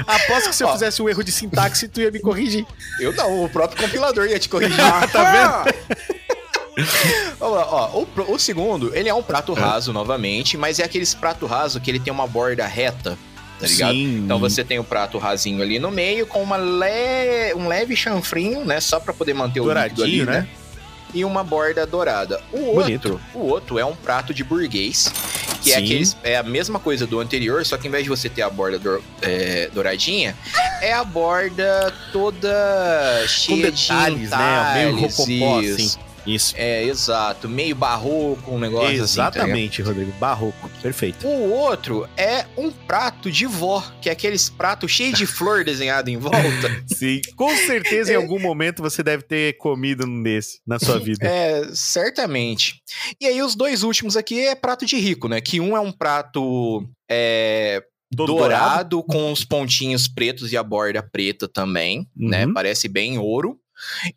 [0.07, 0.73] Aposto que se eu Ó.
[0.73, 2.65] fizesse um erro de sintaxe, tu ia me corrigir.
[2.99, 4.75] Eu não, o próprio compilador ia te corrigir.
[5.13, 5.75] tá vendo?
[7.39, 11.13] Vamos lá, ó, o, o segundo, ele é um prato raso, novamente, mas é aqueles
[11.13, 13.17] prato raso que ele tem uma borda reta,
[13.59, 13.93] tá ligado?
[13.93, 14.21] Sim.
[14.25, 17.53] Então você tem o prato rasinho ali no meio, com uma le...
[17.55, 18.79] um leve chanfrinho, né?
[18.79, 20.39] Só pra poder manter o líquido ali, Douradinho, né?
[20.41, 20.47] né?
[21.13, 22.41] E uma borda dourada.
[22.53, 23.09] O Bonito.
[23.11, 25.11] outro, o outro é um prato de burguês,
[25.61, 28.29] que é, aqueles, é a mesma coisa do anterior, só que em vez de você
[28.29, 30.38] ter a borda dor- é, douradinha,
[30.82, 34.73] é a borda toda Com cheia detalhes, de né?
[34.73, 35.99] Meio detalhes, rococó, assim.
[36.26, 36.53] Isso.
[36.57, 37.49] É, exato.
[37.49, 39.17] Meio barroco, um negócio assim.
[39.17, 39.30] tá?
[39.30, 40.11] Exatamente, Rodrigo.
[40.13, 40.69] Barroco.
[40.82, 41.28] Perfeito.
[41.28, 46.09] o outro é um prato de vó, que é aqueles pratos cheios de flor desenhado
[46.09, 46.39] em volta.
[46.88, 47.22] Sim.
[47.36, 51.26] Com certeza, em algum momento, você deve ter comido um desse na sua vida.
[51.26, 52.82] É, certamente.
[53.19, 55.41] E aí, os dois últimos aqui é prato de rico, né?
[55.41, 57.84] Que um é um prato é,
[58.15, 62.45] Todo dourado, com os pontinhos pretos e a borda preta também, né?
[62.45, 62.53] Uhum.
[62.53, 63.57] Parece bem ouro.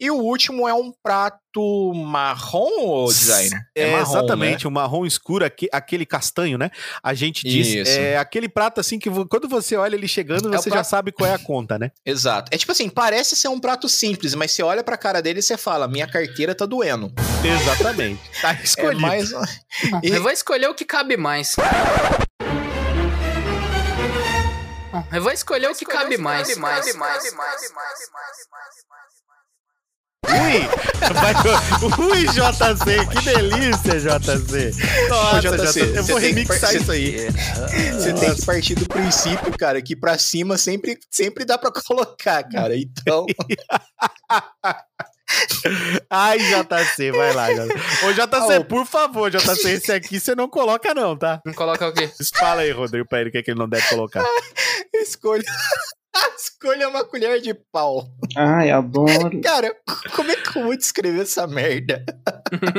[0.01, 3.61] E o último é um prato marrom, ô designer?
[3.75, 4.69] É, marrom, exatamente, né?
[4.69, 6.71] o marrom escuro, aque- aquele castanho, né?
[7.03, 7.91] A gente diz, Isso.
[7.99, 11.13] é aquele prato assim que quando você olha ele chegando, É você já prato- sabe
[11.13, 11.91] qual é a conta, né?
[12.05, 12.51] Exato.
[12.53, 15.43] É tipo assim, parece ser um prato simples, mas você olha pra cara dele e
[15.43, 17.13] você fala, minha carteira tá doendo.
[17.45, 18.21] Exatamente.
[18.43, 19.01] Tá É escolhido.
[19.01, 19.31] mais...
[20.03, 21.55] E- Eu vou escolher o que cabe mais.
[21.57, 21.65] não.
[25.13, 26.49] Eu vou escolher o que cabe mais.
[26.49, 26.55] Ui!
[26.61, 26.81] Vai-
[31.99, 34.71] Ui, JC, que delícia, JC.
[35.09, 37.17] Nossa, JC, JC, eu vou remixar par- isso aí.
[37.95, 42.43] Você tem que partir do princípio, cara, que pra cima sempre, sempre dá pra colocar,
[42.45, 42.77] cara.
[42.77, 43.27] Então,
[46.11, 47.73] Ai, JC, vai lá, JC.
[48.07, 48.65] Ô, JC, Ô.
[48.65, 51.41] por favor, JC, esse aqui você não coloca não, tá?
[51.45, 52.11] Vamos colocar o quê?
[52.39, 54.23] Fala aí, Rodrigo, pra ele o que, é que ele não deve colocar.
[54.95, 55.43] escolha.
[56.37, 58.07] Escolha uma colher de pau.
[58.37, 59.41] Ai, adoro.
[59.43, 59.75] Cara,
[60.15, 62.05] como é que eu vou descrever essa merda?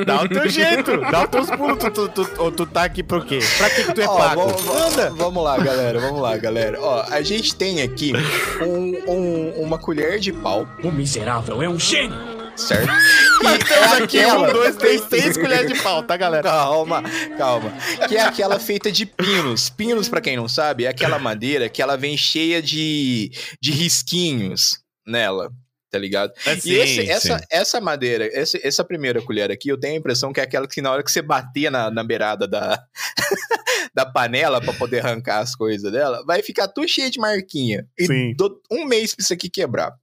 [0.06, 1.78] Dá o teu jeito, dá os teus pulos.
[1.78, 3.40] Tu, tu, tu, tu tá aqui pro quê?
[3.58, 4.42] Pra que, que tu é Ó, pago?
[4.48, 6.00] vamos, vamos- vamos lá, galera.
[6.00, 6.80] Vamos lá, galera.
[6.82, 8.14] Ó, a gente tem aqui
[8.62, 12.35] um- um- uma colher de pau, O miserável é um gênio.
[12.56, 12.88] Certo?
[13.68, 16.44] Temos aqui aquela- um, dois, três, seis colheres de pau, tá, galera?
[16.44, 17.04] Calma,
[17.38, 17.72] calma.
[18.08, 19.70] Que é aquela feita de pinos.
[19.70, 23.32] Pinos, pra quem não sabe, é aquela madeira que ela vem cheia de,
[23.62, 25.52] de risquinhos nela.
[25.92, 26.34] Tá ligado?
[26.46, 30.34] Assim, E esse- essa, essa madeira, esse- essa primeira colher aqui, eu tenho a impressão
[30.34, 32.84] que é aquela que na hora que você bater na, na beirada da,
[33.96, 37.86] da panela pra poder arrancar as coisas dela, vai ficar tudo cheio de marquinha.
[37.98, 38.34] E Sim.
[38.70, 39.94] um mês pra isso aqui quebrar.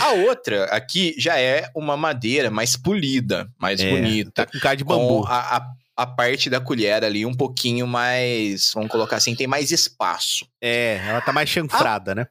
[0.00, 4.76] A outra aqui já é uma madeira mais polida, mais É, bonita Tá com cara
[4.76, 5.24] de bambu.
[5.26, 5.66] a, a,
[5.96, 10.46] a parte da colher ali um pouquinho mais, vamos colocar assim, tem mais espaço.
[10.60, 12.26] É, ela tá mais chanfrada, né?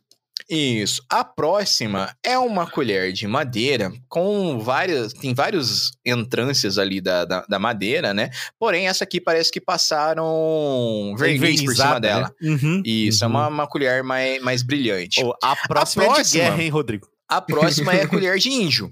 [0.50, 1.02] Isso.
[1.10, 7.46] A próxima é uma colher de madeira com várias, tem vários entrâncias ali da, da,
[7.48, 8.30] da madeira, né?
[8.60, 12.34] Porém, essa aqui parece que passaram verniz por cima Envernizada, dela.
[12.42, 12.50] né?
[12.50, 13.34] Uhum, Isso, é uhum.
[13.34, 15.24] uma, uma colher mais, mais brilhante.
[15.24, 17.08] Ô, a próxima é de próxima- guerra, hein, Rodrigo?
[17.38, 18.92] A próxima é a colher de índio.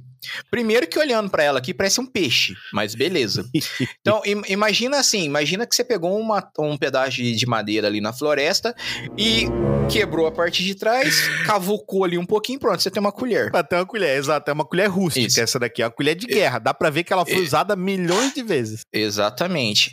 [0.51, 3.43] Primeiro que olhando pra ela aqui parece um peixe, mas beleza.
[3.99, 7.99] Então, im- imagina assim, imagina que você pegou uma- um pedaço de, de madeira ali
[7.99, 8.75] na floresta
[9.17, 9.47] e
[9.91, 13.51] quebrou a parte de trás, cavucou ali um pouquinho, pronto, você tem uma colher.
[13.67, 14.49] Ter uma colher, exato.
[14.51, 15.41] É uma colher rústica Isso.
[15.41, 15.81] essa daqui.
[15.81, 16.59] É uma colher de guerra.
[16.59, 18.81] Dá pra ver que ela foi usada milhões de vezes.
[18.93, 19.91] Exatamente.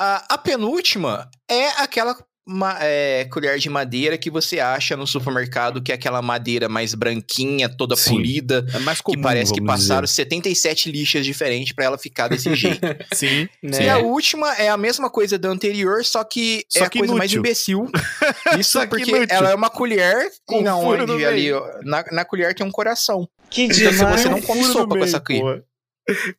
[0.00, 2.16] A, a penúltima é aquela
[2.48, 6.94] ma- é, colher de madeira que você acha no supermercado, que é aquela madeira mais
[6.94, 8.12] branquinha, toda Sim.
[8.14, 12.54] polida, É mais que comum, parece que passaram 77 lixas diferentes pra ela ficar desse
[12.54, 12.80] jeito.
[12.80, 13.06] dizer.
[13.14, 13.48] Sim.
[13.62, 13.84] Né?
[13.84, 16.98] E a última é a mesma coisa da anterior, só que Só é a que
[17.00, 17.40] coisa mais inútil.
[17.50, 17.90] imbecil.
[18.58, 19.26] Isso Só que porque inútil.
[19.36, 21.50] ela é uma colher Com no onde ali,
[21.84, 23.28] na, na colher tem um coração.
[23.50, 24.20] Que Então, se demais.
[24.20, 25.40] você não come sopa com essa aqui.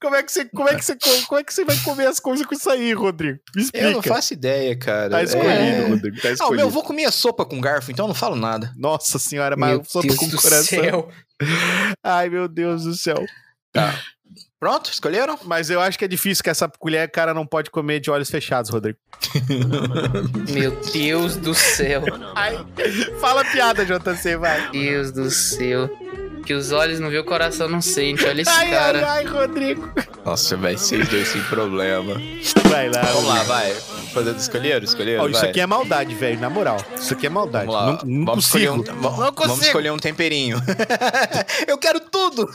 [0.01, 0.95] Como é, que você, como, é que você,
[1.27, 3.39] como é que você vai comer as coisas com isso aí, Rodrigo?
[3.55, 3.85] Me explica.
[3.87, 5.09] Eu não faço ideia, cara.
[5.11, 5.87] Tá escolhido, É...
[5.89, 6.21] Rodrigo.
[6.21, 6.55] Tá Ah, o escolhido.
[6.57, 8.73] meu avô comia sopa com garfo, então eu não falo nada.
[8.75, 10.63] Nossa senhora, mas Meu eu sou Deus com do coração.
[10.83, 11.09] céu.
[12.03, 13.23] Ai, meu Deus do céu.
[14.59, 14.91] Pronto?
[14.91, 15.39] Escolheram?
[15.45, 18.29] Mas eu acho que é difícil que essa colher, cara, não pode comer de olhos
[18.29, 18.97] fechados, Rodrigo.
[20.51, 22.01] Meu Deus do céu.
[22.35, 22.57] Ai,
[23.21, 24.69] fala piada, JC, vai.
[24.71, 25.89] Deus do céu.
[26.49, 28.25] Que os olhos não vê, o coração não sente.
[28.25, 28.97] Olha esse Ai, cara.
[29.07, 29.87] ai, ai, Rodrigo.
[30.25, 32.19] Nossa, vai ser dois sem problema.
[32.67, 33.01] Vai lá.
[33.03, 33.71] Vamos lá, vai.
[34.11, 34.83] Fazer escolheram?
[34.83, 35.25] Escolheram?
[35.25, 35.51] Ó, isso vai.
[35.51, 36.77] aqui é maldade, velho, na moral.
[36.99, 37.67] Isso aqui é maldade.
[37.67, 37.85] Vamos lá.
[38.03, 38.97] Não, não vamos, escolher consigo.
[38.97, 40.57] um, va- Não vamos escolher um temperinho.
[41.67, 42.49] eu quero tudo!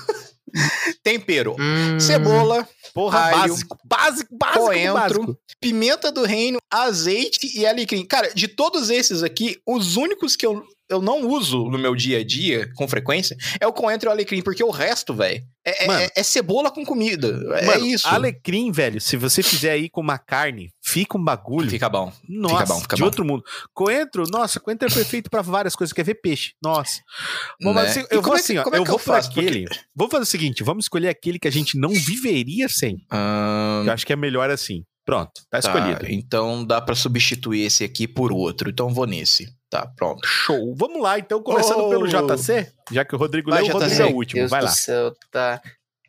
[1.04, 1.54] Tempero.
[1.58, 3.78] Hum, Cebola, Porra, alho, básico.
[3.84, 5.38] Básico, básico, do coentro, básico.
[5.60, 8.04] pimenta do reino, azeite e alecrim.
[8.04, 12.18] Cara, de todos esses aqui, os únicos que eu, eu não uso no meu dia
[12.18, 15.84] a dia, com frequência, é o coentro e o alecrim, porque o resto, velho, é,
[15.84, 17.28] é- é- é cebola com comida.
[17.58, 18.06] É Mano, isso.
[18.06, 21.70] Alecrim, velho, se você fizer aí com uma carne, fica um bagulho.
[21.70, 22.12] Fica bom.
[22.28, 23.06] Nossa, fica bom, fica de bom.
[23.06, 23.42] outro mundo.
[23.72, 25.92] Coentro, nossa, coentro é perfeito pra várias coisas.
[25.92, 26.52] Quer ver peixe?
[26.62, 27.00] Nossa.
[27.62, 27.88] Vamos Né?
[27.88, 29.30] assim, eu vou como é assim, ó, é eu vou eu por faço?
[29.30, 29.64] aquele.
[29.94, 32.98] Vamos fazer o seguinte, vamos escolher aquele que a gente não viveria sem.
[33.86, 34.82] Eu acho que é melhor assim.
[35.06, 36.06] Pronto, tá tá, escolhido.
[36.08, 38.70] então dá pra substituir esse aqui por outro.
[38.70, 39.46] Então vou nesse.
[39.74, 40.24] Tá, pronto.
[40.24, 40.72] Show.
[40.76, 41.90] Vamos lá, então, começando Oh.
[41.90, 44.38] pelo JC, já que o Rodrigo Vai, leu, o Rodrigo é o último.
[44.42, 44.68] Deus Vai lá.
[44.68, 45.60] céu, tá.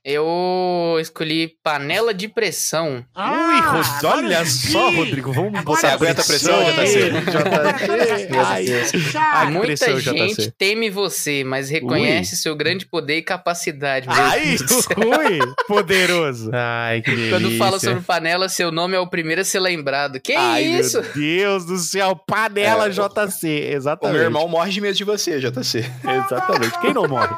[0.07, 3.03] Eu escolhi panela de pressão.
[3.17, 3.85] Ui, Rod...
[4.03, 7.09] olha só, Rodrigo, vamos botar aguenta a pressão, JC.
[7.09, 9.17] JC?
[9.17, 10.51] Ai, Muita pressão, gente JC.
[10.55, 14.05] teme você, mas reconhece seu grande poder e capacidade.
[14.07, 14.57] Ai,
[14.95, 16.51] ui, poderoso.
[16.53, 17.31] Ai, que delícia.
[17.39, 20.19] Quando fala sobre panela, seu nome é o primeiro a ser lembrado.
[20.19, 21.01] Que Ai, isso?
[21.01, 24.13] meu Deus do céu, panela É, JC, O exatamente.
[24.17, 25.83] meu irmão morre de medo de você, JC.
[26.25, 26.79] Exatamente.
[26.79, 27.35] Quem não morre?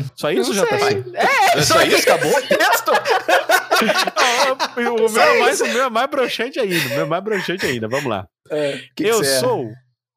[0.16, 0.78] Só isso, Não JC?
[0.78, 1.04] sei.
[1.54, 2.02] É só isso?
[2.08, 2.92] Acabou o texto?
[4.76, 6.86] o, meu é mais, o meu é mais broxante ainda.
[6.86, 7.88] O meu é mais broxante ainda.
[7.88, 8.26] Vamos lá.
[8.96, 9.40] Que que Eu você é?
[9.40, 9.70] sou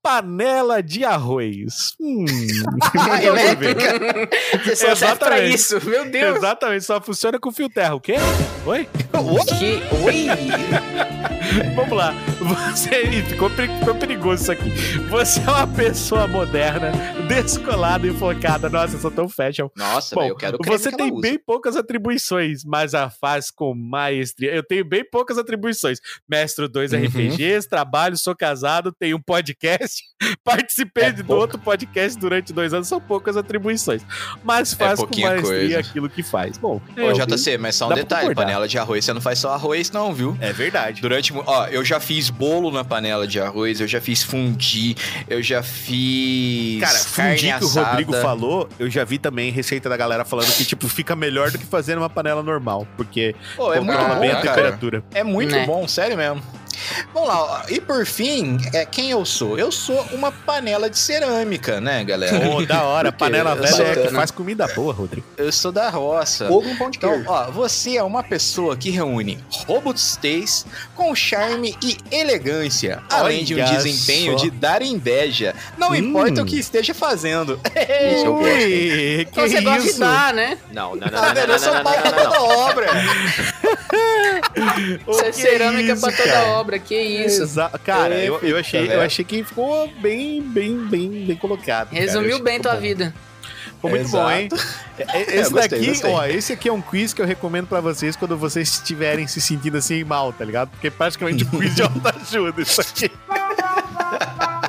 [0.04, 1.74] panela de arroz.
[2.00, 2.26] Hum.
[3.10, 4.30] Ah, elétrica.
[4.64, 5.56] Você só serve pra Exatamente.
[5.56, 6.38] isso, meu Deus.
[6.38, 7.96] Exatamente, só funciona com fio terra.
[7.96, 8.16] O quê?
[8.66, 8.88] Oi?
[9.60, 9.82] Que...
[10.04, 10.26] Oi!
[11.76, 12.14] Vamos lá.
[12.72, 14.70] Você ficou, ficou perigoso isso aqui.
[15.10, 16.92] Você é uma pessoa moderna,
[17.28, 18.68] descolada e focada.
[18.70, 19.70] Nossa, eu sou tão fashion.
[19.78, 21.22] Nossa, Bom, velho, eu quero você que tem usa.
[21.22, 24.54] bem poucas atribuições, mas a faz com maestria.
[24.54, 26.00] Eu tenho bem poucas atribuições.
[26.28, 27.04] Mestre dois Uhum.
[27.06, 30.02] RPGs, trabalho, sou casado, tenho um podcast,
[30.44, 31.42] participei É de pouco.
[31.42, 34.02] outro podcast durante dois anos, são poucas atribuições.
[34.44, 35.80] Mas faz com pouquinha maestria coisa.
[35.80, 36.58] aqui aquilo que faz.
[36.58, 38.34] Bom, Ô, eu- JC, mas só um detalhe.
[38.56, 40.38] Panela de arroz, você não faz só arroz, não, viu?
[40.40, 41.02] é verdade.
[41.02, 41.34] Durante.
[41.46, 44.96] Ó, eu já fiz bolo na panela de arroz, eu já fiz fundi,
[45.28, 46.80] eu já fiz.
[46.82, 47.68] Cara, carne fundir que o.
[47.84, 51.58] Rodrigo falou, eu já vi também receita da galera falando que, tipo, fica melhor do
[51.58, 54.48] que fazer numa panela normal, porque Pô, é muito bom, bem a cara.
[54.56, 55.04] temperatura.
[55.14, 55.66] É muito Né?
[55.66, 56.42] bom, sério mesmo.
[57.14, 59.58] Vamos lá, e por fim, é, quem eu sou?
[59.58, 62.40] Eu sou uma panela de cerâmica, né, galera?
[62.40, 63.26] Pô, da hora, Por quê?
[63.26, 65.26] panela Eu velha é que faz comida boa, Rodrigo.
[65.38, 66.48] Eu sou da roça.
[66.50, 70.66] Ou um pão de Então, ó, você é uma pessoa que reúne robustez
[70.96, 74.44] com charme e elegância, além de um Olha desempenho só.
[74.46, 75.54] de dar inveja.
[75.78, 75.96] Não Hum.
[75.96, 77.60] importa o que esteja fazendo.
[78.14, 78.46] Isso eu gosto.
[78.46, 80.00] Ui, que Então você gosta de isso?
[80.00, 80.58] dar, né?
[80.72, 82.88] Não, não, não, Ah, velho, eu sou pau pra toda obra.
[85.06, 86.48] Você é cerâmica isso, pra toda cara?
[86.66, 87.44] Obra, que isso.
[87.44, 91.92] Exa- Cara, eu, eu, achei, eu achei que ficou bem, bem, bem, bem colocado.
[91.92, 92.82] Resumiu bem tua bom.
[92.82, 93.14] vida.
[93.76, 94.50] Ficou muito bom, hein?
[94.98, 96.12] É, é, Esse gostei, daqui, gostei.
[96.12, 99.40] ó, esse aqui é um quiz que eu recomendo pra vocês quando vocês estiverem se
[99.40, 100.70] sentindo assim mal, tá ligado?
[100.70, 103.12] Porque é praticamente um quiz de autoajuda isso aqui.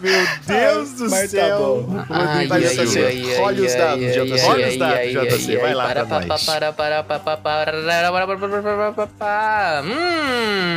[0.00, 1.58] Meu Deus do Mas tá céu.
[1.88, 2.04] bom.
[2.10, 2.98] Ai, Vai, ai, JC.
[3.04, 4.44] ai, ai, Olha os ai, dados, ai, JC.
[4.46, 5.50] Olha os ai, dados, ai, JC.
[5.52, 6.44] ai, Vai ai, lá para, pra pa, nós.
[6.44, 9.82] para, para, pa, pa, para, para, para, para, para, pa, pa.
[9.84, 10.76] Hum.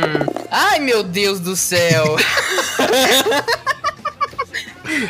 [0.50, 2.16] Ai, meu Deus do céu.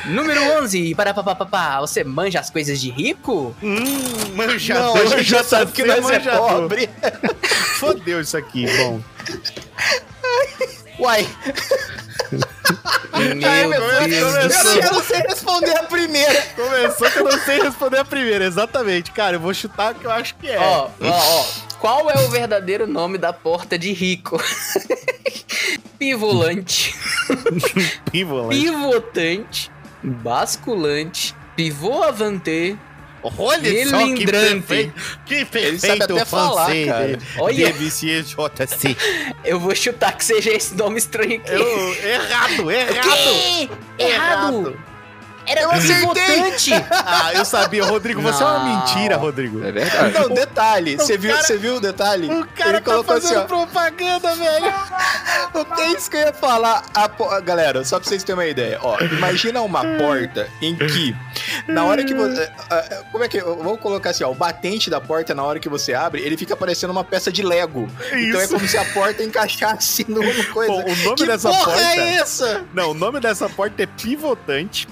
[0.06, 1.80] Número 11, para, pa, pa, pa, pa.
[1.80, 3.54] Você manja as coisas de rico?
[3.62, 3.76] Hum,
[4.30, 4.98] Não, manjador.
[5.00, 6.48] a gente já sabe que nós é manjador.
[6.62, 6.90] pobre.
[7.78, 9.00] Fodeu isso aqui, bom.
[10.98, 11.28] Uai,
[13.12, 16.42] Meu começou, Deus do eu não sei responder a primeira.
[16.54, 19.10] Começou que eu não sei responder a primeira, exatamente.
[19.10, 20.58] Cara, eu vou chutar o que eu acho que é.
[20.58, 21.44] Ó, ó, ó.
[21.80, 24.40] Qual é o verdadeiro nome da porta de rico?
[25.98, 26.94] Pivolante,
[28.10, 28.56] Pivolante.
[28.56, 29.70] pivotante,
[30.02, 32.78] basculante, pivô avante,
[33.22, 34.62] Olha só que Melindrante.
[34.62, 34.94] perfeito.
[35.26, 37.18] Que perfeito Ele sabe até falar, cara.
[37.38, 37.72] Olha.
[37.72, 38.96] DVCJC.
[39.44, 41.52] Eu vou chutar que seja esse nome estranho aqui.
[41.52, 43.08] Eu, errado, errado.
[43.08, 43.70] Que?
[43.98, 44.78] Errado!
[45.48, 45.96] Era Eu acertei.
[46.00, 46.70] pivotante!
[47.10, 49.64] Ah, eu sabia, Rodrigo, você é uma mentira, Rodrigo.
[49.64, 50.14] É verdade.
[50.18, 50.94] Não, detalhe.
[50.96, 52.26] o Você viu, cara- você viu o detalhe?
[52.30, 54.74] O cara Ele tá colocou fazendo assim, propaganda, velho.
[55.54, 56.84] O que é isso que eu ia falar?
[56.94, 58.78] A po- Galera, só pra vocês terem uma ideia.
[58.82, 61.16] Ó, imagina uma porta em que,
[61.66, 62.50] na hora que você.
[62.70, 63.40] ah, Como é que.
[63.40, 64.30] Vou colocar assim, ó.
[64.30, 67.42] O batente da porta, na hora que você abre, ele fica parecendo uma peça de
[67.42, 67.88] Lego.
[68.12, 68.52] Então é Isso.
[68.54, 70.70] como se a porta encaixasse numa coisa.
[70.72, 71.80] Bom, o nome que dessa porta.
[71.80, 72.64] é essa?
[72.74, 74.86] Não, o nome dessa porta é pivotante.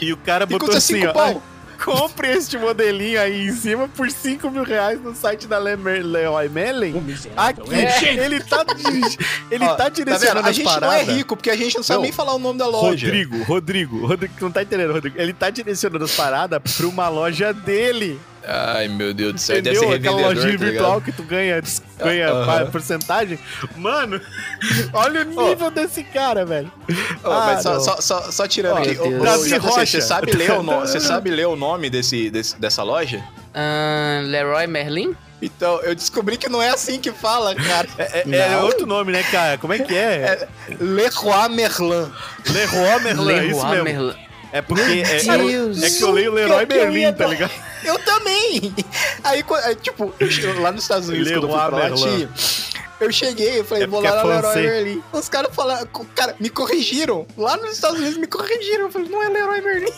[0.00, 1.12] E o cara botou assim, ó.
[1.12, 1.42] pau.
[1.84, 6.48] Compre este modelinho aí em cima por 5 mil reais no site da Lemer- Leroy
[6.48, 6.94] Merlin.
[7.36, 8.64] Aqui, ele tá,
[9.50, 9.94] ele Ó, tá vendo?
[9.96, 11.08] direcionando A as gente não é paradas.
[11.16, 12.02] rico, porque a gente não sabe Não.
[12.04, 13.06] nem falar o nome da loja.
[13.08, 15.20] Rodrigo, Rodrigo, Rodrigo, não tá entendendo, Rodrigo.
[15.20, 18.20] Ele tá direcionando as paradas pra uma loja dele.
[18.46, 19.62] Ai, meu Deus do céu.
[19.62, 19.90] Deve Entendeu?
[19.92, 21.62] ser Aquela lojinha tá virtual que tu ganha,
[21.98, 22.46] ganha Aham.
[22.46, 23.38] pa- porcentagem.
[23.76, 24.20] Mano,
[24.92, 26.70] olha o nível desse cara, velho.
[27.24, 28.98] Ô, Ah, mas só, só, só, só tirando Ó, aqui.
[28.98, 29.86] Ô, Davi Rocha.
[29.86, 30.80] Você sabe ler o, no...
[30.80, 33.22] você sabe ler o nome desse, desse- dessa loja?
[33.54, 35.14] Ah, Leroy Merlin?
[35.40, 37.88] Então, eu descobri que não é assim que fala, cara.
[37.98, 38.64] É, é Não.
[38.64, 39.58] outro nome, né, cara?
[39.58, 40.46] Como é que é?
[40.80, 42.12] Leroy Merlin.
[42.48, 43.84] Leroy Merlin, isso Leroy mesmo.
[43.84, 44.31] Merlin.
[44.52, 45.82] É porque é, Meu é- Deus.
[45.82, 47.50] é que eu leio Leroy Que- Merlin, tá ligado?
[47.82, 48.74] Eu também.
[49.24, 49.42] Aí,
[49.80, 50.12] tipo,
[50.60, 52.28] lá nos Estados Unidos, quando eu fui Leroy.
[53.00, 54.62] Eu cheguei, eu falei, É vou lá é na Leroy.
[54.62, 55.02] Merlin.
[55.12, 57.26] Os caras falaram, cara, me corrigiram.
[57.36, 58.84] Lá nos Estados Unidos me corrigiram.
[58.84, 59.92] Eu falei, não é Leroy Merlin.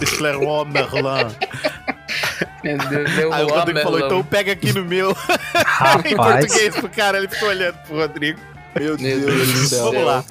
[0.00, 1.02] Esse Leroy Merlin.
[2.62, 5.10] Meu Deus, Leroy Aí o Rodrigo falou, então pega aqui no meu.
[6.06, 8.40] em português pro cara, ele ficou olhando pro Rodrigo.
[8.74, 9.84] Meu Deus do céu.
[9.84, 10.24] Vamos lá.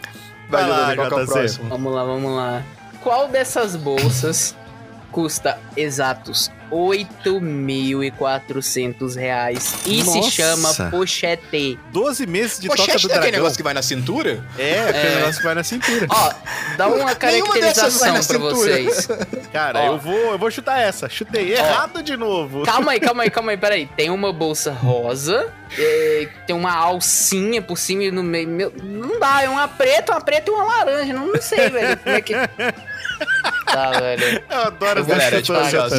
[0.49, 1.25] Vai, Vai lá, é o JC.
[1.31, 1.69] próximo?
[1.69, 2.63] Vamos lá, vamos lá.
[3.03, 4.55] Qual dessas bolsas
[5.11, 10.31] custa exatos 8.400 reais e se Nossa.
[10.31, 11.80] chama pochete?
[11.91, 13.40] 12 meses de toca Pochete do é aquele dragão.
[13.40, 14.44] negócio que vai na cintura?
[14.57, 15.15] É, aquele É.
[15.18, 16.07] negócio que vai na cintura.
[16.10, 16.34] Ó,
[16.77, 19.07] dá uma caracterização pra vocês.
[19.52, 19.85] Cara, Ó.
[19.88, 21.10] eu, vou, eu vou chutar essa.
[21.10, 22.64] Chutei errado de novo.
[22.64, 23.88] Calma aí, calma aí, calma aí, peraí.
[23.95, 28.48] Tem uma bolsa rosa, é, tem uma alcinha por cima e no meio.
[28.48, 31.14] Meu, não dá, é uma preta, uma preta e uma laranja.
[31.14, 31.98] Não, não sei, velho.
[31.98, 32.34] Como é que.
[33.65, 34.44] Tá, velho.
[34.49, 35.98] Eu adoro essa Galera, tipo assim, só pra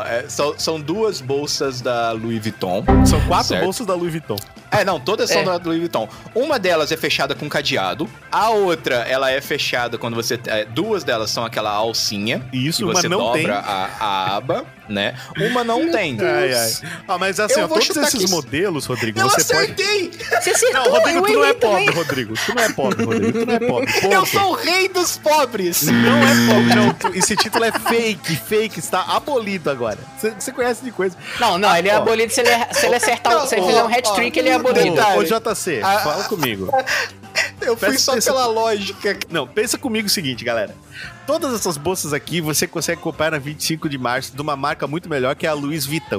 [0.00, 2.84] ó, é, são, são duas bolsas da Louis Vuitton.
[3.06, 3.64] São quatro Certo.
[3.64, 4.36] bolsas da Louis Vuitton.
[4.70, 5.44] É, não, todas são É.
[5.44, 6.08] da Louis Vuitton.
[6.34, 10.38] Uma delas é fechada com cadeado, a outra, ela é fechada quando você...
[10.46, 13.50] é, duas delas são aquela alcinha, Isso, que mas você não dobra tem.
[13.50, 15.14] a, a aba, né?
[15.50, 16.16] Uma não tem.
[16.20, 16.72] Ai, ai.
[17.08, 19.72] Ah, mas assim, Eu ó, todos esses modelos, Rodrigo, Eu você pode.
[19.72, 20.10] acertei!
[20.40, 21.90] Você acertou, Não, Rodrigo, eu tu não é pobre, também.
[22.02, 22.34] Rodrigo.
[22.34, 23.38] Tu não é pobre, Rodrigo.
[23.40, 23.90] Tu não é pobre.
[24.04, 24.26] Eu Ponto.
[24.26, 25.82] sou o rei dos pobres!
[25.82, 26.94] Não é pobre, não.
[26.94, 29.98] Tu- Esse título é fake, fake, está abolido agora.
[30.18, 31.16] Você- conhece de coisa.
[31.38, 31.98] Não, não, ele é Ó.
[31.98, 34.58] abolido se ele, se ele acertar, Não, se ele fizer um ó, hat-trick, ele é
[34.72, 35.18] Detalhe.
[35.18, 36.70] Ô, JC, Ah, fala comigo.
[37.60, 39.18] Eu fui só pela lógica.
[39.30, 40.74] Não, pensa comigo o seguinte, galera.
[41.26, 45.08] Todas essas bolsas aqui você consegue comprar na 25 de março de uma marca muito
[45.08, 46.18] melhor que é a Louis Vuitton.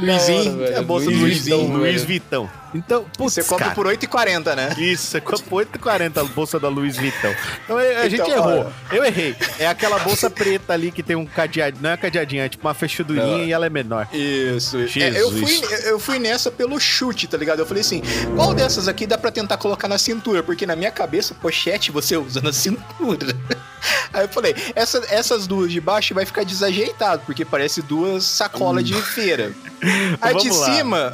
[0.00, 1.58] Luizinho, é a bolsa Luizinho.
[1.58, 1.72] Vuitton.
[1.76, 2.06] Louis velho.
[2.06, 2.48] Vuitton.
[2.74, 4.74] Então, putz, Você compra cara, por 8,40, né?
[4.78, 7.34] Isso, você compra por 8,40 a bolsa da Louis Vuitton.
[7.64, 8.72] Então a, a gente Então, errou.
[8.92, 9.34] Eu errei.
[9.58, 11.78] É aquela bolsa preta ali que tem um cadeado.
[11.80, 13.44] Não é cadeadinho, é tipo uma fechadurinha Não.
[13.44, 14.06] e ela é menor.
[14.12, 14.76] Isso.
[14.78, 15.16] É, Jesus.
[15.16, 17.60] eu, fui, eu fui nessa pelo chute, tá ligado?
[17.60, 18.02] Eu falei assim,
[18.36, 20.42] qual dessas aqui dá pra tentar colocar na cintura?
[20.42, 23.34] Porque na minha cabeça, pochete você usa na cintura.
[24.12, 28.82] Aí eu falei, essa- essas duas de baixo vai ficar desajeitado, porque parece duas sacolas
[28.84, 29.52] de feira.
[30.20, 30.66] Aí de lá.
[30.74, 31.12] cima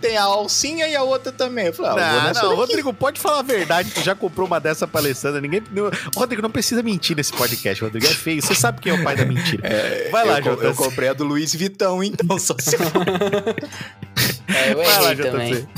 [0.00, 1.66] tem a alcinha e a outra também.
[1.66, 2.56] Eu falei, ah, Não, não.
[2.56, 3.90] Rodrigo, pode falar a verdade.
[3.92, 5.40] Tu já comprou uma dessa pra Alessandra.
[5.40, 5.62] Ninguém.
[5.70, 8.06] não- Rodrigo, não precisa mentir nesse podcast, Rodrigo.
[8.06, 8.42] É feio.
[8.42, 9.62] Você sabe quem é o pai da mentira.
[10.10, 12.90] Vai lá, eu, co- eu comprei a do Luiz Vitão, então só se for.
[14.52, 15.68] É, eu Vai lá, errei também.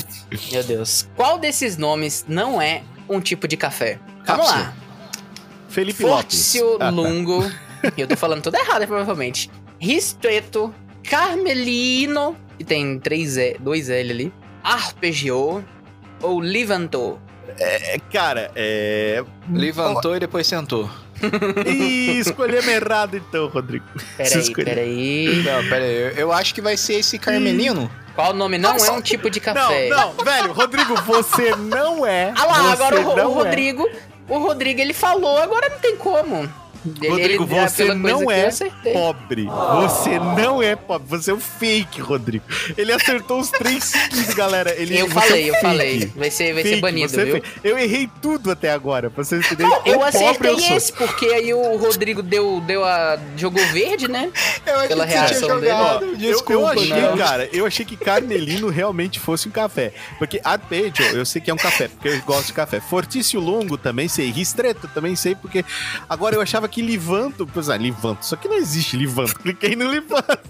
[0.50, 1.06] Meu Deus.
[1.14, 3.98] Qual desses nomes não é um tipo de café?
[4.26, 4.58] Vamos Cápsula.
[4.58, 4.74] lá.
[5.72, 6.56] Felipe Lopes.
[6.56, 6.90] Ah, tá.
[6.90, 7.50] Lungo.
[7.96, 9.50] Eu tô falando tudo errado, provavelmente.
[9.80, 10.72] Ristretto.
[11.02, 12.36] Carmelino.
[12.56, 14.32] Que tem três e, dois L ali.
[14.62, 15.64] Arpegiou.
[16.20, 17.18] Ou Levantou.
[17.58, 19.24] É, cara, é.
[19.52, 20.88] Levantou e depois sentou.
[21.66, 23.84] Ih, escolhemos errado então, Rodrigo.
[24.16, 25.42] Peraí, peraí.
[25.44, 27.90] Não, pera aí, eu, eu acho que vai ser esse Carmelino.
[28.14, 29.88] Qual nome não é um tipo de café?
[29.88, 32.32] Não, não, velho, Rodrigo, você não é.
[32.36, 33.90] Ah lá, agora o, o não é.
[34.28, 36.48] O Rodrigo, ele falou, agora não tem como.
[36.84, 39.44] Rodrigo, ele- você não é eu pobre.
[39.82, 41.06] Você não é pobre.
[41.08, 42.44] Você é o fake, Rodrigo.
[42.76, 44.74] Ele acertou os três seguidos, galera.
[44.76, 45.66] Ele, Eu você falei, é eu fake.
[45.66, 46.12] falei.
[46.16, 47.34] Vai ser, vai ser Fake, banido, você é viu?
[47.34, 47.48] fake.
[47.64, 49.70] Eu errei tudo até agora, pra vocês entenderem.
[49.70, 53.18] Não, eu acertei eu esse, porque aí o Rodrigo deu, deu a.
[53.36, 54.30] jogou verde, né?
[54.66, 55.72] Eu Pela reação dele.
[55.72, 57.16] Ó, eu- Desculpa, eu, achei, não.
[57.16, 59.92] cara, eu achei que Carmelino realmente fosse um café.
[60.18, 62.80] Porque Arpeggio, eu sei que é um café, porque eu gosto de café.
[62.80, 64.30] Fortício Longo também sei.
[64.30, 65.64] Ristretto também sei, porque
[66.08, 69.36] agora eu achava que Livanto, pois é, Livanto, só que não existe Livanto.
[69.40, 70.40] Cliquei no Livanto.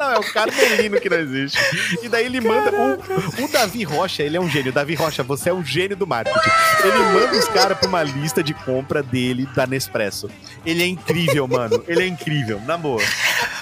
[0.00, 1.58] Não, é o Carmelino que não existe.
[2.02, 2.72] E daí ele manda.
[2.72, 4.72] O, o Davi Rocha, ele é um gênio.
[4.72, 6.38] Davi Rocha, você é um gênio do marketing.
[6.82, 10.30] Ele manda os caras pra uma lista de compra dele da Nespresso.
[10.64, 11.84] Ele é incrível, mano.
[11.86, 13.02] Ele é incrível, na boa.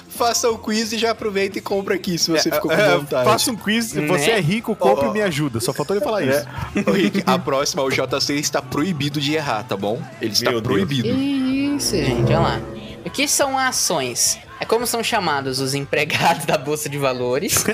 [0.08, 3.24] Faça o quiz e já aproveita e compra aqui se você ficou com É, vontade.
[3.28, 4.06] Faça um quiz, Né?
[4.06, 5.60] você é rico, compre Ó, e me ajuda.
[5.60, 6.44] Só faltou ele falar isso.
[6.86, 10.00] Ô, Rick, a próxima, o JC está proibido de errar, tá bom?
[10.20, 10.72] Ele está Meu Deus.
[10.72, 11.08] proibido.
[11.08, 12.60] Isso, gente, olha lá.
[13.04, 14.38] O que são ações?
[14.60, 17.64] É como são chamados os empregados da Bolsa de Valores.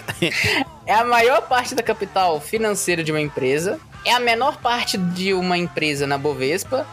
[0.87, 3.81] é a maior parte da capital financeira de uma empresa.
[4.05, 6.87] É a menor parte de uma empresa na Bovespa.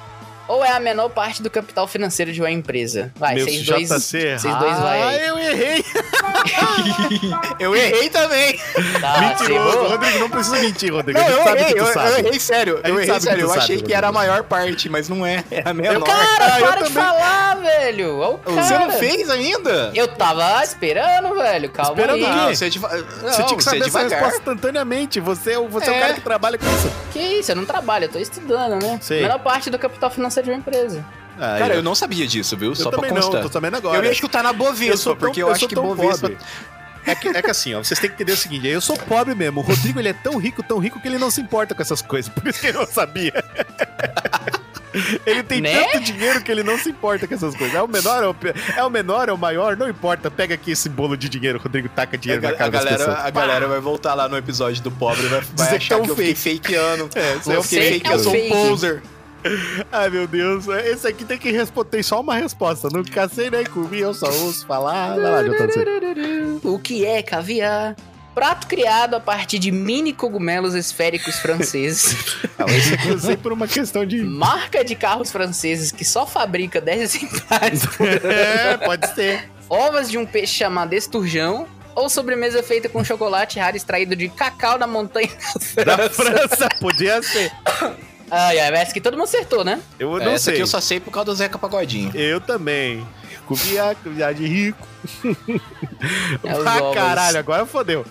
[0.52, 3.11] Ou é a menor parte do capital financeiro de uma empresa?
[3.15, 3.88] Vai, Meu vocês dois.
[3.90, 5.86] JC, Vocês dois vai Ah, eu errei.
[7.60, 8.60] Eu errei também.
[8.99, 9.88] Tá, Mentiroso.
[9.88, 11.19] Rodrigo, não precisa mentir, Rodrigo.
[11.19, 12.10] Não, a eu sabe errei, que tu eu, sabe.
[12.10, 12.82] eu errei sério.
[12.84, 13.41] A Eu errei sério.
[13.41, 15.44] Eu sabe, achei que era a maior parte, mas não é.
[15.52, 16.03] É a menor.
[16.03, 17.03] Cara, Ah, eu para de também.
[17.03, 18.18] falar, velho.
[18.19, 18.94] Ó o Você não cara.
[18.94, 19.91] fez ainda?
[19.94, 21.69] Eu tava esperando, velho.
[21.69, 22.23] Calma Esperando aí.
[22.23, 22.32] o quê?
[22.36, 22.90] Não, você é, deva...
[22.98, 25.19] não, Você tinha que é saber essa resposta instantaneamente.
[25.19, 25.99] Você é o, você é o É.
[25.99, 26.91] cara que trabalha com isso.
[27.14, 28.98] Que isso, eu não trabalho, eu tô estudando, né?
[29.02, 29.22] Sei.
[29.22, 31.03] Menor parte do capital financeiro de uma empresa.
[31.39, 32.69] Ah, Cara, eu não sabia disso, viu?
[32.72, 33.41] eu Só pra também não, constar.
[33.41, 33.97] tô sabendo agora.
[33.97, 36.30] Eu ia chutar na Eu Bovespa, sou tão- porque eu, eu acho que Bovespa...
[36.30, 36.38] pobre.
[37.03, 39.34] É que, é que assim, ó, vocês têm que entender o seguinte: eu sou pobre
[39.34, 39.59] mesmo.
[39.61, 41.99] O Rodrigo ele é tão rico, tão rico que ele não se importa com essas
[41.99, 42.30] coisas.
[42.34, 43.34] Por isso que ele não sabia.
[45.26, 45.84] Ele tem Né?
[45.85, 47.73] tanto dinheiro que ele não se importa com essas coisas.
[47.76, 48.35] É o menor, é o,
[48.77, 50.30] é o menor, é o maior, não importa.
[50.30, 52.84] Pega aqui esse bolo de dinheiro, Rodrigo taca A, dinheiro na ga- a cara das
[52.84, 53.26] galera, pessoas.
[53.26, 55.97] a galera vai voltar lá no episódio do pobre vai, vai Dizer que achar é
[55.97, 57.09] um que eu fiquei fakeando.
[57.15, 58.49] É, você é eu fiquei fake, fake, eu sou um fake.
[58.49, 59.01] poser.
[59.91, 60.68] Ai, meu Deus.
[60.68, 62.89] Esse aqui tem que responder tem só uma resposta.
[62.91, 65.15] Nunca sei nem comi, eu só ouço falar.
[65.19, 66.59] Vai lá, JC.
[66.63, 67.95] O que é caviar?
[68.34, 72.15] Prato criado a partir de mini cogumelos esféricos franceses.
[72.69, 74.23] Esse aqui eu sei por uma questão de.
[74.23, 77.81] Marca de carros franceses que só fabrica 10 exemplares.
[78.23, 79.49] É, pode ser.
[79.68, 81.68] Ovas de um peixe chamado esturjão.
[81.93, 85.30] Ou sobremesa feita com chocolate raro extraído de cacau da montanha
[85.85, 87.51] Da França, podia ser.
[88.32, 89.80] Ai, ai, essa que todo mundo acertou, né?
[89.99, 90.53] Eu não Essa sei.
[90.53, 92.12] aqui eu só sei por causa do Zeca Pagodinho.
[92.16, 93.06] Eu também.
[93.45, 94.88] Comia, comia de rico.
[96.44, 96.95] É ovos.
[96.95, 98.06] caralho, agora fodeu.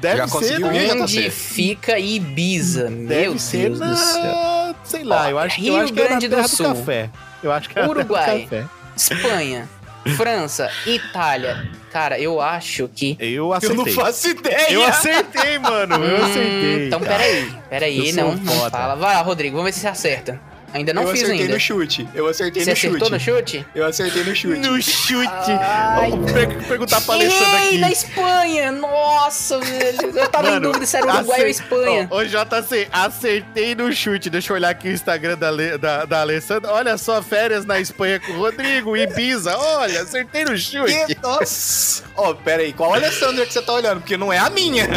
[0.00, 1.30] Deve Já ser, tá Onde certo.
[1.32, 2.84] fica Ibiza?
[2.84, 2.96] Deve
[3.30, 3.90] Meu ser Deus na...
[3.90, 4.74] do céu.
[4.84, 6.66] Sei lá, Ó, eu acho, Rio eu acho que é na Grande do do, Sul.
[6.66, 7.10] café.
[7.42, 8.48] Eu acho que é Uruguai.
[8.48, 8.70] do.
[8.96, 9.68] Espanha,
[10.16, 11.68] França, Itália.
[11.92, 13.16] Cara, eu acho que.
[13.20, 13.76] Eu Eu acertei.
[13.76, 14.70] não faço ideia.
[14.72, 15.94] Eu acertei, mano.
[15.96, 16.86] Eu Hum, acertei.
[16.86, 17.52] Então, peraí.
[17.68, 18.70] Peraí, Eu sou não, não foda.
[18.70, 18.94] fala.
[18.96, 20.40] Vai lá, Rodrigo, vamos ver se você acerta.
[20.72, 21.54] Ainda não eu fiz acertei ainda.
[21.54, 22.08] no chute.
[22.14, 23.10] Eu acertei Você no acertou chute.
[23.12, 23.66] no chute?
[23.74, 24.58] Eu acertei no chute.
[24.60, 25.50] No chute.
[25.60, 26.10] Ai.
[26.10, 27.78] Vamos per- perguntar pra Alessandra Ei, aqui.
[27.78, 28.72] na Espanha!
[28.72, 30.18] Nossa, velho.
[30.18, 32.08] Eu tava em Mano, dúvida se era Uruguai ou Espanha.
[32.10, 34.30] Ô, JC, acertei no chute.
[34.30, 36.70] Deixa eu olhar aqui o Instagram da, Ale- da, da Alessandra.
[36.72, 39.56] Olha só, férias na Espanha com o Rodrigo, Ibiza.
[39.56, 40.92] Olha, acertei no chute.
[41.06, 42.02] Que- Nossa!
[42.16, 44.00] Ó, pera aí, qual Alessandra que você tá olhando?
[44.00, 44.86] Porque não é a minha.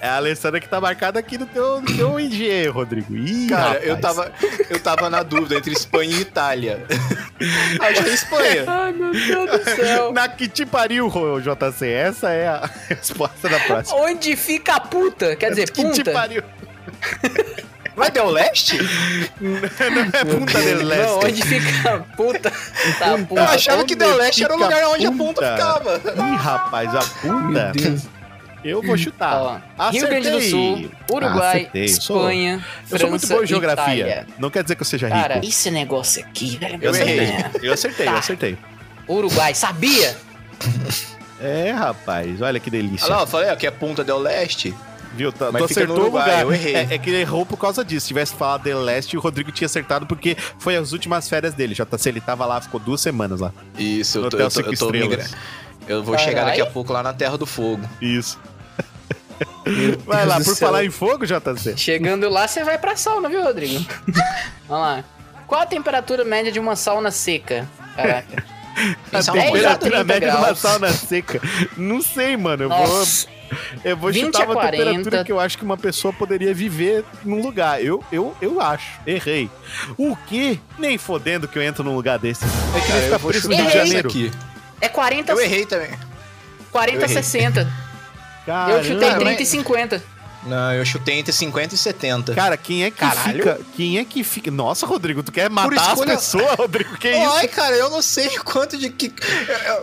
[0.00, 3.14] É a Alessandra que tá marcada aqui no teu, no teu IG, Rodrigo.
[3.16, 4.32] Ih, Cara, eu tava,
[4.68, 6.84] eu tava na dúvida entre Espanha e Itália.
[7.80, 8.64] Acho que é Espanha.
[8.66, 10.12] Ai, meu Deus do céu.
[10.12, 11.86] Na que te pariu, JC.
[11.88, 13.98] Essa é a resposta da próxima.
[14.00, 15.36] Onde fica a puta?
[15.36, 16.12] Quer dizer, que te punta?
[16.12, 16.42] pariu.
[17.96, 18.78] Não é Del Leste?
[19.40, 21.06] Não é Punta del Leste.
[21.06, 22.52] Não, onde fica a puta?
[22.98, 23.42] Tá, Eu punta.
[23.42, 25.24] achava que onde Del Leste era o lugar onde a punta?
[25.34, 26.00] ponta ficava.
[26.16, 27.72] Ih, rapaz, a punta.
[28.64, 29.62] Eu vou chutar.
[29.78, 30.50] Ó, Rio Grande do Acertei.
[30.50, 31.88] Sul, Uruguai, Acertei.
[31.88, 33.94] Sou- Espanha, Eu França, sou muito bom em geografia.
[33.96, 34.26] Itália.
[34.38, 35.18] Não quer dizer que eu seja rico.
[35.20, 36.78] Cara, esse negócio aqui, velho.
[36.82, 37.26] Eu errei.
[37.52, 37.62] Deus.
[37.64, 38.18] Eu acertei, eu Tá.
[38.18, 38.58] acertei.
[39.08, 40.16] Uruguai, sabia?
[41.40, 43.06] É, rapaz, olha que delícia.
[43.06, 44.74] Olha lá, eu falei ó, que é Punta Del Leste.
[45.14, 45.32] Viu?
[45.32, 46.42] Tá, Mas tu no acertou o Uruguai, lugar.
[46.42, 46.74] eu errei.
[46.76, 48.02] É, é que ele errou por causa disso.
[48.02, 51.74] Se tivesse falado de leste, o Rodrigo tinha acertado porque foi as últimas férias dele.
[51.74, 53.52] Já tá, se ele tava lá, ficou duas semanas lá.
[53.76, 55.08] Isso, No eu tô, Hotel eu tô, Cinco eu tô Estrelas.
[55.08, 55.36] migrando.
[55.90, 56.28] Eu vou Carai.
[56.28, 57.82] chegar daqui a pouco lá na Terra do Fogo.
[58.00, 58.38] Isso.
[60.06, 60.68] Vai lá, por céu.
[60.68, 61.76] falar em fogo, JC.
[61.76, 63.84] Chegando lá, você vai pra sauna, viu, Rodrigo?
[64.68, 65.04] Vamos lá.
[65.46, 67.68] Qual a temperatura média de uma sauna seca?
[67.96, 68.44] Caraca.
[69.12, 70.58] A é a temperatura 30 média de uma graus.
[70.58, 71.40] sauna seca.
[71.76, 72.62] Não sei, mano.
[72.64, 73.26] Eu Nossa.
[73.26, 74.76] vou, eu vou 20 chutar a uma 40.
[74.84, 77.84] temperatura que eu acho que uma pessoa poderia viver num lugar.
[77.84, 78.98] Eu, eu, eu acho.
[79.06, 79.50] Errei.
[79.98, 80.58] O quê?
[80.78, 82.44] Nem fodendo que eu entro num lugar desse.
[82.44, 84.08] Eu queria Cara, ficar eu vou preso no chutar Rio de Janeiro.
[84.08, 84.30] aqui.
[84.80, 85.90] É 40, Eu errei também.
[86.70, 87.22] 40 eu errei.
[87.22, 87.72] 60.
[88.46, 88.72] Caramba.
[88.78, 90.02] Eu chutei Cara, 30 mas- e 50.
[90.42, 92.34] Não, eu chutei entre 50 e 70.
[92.34, 93.36] Cara, quem é que Caralho.
[93.36, 93.60] fica.
[93.76, 94.50] Quem é que fica.
[94.50, 96.96] Nossa, Rodrigo, tu quer matar escolha- as pessoas, Rodrigo?
[96.96, 97.30] Que isso?
[97.34, 99.10] Ai, cara, eu não sei quanto de que.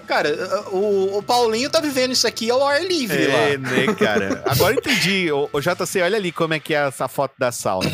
[0.07, 0.29] Cara,
[0.71, 3.69] o, o Paulinho tá vivendo isso aqui ao ar livre É, lá.
[3.69, 4.41] né, cara?
[4.47, 5.31] Agora eu entendi.
[5.37, 7.91] O, o JC, olha ali como é que é essa foto da sauna.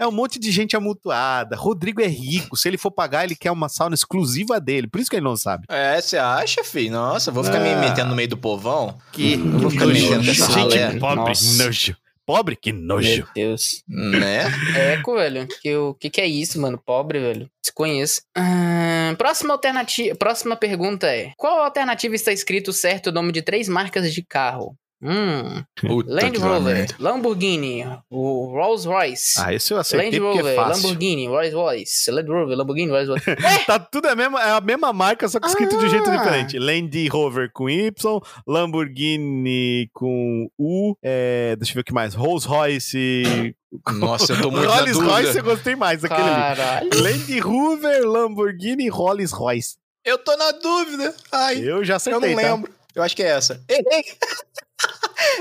[0.00, 1.54] É um monte de gente amontoada.
[1.56, 2.56] Rodrigo é rico.
[2.56, 4.86] Se ele for pagar, ele quer uma sauna exclusiva dele.
[4.86, 5.66] Por isso que ele não sabe.
[5.68, 6.92] É, você acha, filho?
[6.92, 7.76] Nossa, vou ficar me Ah.
[7.80, 8.96] metendo no meio do povão?
[9.12, 10.98] Que Eu vou ficar mexendo com essa Gente ralé.
[10.98, 11.64] pobre, Nossa.
[11.64, 11.96] nojo.
[12.24, 13.08] Pobre, que nojo.
[13.08, 13.82] Meu Deus.
[13.88, 14.44] Né?
[14.92, 15.48] Eco, velho.
[15.60, 16.78] Que, o que, que é isso, mano?
[16.78, 17.50] Pobre, velho.
[17.60, 18.22] Desconheço.
[18.36, 20.14] Ahn, próxima alternativa.
[20.14, 24.76] Próxima pergunta é: Qual alternativa está escrito certo o nome de três marcas de carro?
[25.02, 25.64] Hum.
[25.80, 26.86] Puta Land Rover.
[26.98, 29.32] Lamborghini, o Rolls Royce.
[29.38, 30.82] Ah, esse eu Land acertei porque Rover, é fácil.
[30.88, 33.24] Lamborghini, Rolls Royce, Land Rover, Lamborghini, Rolls Royce.
[33.66, 36.16] Tá tudo a mesma, é a mesma marca, só que escrito de um jeito Ah.
[36.16, 36.58] diferente.
[36.58, 42.14] Land Rover com Y, Lamborghini com U, é, deixa eu ver o que mais.
[42.14, 43.54] Rolls Royce.
[43.94, 46.30] Nossa, eu tô muito Rolls Royce eu gostei mais daquele ali.
[46.56, 46.90] Caralho.
[47.02, 49.76] Land Rover, Lamborghini, Rolls Royce.
[50.04, 51.14] Eu tô na dúvida.
[51.32, 52.54] Ai, Eu já eu acertei, não tá?
[52.54, 52.72] lembro.
[52.94, 53.62] Eu acho que é essa.
[53.68, 54.02] Errei!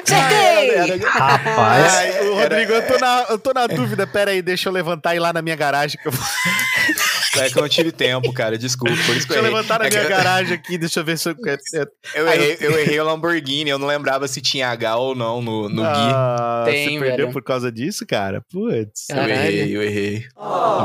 [0.08, 0.98] Acertei!
[1.00, 1.94] Rapaz.
[1.96, 4.06] Ai, o Era- Rodrigo, eu tô na, eu tô na dúvida.
[4.08, 6.00] Pera aí, deixa eu levantar e ir lá na minha garagem.
[6.02, 6.26] Que eu vou...
[7.38, 8.58] É que eu não tive tempo, cara.
[8.58, 8.94] Desculpa.
[9.06, 9.54] Por isso que Deixa eu errei.
[9.56, 11.36] levantar na É minha eu- garagem aqui, deixa eu ver se eu.
[12.16, 15.70] Eu errei, eu errei o Lamborghini, eu não lembrava se tinha H ou não no,
[15.70, 15.88] no Gui.
[15.88, 17.32] Ah, Tem, você perdeu velho.
[17.32, 18.42] por causa disso, cara?
[18.52, 19.08] Putz.
[19.10, 20.26] Eu errei, eu errei.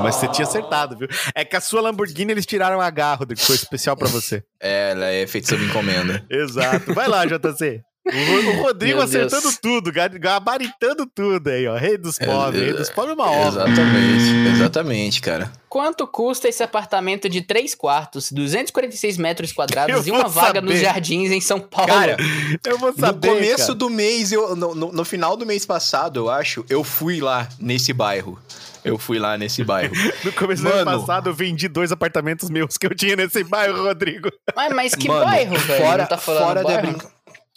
[0.02, 1.08] Mas você tinha acertado, viu?
[1.34, 4.42] É que a sua Lamborghini eles tiraram a H, Rodrigo, que foi especial pra você.
[4.62, 6.24] É, ela é feita sob encomenda.
[6.30, 6.94] Exato.
[6.94, 7.80] Vai lá, JC.
[8.06, 9.58] O, Ro- o Rodrigo Meu acertando Deus.
[9.58, 11.74] tudo, ga- gabaritando tudo aí, ó.
[11.76, 12.60] Rei dos pobres.
[12.60, 13.62] é, Rei dos pobres é uma obra.
[13.70, 15.50] Exatamente, exatamente, cara.
[15.68, 20.74] Quanto custa esse apartamento de 3 quartos, 246 metros quadrados Eu e uma vaga nos
[20.74, 20.84] saber.
[20.84, 21.88] jardins em São Paulo?
[21.92, 22.16] Cara,
[22.64, 23.28] Eu vou no saber.
[23.28, 23.74] começo cara.
[23.74, 27.48] do mês, eu, no, no- no final do mês passado, eu acho, eu fui lá
[27.58, 28.38] nesse bairro.
[28.84, 29.94] Eu fui lá nesse bairro.
[30.22, 31.00] No começo do ano Mano.
[31.00, 34.30] passado, eu vendi dois apartamentos meus que eu tinha nesse bairro, Rodrigo.
[34.54, 35.82] Mas, mas que Mano, bairro, velho?
[35.82, 37.13] Fora, tá falando fora da bairro?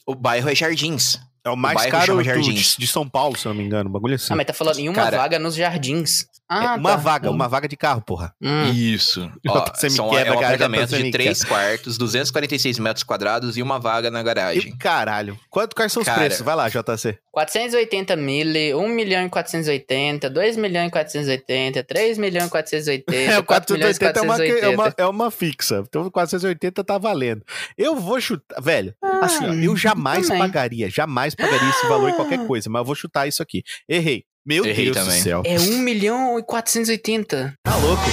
[0.07, 1.19] O bairro é Jardins.
[1.43, 2.75] É o mais bairro caro do- Jardins.
[2.77, 3.89] de São Paulo, se eu não me engano.
[3.89, 4.34] Um bagulho assim.
[4.34, 6.25] Ah, mas tá falando em uma Cara, vaga nos jardins.
[6.49, 6.95] Ah, uma tá.
[6.95, 8.34] vaga, uma vaga de carro, porra.
[8.41, 8.72] Hum.
[8.72, 9.30] Isso.
[9.48, 13.57] Ó, você me são, quebra, é um cara, apartamento de 3 quartos, 246 metros quadrados
[13.57, 14.72] e uma vaga na garagem.
[14.72, 15.38] E caralho.
[15.49, 16.19] Quanto, quais são os Cara.
[16.22, 16.41] preços?
[16.41, 17.18] Vai lá, JC.
[17.32, 23.40] 480 mil, 1 milhão e 480, 2 milhões e 480, 3 milhões e 480, É,
[23.40, 24.65] o 4 milhões e 480 é uma, 480.
[24.65, 25.84] é, uma, é uma fixa.
[25.88, 27.44] Então, 480 tá valendo.
[27.78, 28.61] Eu vou chutar.
[28.61, 30.41] Velho, assim, ó, eu jamais também.
[30.41, 33.64] pagaria, jamais pagaria esse valor em qualquer coisa, mas eu vou chutar isso aqui.
[33.88, 34.24] Errei.
[34.48, 35.19] Meu Errei Deus também.
[35.19, 35.44] do céu.
[35.45, 37.53] É 1 milhão e 480.
[37.61, 38.03] Tá louco?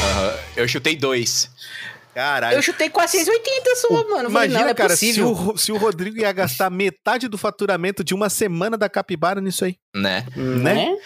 [0.56, 1.48] Eu chutei dois.
[2.12, 2.56] Caralho.
[2.56, 4.05] Eu chutei 480 só, mano.
[4.05, 7.28] Eu falei, Imagina, não, não é cara, se o, se o Rodrigo ia gastar metade
[7.28, 9.77] do faturamento de uma semana da capibara nisso aí.
[9.94, 10.27] Né?
[10.36, 10.97] né?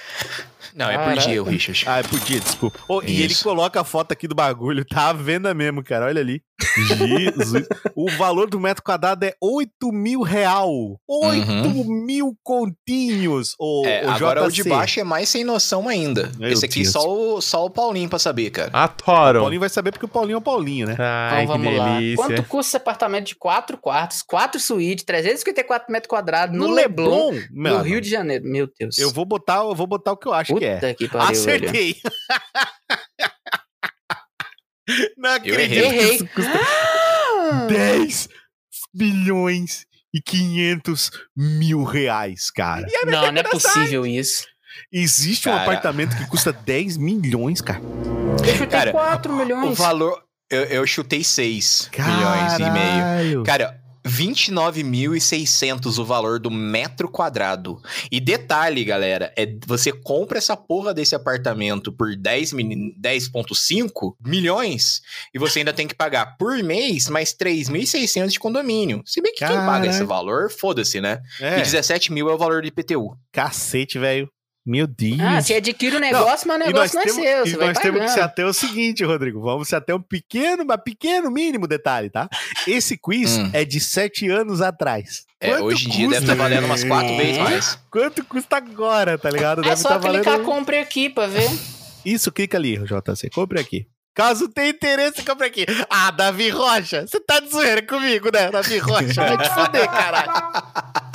[0.79, 1.85] Não, é por dia, o Richard.
[1.89, 2.79] Ah, é por dia, desculpa.
[2.89, 6.07] Ô, e ele coloca a foto aqui do bagulho, tá à venda mesmo, cara.
[6.07, 6.41] Olha ali.
[6.77, 7.67] Jesus.
[7.95, 11.01] o valor do metro quadrado é 8 mil real.
[11.09, 13.55] 8 mil continhos.
[13.61, 13.87] Uhum.
[13.87, 16.31] É, ô, agora o de baixo é mais sem noção ainda.
[16.39, 16.93] Meu Esse aqui Deus.
[16.93, 18.71] só o, só o Paulinho pra saber, cara.
[18.73, 19.41] O Atoram.
[19.41, 20.97] Paulinho vai saber porque o Paulinho é o Paulinho, né?
[20.99, 21.99] Ai, Então que vamos lá.
[22.17, 27.31] Quanto custa esse apartamento de 4 quartos, 4 suítes, 354 metros quadrados no, No Leblon,
[27.31, 28.45] Leblon, no Rio de Janeiro?
[28.45, 28.99] Meu Deus.
[28.99, 30.95] Eu vou botar, eu vou botar o que eu acho que é.
[30.95, 31.31] Que pariu.
[31.31, 31.97] Acertei.
[35.17, 35.81] Não acredito errei.
[35.81, 36.15] que Errei.
[36.15, 36.53] isso custa
[37.51, 37.67] Ah!
[37.69, 38.29] 10
[38.95, 42.87] bilhões e 500 mil reais, cara.
[43.07, 44.47] Não, não é possível isso.
[44.93, 45.63] Existe um Cara.
[45.63, 47.81] apartamento que custa 10 milhões, cara.
[47.81, 49.79] Eu chutei Cara, 4 O milhões.
[49.79, 50.23] valor.
[50.51, 53.43] Eu, eu chutei 6 milhões e meio.
[53.43, 53.43] Caralho.
[53.45, 53.78] Cara,
[54.09, 57.81] 29.600 o valor do metro quadrado.
[58.11, 65.01] E detalhe, galera, é você compra essa porra desse apartamento por 10 mil- 10.5 milhões
[65.35, 69.03] e você ainda tem que pagar por mês mais 3.600 de condomínio.
[69.05, 69.91] Se bem que quem paga Caralho.
[69.91, 71.21] esse valor, foda-se, né?
[71.41, 73.17] É, E 17 mil é o valor do IPTU.
[73.33, 74.29] cacete, velho.
[74.67, 75.19] Meu Deus.
[75.21, 77.47] Ah, você adquire o negócio, mas o negócio não é temos, seu.
[77.47, 78.31] e Você vai nós temos que se pagando.
[78.31, 79.41] ater ao seguinte, Rodrigo.
[79.41, 82.29] Vamos se ater um pequeno, mas pequeno mínimo detalhe, tá?
[82.67, 83.51] Esse quiz Hum.
[83.55, 85.25] é de sete anos atrás.
[85.41, 87.17] É, Quanto hoje em dia deve estar valendo umas 4 É.
[87.17, 87.79] vezes mais.
[87.91, 89.61] Quanto custa agora, tá ligado?
[89.63, 90.45] É Deve só tá clicar valendo...
[90.45, 91.49] compre aqui pra ver.
[92.05, 93.31] Isso, clica ali, JC.
[93.31, 93.87] Compre aqui.
[94.15, 95.65] Caso tenha interesse, compre aqui.
[95.89, 99.15] Ah, Davi Rocha, você tá de zoeira comigo, né, Davi Rocha?
[99.15, 100.33] Vai te foder, caralho.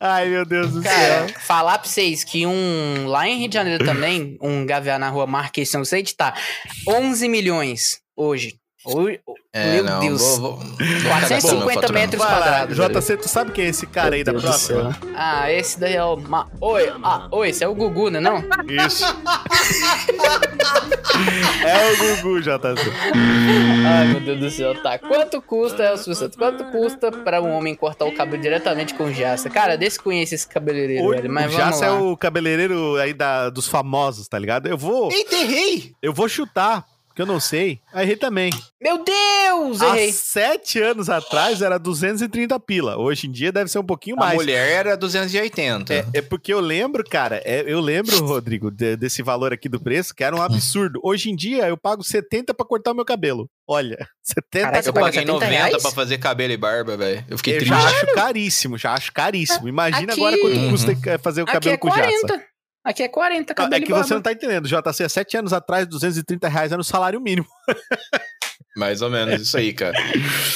[0.00, 1.40] Ai, meu Deus do Cara, céu.
[1.40, 3.06] falar pra vocês que um.
[3.06, 6.34] Lá em Rio de Janeiro também, um gaviar na rua Marquês São Vicente tá
[6.88, 8.61] 11 milhões hoje.
[9.52, 10.38] É, Meu não, Deus.
[10.38, 12.76] Vou, vou, vou 450 metros quadrados.
[12.76, 14.98] JC, tu sabe quem é esse cara aí da Deus próxima?
[15.14, 16.16] Ah, esse daí é o.
[16.16, 16.48] Ma...
[16.60, 18.18] Oi, ah, oi, esse é o Gugu, né?
[18.18, 18.38] Não?
[18.84, 19.04] Isso.
[21.64, 22.58] é o Gugu, JC.
[23.86, 24.98] Ai, meu Deus do céu, tá.
[24.98, 26.36] Quanto custa, Elcio Santos?
[26.36, 29.48] Quanto custa pra um homem cortar o cabelo diretamente com jaça?
[29.48, 33.48] Cara, desconheço esse cabeleireiro, O, velho, mas o vamos Jaça é o cabeleireiro aí da,
[33.50, 34.66] dos famosos, tá ligado?
[34.66, 35.92] Eu vou, Eita, errei!
[36.02, 37.78] eu vou chutar, porque eu não sei.
[37.92, 38.50] Aí errei também.
[38.80, 40.12] Meu Deus, Há errei.
[40.12, 42.96] sete anos atrás era 230 pila.
[42.96, 44.34] Hoje em dia deve ser um pouquinho A mais.
[44.34, 45.92] mulher era 280.
[45.92, 49.78] É, é porque eu lembro, cara, é- eu lembro, Rodrigo, de- desse valor aqui do
[49.80, 50.98] preço, que era um absurdo.
[51.04, 53.48] Hoje em dia eu pago 70 pra cortar o meu cabelo.
[53.68, 55.82] Olha, 70 Caraca, Eu paguei 70 90 reais?
[55.82, 57.24] pra fazer cabelo e barba, velho.
[57.28, 57.74] Eu fiquei eu triste.
[57.74, 59.68] já acho caríssimo, já acho caríssimo.
[59.68, 60.70] Imagina Aqui- agora quanto Uhum.
[60.70, 62.42] custa eh, fazer o Aqui cabelo é com jaça.
[62.82, 62.90] 40.
[62.90, 64.06] Aqui é 40, Não, cabelo É que e barba.
[64.06, 64.66] você não tá entendendo.
[64.68, 67.46] JC, há sete anos atrás, 230 reais era o salário mínimo.
[68.76, 69.96] Mais ou menos isso aí, cara.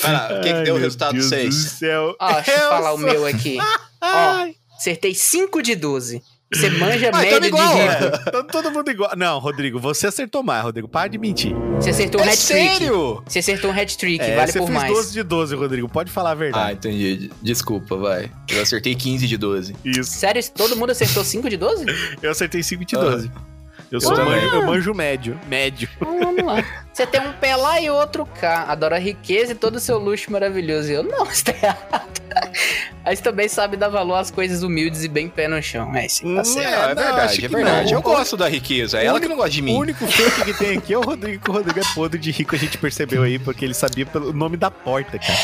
[0.02, 1.54] Lá, o que, que deu o meu resultado Deus do 6?
[1.54, 2.16] céu.
[2.18, 3.58] Ó, deixa eu falar o meu aqui.
[4.00, 6.22] Ai, Acertei 5 de 12.
[6.54, 7.98] Você manja Ah, média tamo igual, de é.
[7.98, 8.30] rico.
[8.30, 9.10] tá todo mundo igual.
[9.16, 10.86] Não, Rodrigo, você acertou mais, Rodrigo.
[10.88, 11.52] Para de mentir.
[11.74, 12.46] Você acertou um É hat-trick.
[12.46, 13.22] sério?
[13.26, 14.92] Você acertou um hat-trick, É, vale você por fez mais.
[14.94, 15.88] 12 de 12, Rodrigo.
[15.88, 16.72] Pode falar a Ah, verdade.
[16.88, 17.30] entendi.
[17.42, 18.30] Desculpa, vai.
[18.48, 19.74] Eu acertei 15 de 12.
[19.84, 20.12] Isso.
[20.12, 21.84] Sério, todo mundo acertou 5 de 12?
[22.22, 23.00] Eu acertei 5 de Ah.
[23.00, 23.30] 12.
[23.90, 24.40] Eu, sou também.
[24.40, 25.40] manjo, eu manjo médio.
[25.48, 25.88] Médio.
[25.96, 26.64] Então, vamos lá.
[26.96, 28.64] Você tem um pé lá e outro cá.
[28.68, 30.90] Adora a riqueza e todo o seu luxo maravilhoso.
[30.90, 32.16] E eu, não, você tá errado.
[33.04, 35.94] Mas também sabe dar valor às coisas humildes e bem pé no chão.
[35.94, 36.68] É, sim, tá Hum, certo.
[36.68, 37.92] É, é verdade, é verdade.
[37.92, 37.98] não.
[37.98, 38.98] Eu gosto da riqueza.
[38.98, 39.74] É ela que não gosta de O mim.
[39.76, 42.54] único fake que tem aqui é o Rodrigo, que o Rodrigo é podre de rico,
[42.54, 45.38] a gente percebeu aí, porque ele sabia pelo nome da porta, cara.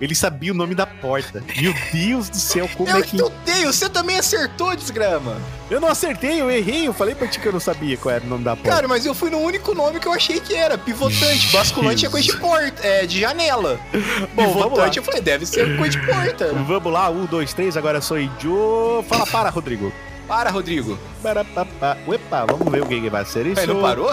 [0.00, 1.42] Ele sabia o nome da porta.
[1.60, 3.16] Meu Deus do céu, como Eu é que.
[3.18, 5.36] chutei, você também acertou, desgrama.
[5.70, 8.24] Eu não acertei, eu errei, eu falei pra ti que eu não sabia qual era
[8.24, 8.70] o nome da porta.
[8.70, 10.78] Cara, mas eu fui no único nome que eu achei que era.
[10.98, 11.52] Pivotante.
[11.52, 13.78] Basculante é coisa de porta, é de janela.
[14.34, 14.64] Bom, lá.
[14.64, 16.52] Pivotante, eu falei, deve ser coisa de porta.
[16.66, 19.04] Vamos lá, um, dois, três, agora sou Idio.
[19.08, 19.92] Fala para, Rodrigo.
[20.26, 20.98] Para, Rodrigo.
[21.22, 21.96] Para, pa, pa.
[22.06, 23.60] Uepa, vamos ver o que vai ser isso.
[23.60, 24.10] Ele não parou?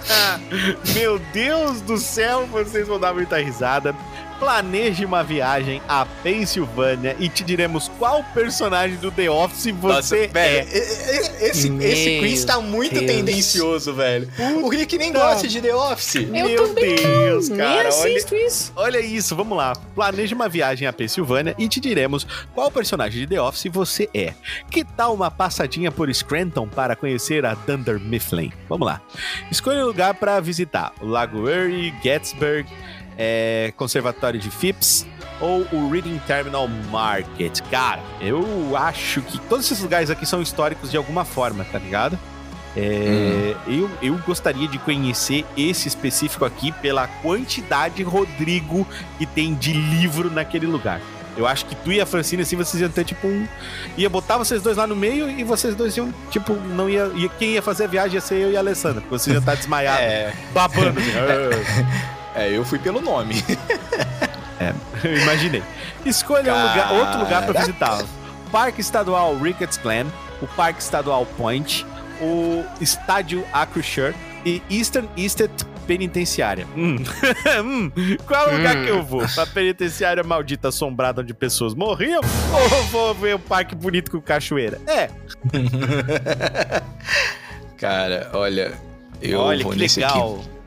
[0.94, 3.94] Meu Deus do céu, vocês vão dar muita risada.
[4.40, 10.66] Planeje uma viagem à Pensilvânia e te diremos qual personagem do The Office você velho,
[10.66, 11.46] é.
[11.46, 13.06] esse, Meu esse quiz tá muito Deus.
[13.06, 14.28] tendencioso, velho.
[14.62, 16.14] O Rick nem gosta de The Office.
[16.14, 18.72] Eu Meu Deus, Nem cara, olha, assisto isso.
[18.74, 19.74] olha isso, vamos lá.
[19.94, 24.32] Planeje uma viagem à Pensilvânia e te diremos qual personagem de The Office você é.
[24.70, 28.50] Que tal uma passadinha por Scranton para conhecer a Dunder Mifflin?
[28.70, 29.02] Vamos lá.
[29.50, 32.66] Escolha um lugar para visitar: o Lago Erie, Gettysburg,
[33.22, 35.06] é, Conservatório de Phipps
[35.38, 37.60] ou o Reading Terminal Market.
[37.70, 42.18] Cara, eu acho que todos esses lugares aqui são históricos de alguma forma, tá ligado?
[42.76, 48.86] É, eu, eu gostaria de conhecer esse específico aqui pela quantidade, Rodrigo,
[49.18, 51.00] que tem de livro naquele lugar.
[51.36, 53.46] Eu acho que tu e a Francine, assim, vocês iam ter tipo um.
[53.96, 57.10] Ia botar vocês dois lá no meio e vocês dois iam, tipo, não ia.
[57.14, 59.40] ia quem ia fazer a viagem ia ser eu e a Alessandra, porque vocês iam
[59.40, 60.98] estar desmaiados, É, babando.
[60.98, 62.19] Assim, "Ah".
[62.34, 63.42] É, eu fui pelo nome.
[65.02, 65.62] Eu imaginei.
[66.04, 68.04] Escolha um lugar, outro lugar para visitar.
[68.52, 70.04] Parque Estadual Ricketts Glen,
[70.42, 71.86] o Parque Estadual Point,
[72.20, 76.66] o Estádio Acrisure e Eastern Estate Penitenciária.
[76.76, 76.96] Hum.
[77.64, 77.90] Hum.
[78.26, 78.84] Qual é o lugar Hum.
[78.84, 79.26] que eu vou?
[79.34, 82.20] Pra penitenciária maldita assombrada onde pessoas morriam?
[82.52, 84.78] Ou vou ver um parque bonito com cachoeira?
[84.86, 85.08] É,
[87.78, 88.72] Cara, olha,
[89.22, 90.34] eu olha vou que nesse legal.
[90.36, 90.59] aqui.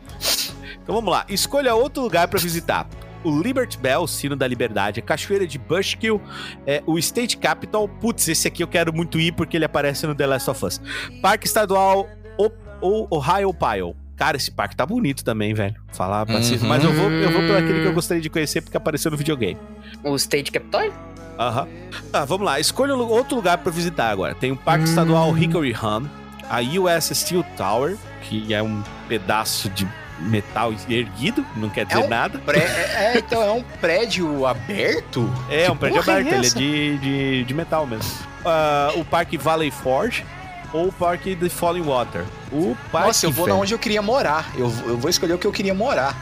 [0.83, 2.87] Então vamos lá, escolha outro lugar pra visitar.
[3.23, 6.21] O Liberty Bell, Sino da Liberdade, a Cachoeira de Bushkill,
[6.67, 10.13] é, o State Capitol, putz, esse aqui eu quero muito ir porque ele aparece no
[10.13, 10.81] The Last of Us.
[11.21, 12.05] Parque Estadual
[12.37, 12.49] o,
[12.81, 13.95] o Ohio Pile.
[14.17, 15.75] Cara, esse parque tá bonito também, velho.
[15.93, 16.61] Falar pra vocês.
[16.61, 16.67] Uhum.
[16.67, 19.17] Mas eu vou, eu vou por aquele que eu gostaria de conhecer porque apareceu no
[19.17, 19.57] videogame.
[20.03, 20.91] O State Capitol?
[21.39, 21.67] Aham.
[22.11, 22.59] Ah, vamos lá.
[22.59, 24.35] Escolha outro lugar pra visitar agora.
[24.35, 24.87] Tem o Parque Hum.
[24.89, 26.03] Estadual Hickory Run,
[26.49, 29.87] a US Steel Tower, que é um pedaço de
[30.19, 32.39] metal erguido, não quer dizer um nada.
[32.39, 35.29] Pré- é, é, então é um prédio aberto?
[35.49, 38.11] É, Que um prédio é aberto, ele é de, de, de metal mesmo.
[38.45, 40.25] Ah, o Parque Valley Forge
[40.73, 42.23] ou o Parque The Falling Water.
[42.51, 43.07] O parque.
[43.07, 44.49] Nossa, eu vou na onde eu queria morar.
[44.55, 46.15] Eu, eu vou escolher o que eu queria morar.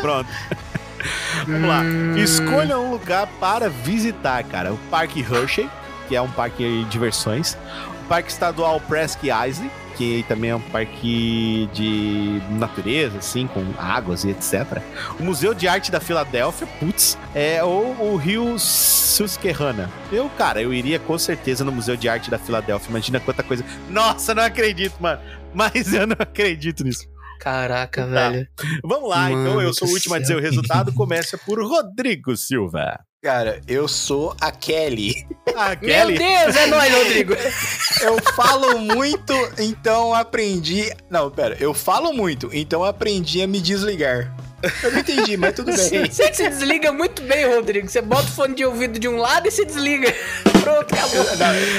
[0.00, 0.28] Pronto.
[1.46, 1.82] Vamos lá.
[2.18, 4.72] Escolha um lugar para visitar, cara.
[4.72, 5.68] O Parque Hershey,
[6.08, 7.56] que é um parque de diversões.
[8.04, 9.70] O Parque Estadual Presque Isle,
[10.00, 14.80] que também é um parque de natureza, assim, com águas e etc.
[15.18, 19.90] O Museu de Arte da Filadélfia, putz, é ou o Rio Susquehanna.
[20.10, 22.88] Eu, cara, eu iria com certeza no Museu de Arte da Filadélfia.
[22.88, 23.62] Imagina quanta coisa.
[23.90, 25.20] Nossa, não acredito, mano.
[25.52, 27.06] Mas eu não acredito nisso.
[27.38, 28.30] Caraca, Tá.
[28.30, 28.48] velho.
[28.82, 30.94] Vamos lá, então Mano eu sou o último a dizer o resultado.
[30.94, 33.00] Começa por Rodrigo Silva.
[33.22, 35.26] Cara, eu sou a Kelly.
[35.54, 36.16] A Meu Kelly.
[36.16, 37.34] Deus, é nóis, Rodrigo.
[38.00, 40.90] Eu falo muito, então aprendi.
[41.10, 44.34] Não, pera, eu falo muito, então aprendi a me desligar.
[44.82, 46.06] Eu não entendi, mas tudo bem.
[46.10, 47.88] Você que se desliga muito bem, Rodrigo.
[47.88, 50.12] Você bota o fone de ouvido de um lado e se desliga.
[50.60, 51.24] Pronto, acabou.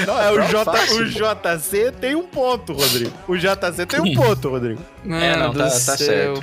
[0.06, 0.96] Não, É, o, pronto, J, fácil.
[1.02, 3.12] o JC tem um ponto, Rodrigo.
[3.28, 4.80] O JC tem um ponto, Rodrigo.
[5.08, 6.34] É, não, tá- tá céu.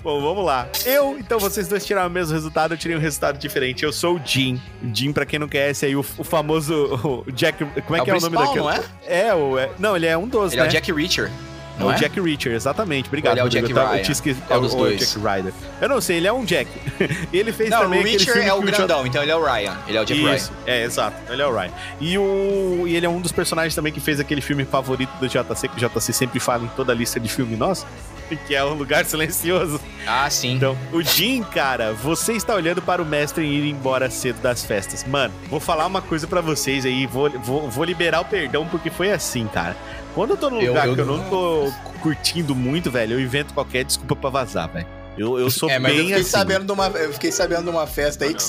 [0.00, 0.68] Bom, vamos lá.
[0.86, 3.82] Eu, então vocês dois tiraram o mesmo resultado, eu tirei um resultado diferente.
[3.84, 4.60] Eu sou o Jim.
[4.94, 7.58] Jim, pra quem não conhece aí, o, o famoso o Jack.
[7.82, 8.58] Como é, É o que é o nome daquele?
[8.60, 8.80] não é?
[9.06, 9.58] É, o.
[9.58, 10.66] é- não, ele é um dos, Ele né?
[10.66, 11.30] é o Jack Reacher.
[11.76, 11.96] É Não o é?
[11.96, 13.08] Jack Reacher, exatamente.
[13.08, 13.32] Obrigado.
[13.34, 13.48] Ele é o.
[13.48, 14.36] Jack Eu tava- eu Ryan?
[14.50, 14.90] é o, dos o?
[14.96, 15.52] Jack Ryder.
[15.80, 16.70] Eu não sei, ele é um Jack.
[17.32, 19.76] ele fez Não, também o Reacher filme é o grandão, então ele é o Ryan.
[19.88, 21.16] Ele é o Jack Isso, é, exato.
[21.32, 21.70] Ele é o Ryan.
[22.00, 25.26] E, o, e ele é um dos personagens também que fez aquele filme favorito do
[25.28, 27.86] JC, que o JC sempre fala em toda a lista de filme nosso,
[28.46, 29.78] que é O Lugar Silencioso.
[29.78, 29.92] Ryan.
[30.24, 30.54] Ah, sim.
[30.56, 35.04] Então, o Jim, cara, você está olhando para o mestre ir embora cedo das festas.
[35.04, 38.90] Mano, vou falar uma coisa pra vocês aí, vou, vou, vou liberar o perdão, porque
[38.90, 39.76] foi assim, cara.
[40.14, 41.72] Quando eu tô num Eu- lugar eu- que eu não tô
[42.02, 44.86] curtindo muito, velho, eu invento qualquer desculpa pra vazar, velho.
[45.16, 46.30] Eu, eu sou É, mas eu bem fiquei, assim.
[46.30, 48.42] sabendo de uma, eu fiquei sabendo de uma festa aí que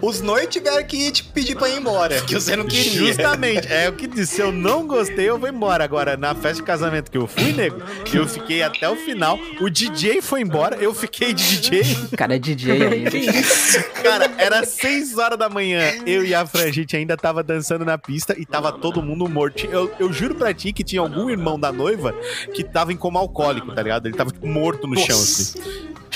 [0.00, 2.92] os noites tiveram que te pedir pra ir embora, que você não queria.
[2.92, 4.36] Justamente, é o que disse.
[4.36, 5.82] Se eu não gostei, eu vou embora.
[5.84, 7.80] Agora, na festa de casamento que eu fui, nego,
[8.12, 9.38] eu fiquei até o final.
[9.60, 11.82] O DJ foi embora, eu fiquei de DJ.
[12.12, 13.04] O cara é DJ aí.
[14.02, 15.80] Cara, era 6 horas da manhã.
[16.06, 19.28] Eu e a Fran, a gente ainda tava dançando na pista e tava todo mundo
[19.28, 19.66] morto.
[19.66, 22.14] Eu, eu juro pra ti que tinha algum irmão da noiva
[22.54, 24.06] que tava em coma alcoólico, tá ligado?
[24.06, 25.60] Ele tava tipo, morto no chão, assim.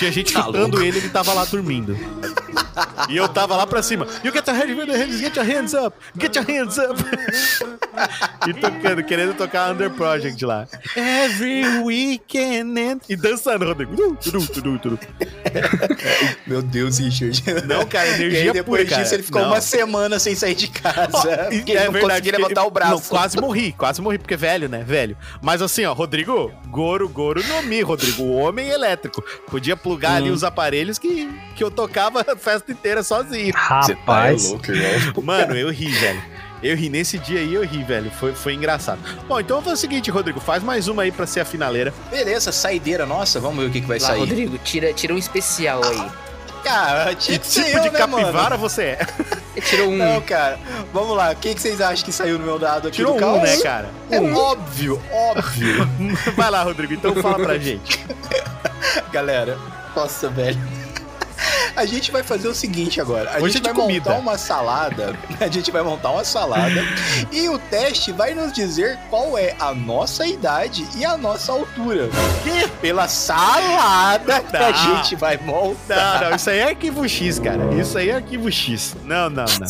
[0.01, 0.81] Tinha gente Tá chutando louco.
[0.83, 1.95] ele ele tava lá dormindo.
[3.09, 4.07] E eu tava lá pra cima.
[4.23, 6.95] You get your hands, get your hands up, get your hands up.
[8.49, 10.67] e tocando, querendo tocar Under Project lá.
[10.95, 12.79] Every weekend.
[12.79, 13.91] and- E dançando, Rodrigo.
[16.47, 17.43] Meu Deus, Richard.
[17.67, 19.49] Não, cara, E energia aí, depois pura, disso, ele ficou Não.
[19.49, 21.49] uma semana sem sair de casa.
[21.51, 22.91] E porque ele não conseguia porque- levantar o braço.
[22.93, 24.83] Não, quase morri, quase morri, porque é velho, né?
[24.85, 25.17] Velho.
[25.41, 29.23] Mas assim, ó, Rodrigo, Goro, Goro no Mi, Rodrigo, o homem elétrico.
[29.49, 33.53] Podia plugar ali os aparelhos que, que eu tocava a festa inteira sozinho.
[33.53, 34.49] Você tá Rapaz.
[34.49, 34.65] louco.
[35.21, 36.21] Mano, eu ri, velho.
[36.63, 38.11] Eu ri nesse dia aí, eu ri, velho.
[38.11, 38.99] Foi, foi engraçado.
[39.27, 41.93] Bom, então vamos fazer o seguinte, Rodrigo, faz mais uma aí pra ser a finaleira.
[42.09, 44.19] Beleza, saideira nossa, vamos ver o que, que vai Lá, sair.
[44.19, 46.07] Rodrigo, tira, tira um especial aí.
[46.63, 48.57] Cara, Que tinha que ser tipo eu, de né, capivara mano?
[48.57, 49.07] você é?
[49.61, 49.97] Tirou um.
[49.97, 50.59] Não, cara,
[50.93, 51.31] vamos lá.
[51.31, 53.41] O que, que vocês acham que saiu no meu dado aqui Tirou do um, caos?
[53.41, 53.89] né, cara?
[54.11, 55.89] É óbvio, óbvio.
[56.37, 57.99] Vai lá, Rodrigo, então fala pra gente.
[59.11, 59.57] Galera,
[59.95, 60.59] nossa, velho.
[61.75, 63.31] A gente vai fazer o seguinte agora.
[63.31, 64.09] A Hoje gente é de vai comida.
[64.09, 65.15] montar uma salada.
[65.39, 66.83] A gente vai montar uma salada.
[67.31, 72.09] e o teste vai nos dizer qual é a nossa idade e a nossa altura.
[72.43, 72.67] Que?
[72.79, 76.21] Pela salada que a gente vai montar.
[76.21, 77.73] Não, não, isso aí é arquivo X, cara.
[77.73, 78.95] Isso aí é arquivo X.
[79.03, 79.67] Não, não, não.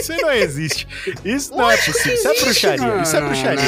[0.00, 0.88] Isso aí não existe.
[1.24, 2.14] Isso não é possível.
[2.14, 3.02] Isso é bruxaria.
[3.02, 3.62] Isso é bruxaria,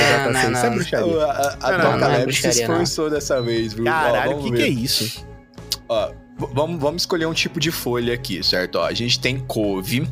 [0.52, 1.24] Isso é bruxaria.
[1.60, 3.84] A, Doca é Lab se esforçou dessa vez, viu?
[3.84, 5.31] Caralho, o que, que é isso?
[5.88, 6.12] Ó,
[6.52, 8.76] vamos, vamos escolher um tipo de folha aqui, certo?
[8.76, 10.06] Ó, a gente tem couve,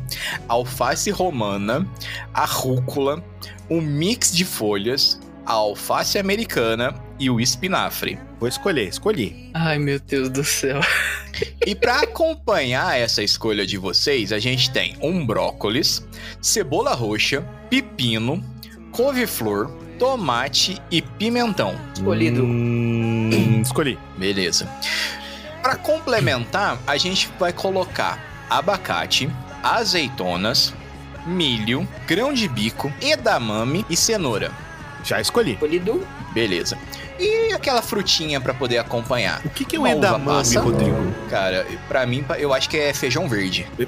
[0.47, 1.87] alface romana,
[2.33, 3.23] a rúcula,
[3.69, 8.17] um mix de folhas, a alface americana e o espinafre.
[8.39, 9.51] Vou escolher, escolhi.
[9.53, 10.79] Ai, meu Deus do céu.
[11.65, 16.05] E para acompanhar essa escolha de vocês, a gente tem um brócolis,
[16.41, 18.43] cebola roxa, pepino,
[18.91, 21.75] couve-flor, tomate e pimentão.
[21.93, 22.43] Escolhido.
[22.43, 23.97] Hum, escolhi.
[24.17, 24.69] Beleza.
[25.61, 28.19] Para complementar, a gente vai colocar
[28.49, 29.29] abacate,
[29.61, 30.73] azeitonas,
[31.25, 34.51] milho, grão de bico, edamame e cenoura.
[35.03, 35.53] Já escolhi.
[35.53, 36.05] Escolhido.
[36.33, 36.77] Beleza.
[37.21, 39.41] E aquela frutinha para poder acompanhar.
[39.45, 40.55] O que, que é o edamame.
[40.57, 41.13] Rodrigo?
[41.29, 43.67] Cara, pra mim, eu acho que é feijão verde.
[43.77, 43.87] Eu-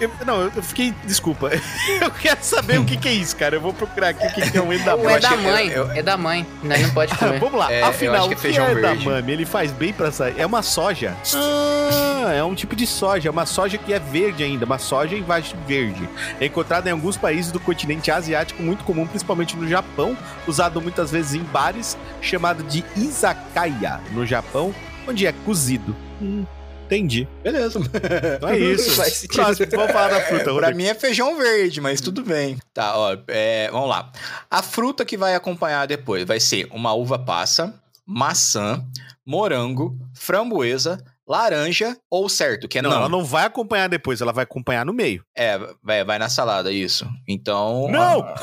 [0.00, 0.92] eu- Não, eu fiquei.
[1.04, 1.50] Desculpa.
[2.02, 3.56] Eu quero saber o que, que é isso, cara.
[3.56, 5.04] Eu vou procurar aqui o que, que é um edamame.
[5.12, 5.68] é acho da que- mãe.
[5.68, 6.46] eu- É da mãe.
[6.62, 7.38] Nós não pode comer.
[7.38, 9.02] Vamos lá, É, afinal, que é o que feijão é verde.
[9.02, 9.32] edamame?
[9.32, 10.34] Ele faz bem pra sair.
[10.38, 11.14] É uma soja.
[11.34, 13.28] Ah, é um tipo de soja.
[13.28, 14.64] É uma soja que é verde ainda.
[14.64, 16.08] Uma soja em vagem verde.
[16.40, 20.16] É encontrada em alguns países do continente asiático, muito comum, principalmente no Japão.
[20.46, 24.74] Usado muitas vezes em bares, chamado de izakaya, no Japão,
[25.08, 25.94] onde é cozido.
[26.20, 26.44] Hum,
[26.86, 27.26] entendi.
[27.42, 27.80] Beleza.
[28.36, 28.96] Então é isso.
[29.32, 30.76] Próximo, vamos falar da fruta, pra Rodrigo.
[30.76, 32.58] mim é feijão verde, mas tudo bem.
[32.72, 34.10] Tá, ó, é, vamos lá.
[34.50, 37.74] A fruta que vai acompanhar depois vai ser uma uva passa,
[38.06, 38.84] maçã,
[39.24, 41.02] morango, framboesa,
[41.32, 42.96] laranja ou certo, que é Não, não.
[42.98, 45.24] ela não vai acompanhar depois, ela vai acompanhar no meio.
[45.36, 47.08] É, vai, vai na salada, isso.
[47.26, 47.88] Então.
[47.90, 48.20] Não!
[48.22, 48.34] ah,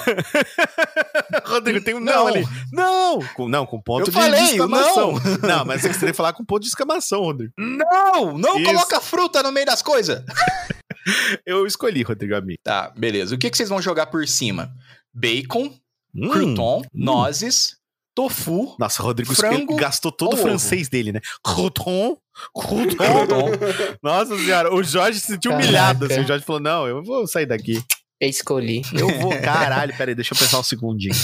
[1.46, 2.28] Rodrigo, tem um não, Não.
[2.28, 2.44] ali.
[2.72, 3.20] Não!
[3.36, 5.14] Com, não, com ponto Eu de, de falei, exclamação.
[5.48, 5.66] Não.
[5.66, 7.54] mas você tem que falar com ponto de exclamação, Rodrigo.
[7.58, 8.38] Não!
[8.38, 8.66] Não Isso.
[8.66, 10.24] coloca fruta no meio das coisas!
[11.46, 12.60] Eu escolhi, Rodrigo amigo.
[12.64, 13.36] Tá, beleza.
[13.36, 14.72] O que, que vocês vão jogar por cima?
[15.14, 15.74] Bacon,
[16.16, 16.28] Hum.
[16.30, 17.78] crouton, nozes,
[18.20, 18.76] tofu.
[18.78, 21.22] Nossa, Rodrigo Frango gastou todo o francês dele, né?
[21.42, 22.18] Crouton,
[22.54, 22.98] crouton.
[22.98, 23.52] Crouton.
[24.04, 25.66] Nossa senhora, o Jorge se sentiu Caraca.
[25.66, 26.06] humilhado.
[26.06, 27.82] Assim, o Jorge falou: Não, eu vou sair daqui.
[28.20, 28.82] Eu escolhi.
[28.94, 29.32] Eu vou.
[29.42, 31.16] Caralho, peraí, deixa eu pensar um segundinho.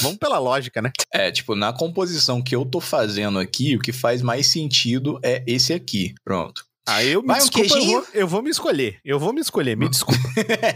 [0.00, 0.90] Vamos pela lógica, né?
[1.12, 5.42] É, tipo, na composição que eu tô fazendo aqui, o que faz mais sentido é
[5.46, 6.12] esse aqui.
[6.22, 6.64] Pronto.
[6.86, 8.98] Aí eu me Vai um desculpa, eu vou, eu vou me escolher.
[9.02, 10.20] Eu vou me escolher, me desculpa.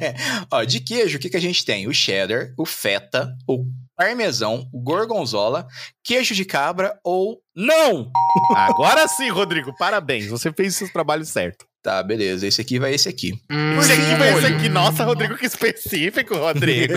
[0.50, 1.86] Ó, de queijo, o que, que a gente tem?
[1.86, 3.66] O cheddar, o feta, o
[3.98, 5.66] parmesão, gorgonzola,
[6.04, 8.10] queijo de cabra ou não!
[8.54, 10.26] Agora sim, Rodrigo, parabéns.
[10.28, 11.66] Você fez seu trabalho certo.
[11.82, 12.46] Tá, beleza.
[12.46, 13.32] Esse aqui vai esse aqui.
[13.50, 14.68] Hum, Esse aqui vai esse aqui.
[14.68, 16.94] Nossa, Rodrigo, que específico, Rodrigo.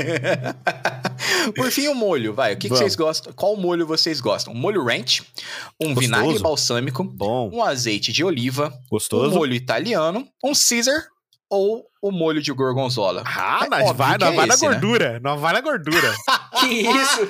[1.55, 2.53] Por fim, o molho, vai.
[2.53, 3.31] O que, que vocês gostam?
[3.33, 4.53] Qual molho vocês gostam?
[4.53, 5.21] Um molho ranch,
[5.79, 5.99] um Gostoso.
[5.99, 9.35] vinagre balsâmico, Bom, um azeite de oliva, um gostoso.
[9.35, 11.03] molho italiano, um Caesar
[11.49, 13.23] ou o molho de gorgonzola.
[13.25, 14.25] Ah, é mas vai, é né?
[14.25, 15.13] não vai na gordura.
[15.13, 15.19] Né?
[15.21, 16.13] Não vai na gordura.
[16.59, 17.27] que isso?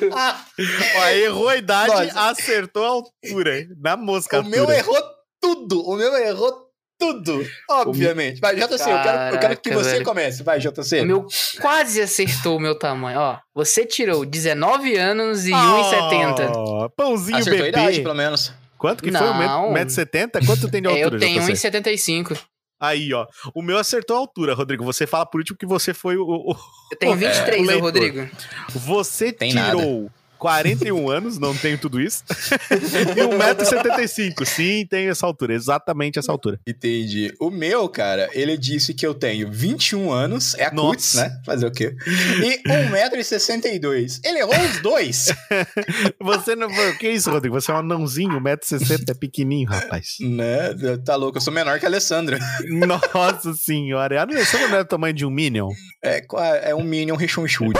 [0.98, 2.30] Ó, errou a idade, Nossa.
[2.30, 3.68] acertou a altura.
[3.80, 4.40] Na mosca.
[4.40, 4.98] O meu errou
[5.42, 5.82] tudo.
[5.82, 7.46] O meu errou tudo.
[7.70, 8.40] Obviamente.
[8.40, 10.06] Vai, JC, Caraca, eu, quero, eu quero que você velho.
[10.06, 10.44] comece.
[10.44, 11.02] Vai, JC.
[11.02, 11.28] O meu
[11.60, 13.20] quase acertou o meu tamanho.
[13.20, 16.92] Ó, você tirou 19 anos e oh, 1,70.
[16.96, 17.78] Pãozinho acertou bebê.
[17.78, 18.54] a idade, pelo menos.
[18.78, 19.20] Quanto que não.
[19.20, 19.86] foi?
[19.86, 20.46] 1,70m?
[20.46, 22.38] Quanto tem de altura, Eu tenho 1,75m.
[22.82, 23.28] Aí, ó.
[23.54, 24.84] O meu acertou a altura, Rodrigo.
[24.84, 26.26] Você fala por último que você foi o.
[26.26, 26.58] o-
[26.92, 27.84] Eu tenho o 23, ô leitor.
[27.84, 28.30] Rodrigo.
[28.72, 30.10] Você Tem tirou
[30.42, 32.24] 41 anos, não tenho tudo isso.
[32.72, 34.44] e 1,75m.
[34.44, 36.60] Sim, tenho essa altura, exatamente essa altura.
[36.68, 37.32] Entendi.
[37.40, 40.92] O meu, cara, ele disse que eu tenho 21 anos, é a Nossa.
[40.92, 41.42] Cuts, né?
[41.46, 41.96] Fazer o quê?
[42.08, 44.20] E 1,62m.
[44.26, 45.28] Ele errou os dois.
[46.20, 46.68] Você não.
[46.68, 47.62] O que é isso, Rodrigo?
[47.62, 50.16] Você é um anãozinho, 1,60m, é pequenininho, rapaz.
[50.20, 50.74] né?
[51.06, 52.40] Tá louco, eu sou menor que a Alessandra.
[52.68, 54.20] Nossa senhora.
[54.20, 55.70] A Alessandra não é o tamanho de um Minion?
[56.04, 56.26] É,
[56.64, 57.80] é um Minion rechonchudo.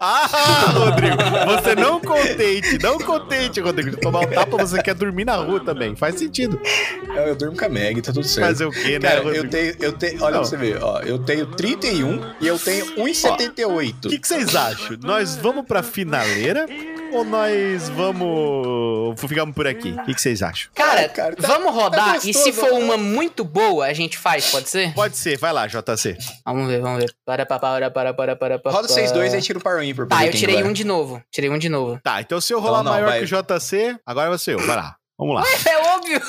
[0.00, 0.26] Ah,
[0.74, 1.16] Rodrigo,
[1.46, 5.60] você não contente, não contente, Rodrigo, de tomar um tapa, você quer dormir na rua
[5.64, 5.96] também.
[5.96, 6.60] Faz sentido.
[7.08, 8.46] Eu, eu durmo com a Meg, tá tudo certo.
[8.46, 9.44] Fazer o quê, né, Cara, Rodrigo?
[9.46, 10.40] eu tenho, eu tenho, olha Não.
[10.40, 14.08] pra você ver, ó, eu tenho 31 e eu tenho O 1,78.
[14.08, 14.96] que, que vocês acham?
[15.02, 16.66] Nós vamos pra finaleira
[17.12, 19.20] ou nós vamos.
[19.20, 19.90] Ficamos por aqui?
[19.98, 20.70] O que, vocês acham?
[20.74, 22.84] Cara, Ah, cara, tá- vamos rodar tá e se gostoso, for né?
[22.84, 24.92] uma muito boa, a gente faz, pode ser?
[24.94, 26.16] Pode ser, vai lá, JC.
[26.44, 27.12] Vamos ver, vamos ver.
[27.24, 28.72] Para, para, para, para, para, para.
[28.72, 30.06] Roda vocês dois aí tira o par ímpar.
[30.06, 31.22] pra Tá, eu tirei um de novo.
[31.30, 31.98] Tirei um de novo.
[32.02, 33.18] Tá, então se eu rolar Não, não, maior vai.
[33.18, 33.28] que o
[33.58, 34.58] JC, agora vai ser eu.
[34.66, 34.94] Vai lá.
[35.20, 35.42] Vamos lá.
[35.66, 36.20] É óbvio!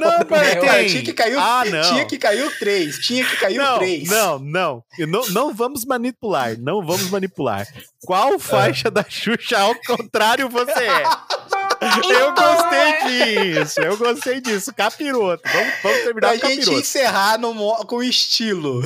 [0.00, 0.60] Não, maior.
[0.60, 1.82] tem- tinha que cair o, Ah, não.
[1.82, 4.08] tinha que cair o 3, tinha que cair o Não, 3.
[4.10, 5.28] não, não, não.
[5.28, 6.58] Não vamos manipular.
[6.58, 7.64] Não vamos manipular.
[8.04, 11.02] Qual faixa da Xuxa ao contrário você é?
[11.84, 13.80] Eu Então, gostei disso.
[13.80, 14.74] Eu gostei disso.
[14.74, 15.42] Capiroto.
[15.50, 16.80] Vamos, vamos terminar Pra com gente capiroto.
[16.80, 17.54] encerrar no,
[17.86, 18.82] com estilo.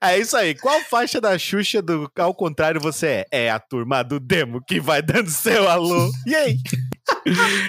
[0.00, 0.54] É isso aí.
[0.54, 3.26] Qual faixa da Xuxa do ao contrário você é?
[3.46, 6.10] É a turma do demo que vai dando seu alô.
[6.26, 6.58] E aí?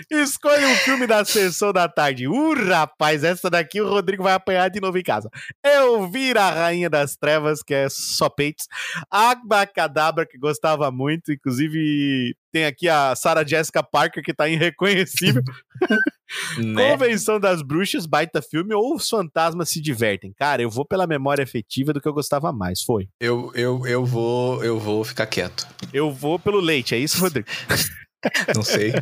[0.09, 2.27] Escolha um filme da sessão da tarde.
[2.27, 5.29] Uh, rapaz, essa daqui o Rodrigo vai apanhar de novo em casa.
[5.63, 8.65] Eu vi a Rainha das Trevas, que é só peitos.
[9.11, 11.31] Abacadabra, que gostava muito.
[11.31, 15.43] Inclusive, tem aqui a Sarah Jessica Parker, que tá irreconhecível.
[16.59, 16.91] Né?
[16.91, 20.31] Convenção das Bruxas, baita filme, ou Os Fantasmas se Divertem.
[20.37, 22.83] Cara, eu vou pela memória afetiva do que eu gostava mais.
[22.83, 23.09] Foi.
[23.19, 25.67] Eu, eu, eu, vou, eu vou ficar quieto.
[25.91, 27.47] Eu vou pelo leite, é isso, Rodrigo?
[28.53, 28.93] Não sei.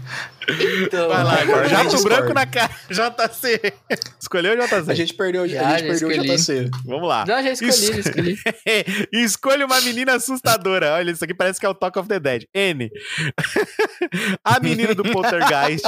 [0.83, 1.67] Então, Vai lá, agora.
[1.67, 2.09] Jato discordo.
[2.09, 2.71] branco na cara.
[2.89, 3.73] JC.
[4.21, 4.91] Escolheu o JC?
[4.91, 6.29] A gente perdeu, Já, a gente já perdeu escolhi.
[6.29, 6.69] o JC.
[6.85, 7.25] Vamos lá.
[7.25, 8.37] Não, já escolhi, já escolhi.
[9.11, 10.93] Escolha uma menina assustadora.
[10.93, 12.43] Olha, isso aqui parece que é o Talk of the Dead.
[12.53, 12.89] N.
[14.43, 15.85] a menina do Poltergeist.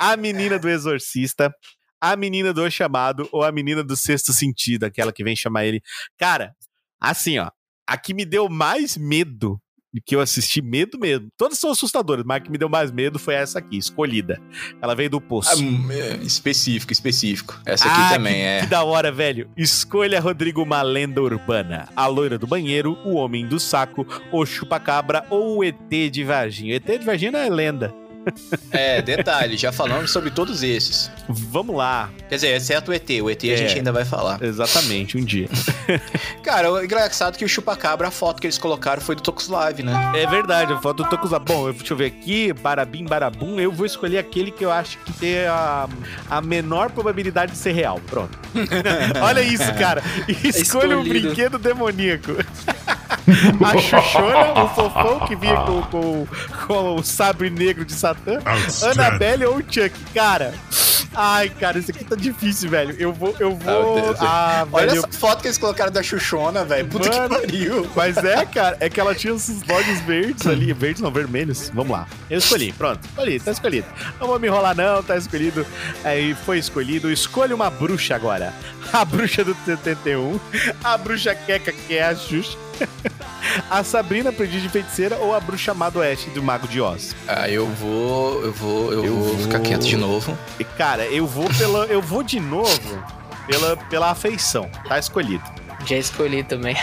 [0.00, 1.54] A menina do Exorcista.
[2.00, 3.28] A menina do O Chamado.
[3.32, 4.84] Ou a menina do Sexto Sentido.
[4.84, 5.80] Aquela que vem chamar ele.
[6.18, 6.52] Cara,
[7.00, 7.48] assim, ó.
[7.86, 9.60] A que me deu mais medo.
[10.04, 11.28] Que eu assisti medo mesmo.
[11.36, 14.40] Todas são assustadoras, mas a que me deu mais medo foi essa aqui, escolhida.
[14.80, 15.50] Ela veio do poço.
[15.52, 17.60] Ah, hum, é, específico, específico.
[17.64, 18.60] Essa aqui Ah, também que, é.
[18.60, 19.48] Que da hora, velho.
[19.56, 21.88] Escolha, Rodrigo, uma lenda urbana.
[21.96, 25.76] A loira do banheiro, o homem do saco, o chupacabra ou o ET
[26.10, 26.74] de Varginha.
[26.74, 27.94] O ET de Varginha não é lenda.
[28.70, 31.10] É, detalhe, já falamos sobre todos esses.
[31.28, 32.10] Vamos lá.
[32.28, 33.08] Quer dizer, exceto o ET.
[33.22, 33.56] O ET a É.
[33.56, 34.42] gente ainda vai falar.
[34.42, 35.48] Exatamente, um dia.
[36.42, 39.48] Cara, o engraçado é que o Chupacabra, a foto que eles colocaram foi do Tocos
[39.48, 40.12] Live, né?
[40.14, 41.38] É verdade, a foto do Tokusa.
[41.38, 42.52] Bom, eu- deixa eu ver aqui.
[42.52, 43.60] Barabim, barabum.
[43.60, 45.88] Eu vou escolher aquele que eu acho que tem a,
[46.30, 48.00] a menor probabilidade de ser real.
[48.06, 48.36] Pronto.
[49.22, 50.02] Olha isso, cara.
[50.44, 52.32] Escolha um brinquedo demoníaco.
[53.64, 56.26] A Xuxona, o fofão que vinha com, com,
[56.68, 57.92] com o sabre negro de
[58.70, 58.90] Satã.
[58.92, 59.92] Annabelle ou o Chuck.
[60.14, 60.52] Cara,
[61.14, 62.94] ai, cara, isso aqui tá difícil, velho.
[62.98, 64.16] Eu vou, eu Ah, vou.
[64.20, 64.98] Ah, Olha velho.
[64.98, 66.86] essa foto que eles colocaram da Xuxona, velho.
[66.88, 67.34] Puta Mano.
[67.36, 67.90] que pariu.
[67.94, 70.72] Mas é, cara, é que ela tinha esses olhos verdes ali.
[70.72, 71.70] Verdes não, vermelhos.
[71.74, 72.06] Vamos lá.
[72.30, 73.00] Eu escolhi, pronto.
[73.06, 73.86] Escolhi, tá escolhido.
[74.20, 75.64] Não vou me enrolar, não, tá escolhido.
[76.04, 77.10] Aí foi escolhido.
[77.12, 78.52] Escolha uma bruxa agora.
[78.92, 80.38] A bruxa do 71.
[80.82, 82.56] A bruxa queca, que é a Xuxa.
[83.70, 87.14] A Sabrina, aprendiz de feiticeira, ou a bruxa amada oeste do Mago de Oz.
[87.26, 88.42] Ah, eu vou.
[88.44, 88.92] Eu vou.
[88.92, 90.36] Eu, Eu vou, vou- ficar quieto de novo.
[90.58, 91.86] E, cara, eu vou pela.
[91.86, 93.02] Eu vou de novo
[93.46, 94.68] pela, pela afeição.
[94.88, 95.44] Tá escolhido.
[95.86, 96.76] Já escolhi também.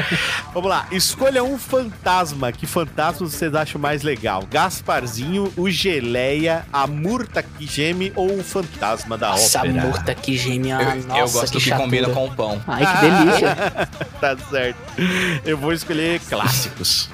[0.54, 2.50] Vamos lá, escolha um fantasma.
[2.52, 4.42] Que fantasma vocês acham mais legal?
[4.50, 9.74] Gasparzinho, o Geleia, a Murta que geme ou o fantasma da Nossa, ópera?
[9.82, 10.70] murta que geme.
[10.70, 12.62] Eu, Ah, eu nossa, gosto que que, combina com o pão.
[12.66, 13.56] Ai, que delícia.
[14.20, 14.78] Tá certo.
[15.44, 17.10] Eu vou escolher clássicos.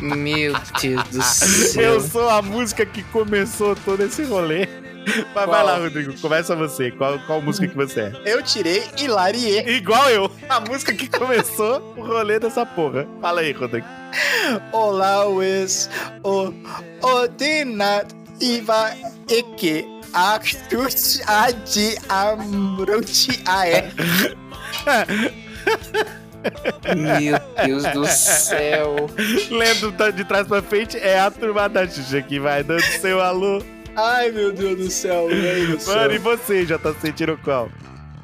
[0.00, 1.82] Meu Deus do céu.
[1.82, 4.66] Eu sou a música que começou todo esse rolê.
[5.34, 6.90] Mas vai lá, Rodrigo, começa você.
[6.90, 8.12] Qual, qual música que você é?
[8.24, 9.60] Eu tirei Hilarie.
[9.68, 13.06] Igual eu, a música que começou o rolê dessa porra.
[13.20, 13.86] Fala aí, Rodrigo.
[14.72, 15.88] Olá, Wes.
[16.22, 16.52] O
[17.02, 18.08] Odinat
[18.40, 18.92] Iva
[19.28, 19.96] Eke.
[20.12, 23.92] Actus Adi Amruti Ae.
[26.96, 29.10] Meu Deus do céu.
[29.50, 33.62] Lendo de trás pra frente, é a turma da Xuxa que vai dando seu alô.
[33.96, 37.70] Ai, meu Deus do céu, velho Mano, e você, já tá sentindo qual?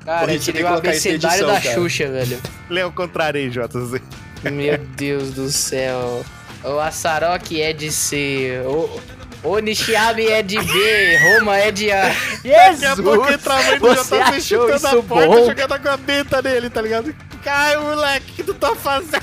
[0.05, 1.75] Cara, eu tirei o abecedário da cara.
[1.75, 2.39] Xuxa, velho.
[2.69, 4.03] Lê ao contrário aí, JZ.
[4.51, 6.25] Meu Deus do céu.
[6.65, 8.61] O Asaroque é de C.
[8.67, 9.01] O,
[9.49, 11.17] o Nishiabe é de B.
[11.19, 12.15] Roma é de A.
[12.43, 15.47] Daqui a pouco entra a mãe do JZ achou chutando a porta, bom?
[15.47, 17.15] jogando a gaveta nele, tá ligado?
[17.43, 19.23] Cai, moleque, o que tu tá fazendo?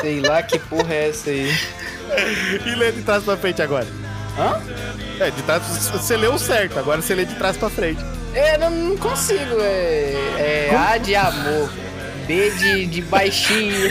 [0.00, 1.50] Sei lá que porra é essa aí.
[2.64, 3.86] E lê de trás pra frente agora.
[4.38, 4.62] Hã?
[5.20, 8.00] É, de trás você leu certo, agora você lê de trás pra frente.
[8.34, 9.60] É, não, não consigo.
[9.60, 11.70] É, é A de amor.
[12.26, 13.90] B de, de baixinho.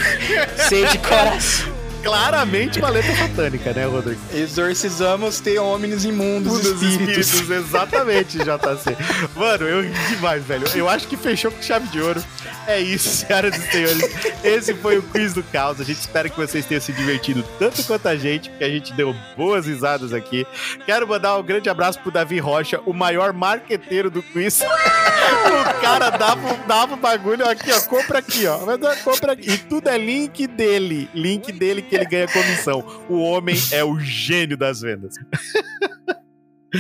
[0.70, 1.77] C de coração.
[2.04, 4.20] Claramente uma letra satânica, né, Rodrigo?
[4.34, 7.34] Exorcizamos ter homens imundos, Um dos espíritos.
[7.34, 8.96] espíritos, exatamente, JC.
[9.36, 10.68] Mano, eu ri demais, velho.
[10.76, 12.24] Eu acho que fechou com chave de ouro.
[12.68, 14.44] É isso, senhoras e senhores.
[14.44, 15.80] Esse foi o Quiz do Caos.
[15.80, 18.94] A gente espera que vocês tenham se divertido tanto quanto a gente, porque a gente
[18.94, 20.46] deu boas risadas aqui.
[20.86, 24.62] Quero mandar um grande abraço pro Davi Rocha, o maior marqueteiro do quiz.
[24.62, 27.82] o cara dava, dava o bagulho aqui, ó.
[27.82, 28.60] Compra aqui, ó,
[29.04, 29.50] Compra aqui.
[29.52, 31.10] E tudo é link dele.
[31.14, 32.84] Link dele que ele ganha comissão.
[33.10, 35.16] O homem é o gênio das vendas.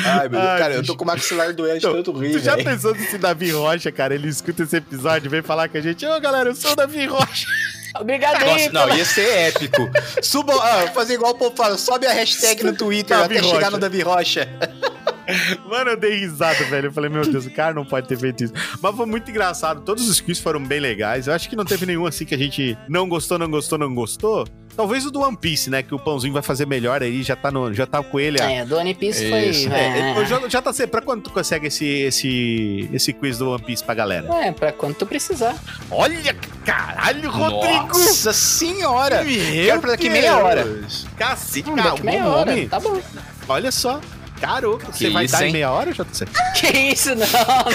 [0.05, 0.43] Ai, meu Deus.
[0.43, 2.69] Ai, cara, eu tô com o maxilar doendo de Então, tanto rir, Tu já velho.
[2.69, 6.05] pensou se Davi Rocha, cara, ele escuta esse episódio e vem falar com a gente,
[6.05, 7.47] ô galera, eu sou o Davi Rocha.
[7.99, 8.45] Obrigado.
[8.45, 9.89] Nossa, não, ia ser épico.
[10.21, 13.57] Suba, ah, fazer igual o povo fala, sobe a hashtag no Twitter Davi até chegar
[13.59, 13.71] Rocha.
[13.71, 14.47] no Davi Rocha.
[15.67, 16.87] Mano, eu dei risada, velho.
[16.87, 18.53] Eu falei, meu Deus, o cara não pode ter feito isso.
[18.81, 19.81] Mas foi muito engraçado.
[19.81, 21.27] Todos os quiz foram bem legais.
[21.27, 23.93] Eu acho que não teve nenhum assim que a gente não gostou, não gostou, não
[23.93, 24.47] gostou.
[24.77, 25.81] Talvez o do One Piece, né?
[25.83, 28.39] Que o Pãozinho vai fazer melhor aí, já tá, no, já tá com ele.
[28.41, 29.45] a- É, do One Piece foi.
[29.47, 29.69] Isso.
[29.73, 30.91] É, É, é, já, já tá sempre.
[30.91, 34.27] Pra quando tu consegue esse, esse, esse quiz do One Piece pra galera?
[34.35, 35.55] é, pra quando tu precisar.
[35.91, 36.33] Olha,
[36.63, 37.87] caralho, Rodrigo!
[37.97, 39.23] Nossa senhora!
[39.23, 40.63] Meu Quero pra daqui meia hora.
[40.63, 41.07] Deus.
[41.17, 42.51] Cacete, Hum, cara, daqui meia hora.
[42.51, 42.67] nome.
[42.69, 43.01] Tá bom.
[43.49, 43.99] Olha só.
[44.39, 45.53] Caro, você Que vai isso, dar em hein?
[45.53, 46.25] meia hora, JC?
[46.55, 47.65] Que isso, não, não.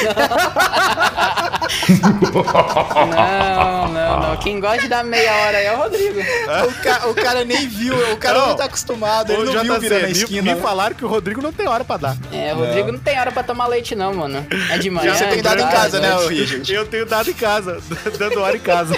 [3.07, 4.37] não, não, não.
[4.37, 6.21] Quem gosta de dar meia hora aí é o Rodrigo.
[6.63, 8.49] O, ca- o cara nem viu, o cara Não.
[8.49, 10.43] não tá acostumado, ele não viu virando a me- esquina.
[10.43, 10.61] Me, né?
[10.61, 12.17] falaram que o Rodrigo não tem hora pra dar.
[12.33, 12.99] É, o Rodrigo não.
[12.99, 14.47] tem hora pra tomar leite, não, mano.
[14.71, 15.15] É de manhã.
[15.15, 16.73] Você tem de dado em casa, né, Richard?
[16.73, 17.81] Eu tenho dado em casa,
[18.19, 18.95] dando hora em casa.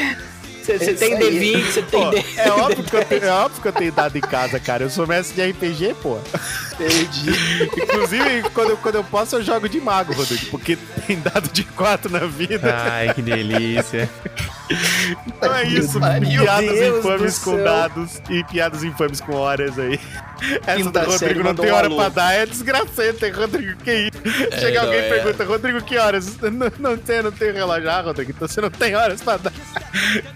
[0.62, 1.54] Você você tem aí.
[1.56, 2.24] D20, você tem Pô, D.
[2.38, 4.82] é, óbvio que eu tenho, é óbvio que eu tenho dado em casa, cara.
[4.84, 6.18] Eu sou mestre de RPG, pô.
[6.80, 7.30] Entendi.
[7.82, 10.46] Inclusive, quando, eu- quando eu posso, eu jogo de mago, Rodrigo.
[10.50, 10.76] Porque
[11.06, 12.74] tem dado de 4 na vida.
[12.90, 14.08] Ai, que delícia.
[15.26, 16.00] Então é isso.
[16.00, 17.64] Meu Piadas Deus infames com céu.
[17.64, 20.00] dados e piadas infames com horas aí.
[20.66, 22.32] Essa Quinta do Rodrigo não tem hora pra dar.
[22.32, 23.76] É desgracenta, hein, Rodrigo?
[23.82, 24.58] Que isso?
[24.60, 25.08] Chega não, alguém e é.
[25.08, 26.36] pergunta, Rodrigo, que horas?
[26.40, 27.90] Não, não tem, não tem relógio.
[27.90, 29.52] Ah, Rodrigo, então você não tem horas pra dar.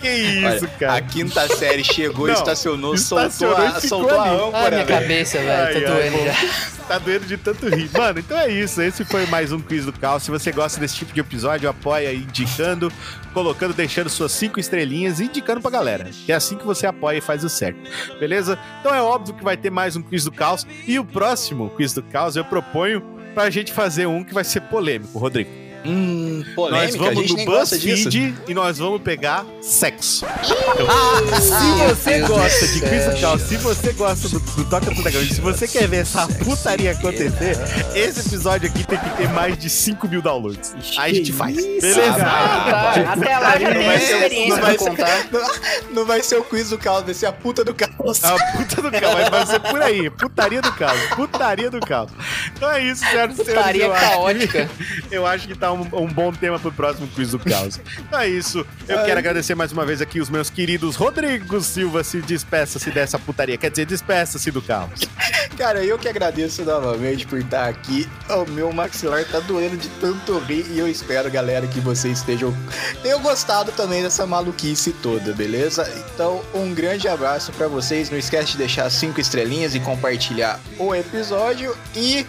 [0.01, 0.95] Que isso, Olha, cara?
[0.95, 4.31] A quinta série chegou, Não, estacionou, estacionou soltou, a, soltou a ali.
[4.31, 5.87] Ai, âncora, minha cabeça, velho.
[5.87, 5.93] Tô
[6.33, 6.85] já.
[6.87, 7.91] Tá doendo de tanto rir.
[7.93, 8.81] Mano, então é isso.
[8.81, 10.23] Esse foi mais um quiz do caos.
[10.23, 12.93] Se você gosta desse tipo de episódio, apoia indicando,
[13.35, 16.11] colocando, deixando suas cinco estrelinhas e indicando pra galera.
[16.27, 17.79] É assim que você apoia e faz o certo.
[18.19, 18.59] Beleza?
[18.81, 20.67] Então é óbvio que vai ter mais um quiz do caos.
[20.87, 23.03] E o próximo quiz do caos eu proponho
[23.35, 25.68] pra gente fazer um que vai ser polêmico, Rodrigo.
[25.85, 27.53] Hum, nós polêmica, a vamos gente no.
[27.59, 30.27] BuzzFeed e nós vamos pegar sexo.
[30.27, 32.89] Ah, Se você gosta de céu.
[32.89, 35.87] quiz do caos, se você gosta do, do Toca do Dragão, e se você quer
[35.89, 37.57] ver essa putaria acontecer,
[37.95, 40.75] esse episódio aqui tem que ter mais de 5 mil downloads.
[40.99, 41.55] Aí a gente faz.
[41.57, 42.03] Beleza?
[42.19, 45.27] Tá, até lá já Não tem vai ser- experiência não vai ser- contar.
[45.33, 48.25] Não, não vai ser o quiz do caos, vai ser a puta do caos.
[48.25, 50.11] A puta do caos, vai- vai ser por aí.
[50.11, 51.01] Putaria do caos.
[51.15, 52.11] Putaria do caos.
[52.55, 53.37] Então é isso, certo?
[53.37, 54.71] Putaria eu acho que- caótica.
[55.11, 57.81] Eu acho que tá um, um bom tema pro próximo quiz do caos.
[58.09, 58.65] Então é isso.
[58.87, 62.03] Eu quero agradecer mais uma vez aqui os meus queridos Rodrigo Silva.
[62.03, 63.59] Se despeça-se dessa putaria.
[63.59, 65.01] Quer dizer, despeça-se do caos.
[65.59, 68.09] Cara, eu que agradeço novamente por estar aqui.
[68.31, 72.55] O meu maxilar tá doendo de tanto rir e eu espero, galera, que vocês estejam
[73.03, 75.89] tenham gostado também dessa maluquice toda, beleza?
[76.15, 78.11] Então, um grande abraço pra vocês.
[78.11, 81.77] Não esquece de deixar cinco estrelinhas e compartilhar o episódio.
[81.95, 82.27] E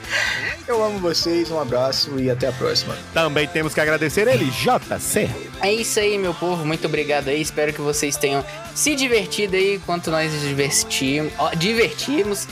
[0.67, 1.51] eu amo vocês.
[1.51, 2.95] Um abraço e até a próxima.
[3.29, 5.29] Também temos que agradecer ele, JC.
[5.61, 6.65] É isso aí, meu povo.
[6.65, 7.39] Muito obrigado aí.
[7.39, 8.43] Espero que vocês tenham
[8.73, 11.31] se divertido aí enquanto nós divertimos.
[11.55, 12.47] divertimos.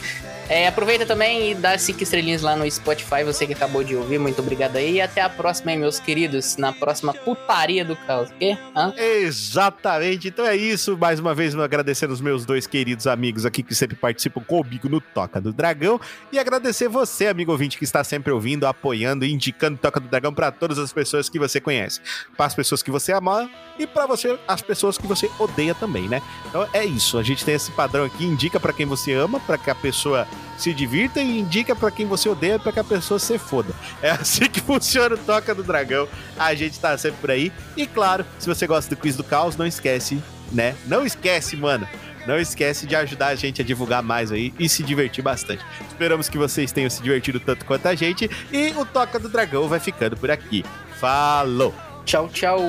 [0.49, 4.17] É, aproveita também e dá cinco estrelinhas lá no Spotify, você que acabou de ouvir.
[4.17, 4.95] Muito obrigado aí.
[4.95, 6.55] E até a próxima, hein, meus queridos.
[6.55, 8.29] Na próxima putaria do caos.
[8.29, 8.57] O quê?
[8.73, 8.93] Hã?
[8.95, 10.29] Exatamente.
[10.29, 10.97] Então é isso.
[10.97, 15.01] Mais uma vez, agradecendo os meus dois queridos amigos aqui que sempre participam comigo no
[15.01, 15.99] Toca do Dragão.
[16.31, 20.33] E agradecer você, amigo ouvinte, que está sempre ouvindo, apoiando e indicando Toca do Dragão
[20.33, 21.99] para todas as pessoas que você conhece.
[22.37, 26.07] Para as pessoas que você ama e para você, as pessoas que você odeia também,
[26.07, 26.21] né?
[26.47, 27.17] Então é isso.
[27.17, 28.23] A gente tem esse padrão aqui.
[28.23, 30.25] Indica para quem você ama, para que a pessoa
[30.57, 33.73] se divirta e indica pra quem você odeia pra que a pessoa se foda.
[34.01, 36.07] É assim que funciona o Toca do Dragão.
[36.37, 37.51] A gente tá sempre por aí.
[37.75, 40.75] E claro, se você gosta do Quiz do Caos, não esquece, né?
[40.85, 41.87] Não esquece, mano.
[42.25, 45.63] Não esquece de ajudar a gente a divulgar mais aí e se divertir bastante.
[45.87, 48.29] Esperamos que vocês tenham se divertido tanto quanto a gente.
[48.51, 50.65] E o Toca do Dragão vai ficando por aqui.
[50.99, 51.73] Falou!
[52.03, 52.59] Tchau, tchau.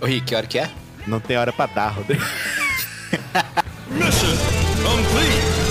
[0.00, 0.70] Ô, Rick, que hora que é?
[1.06, 2.22] Não tem hora pra dar, Rodrigo.
[3.90, 4.36] Mission
[4.82, 5.69] complete.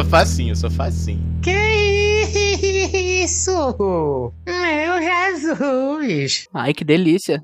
[0.00, 1.20] Sou facinho, eu sou facinho.
[1.42, 3.52] Que isso?
[4.46, 6.46] Meu Jesus!
[6.54, 7.42] Ai, que delícia.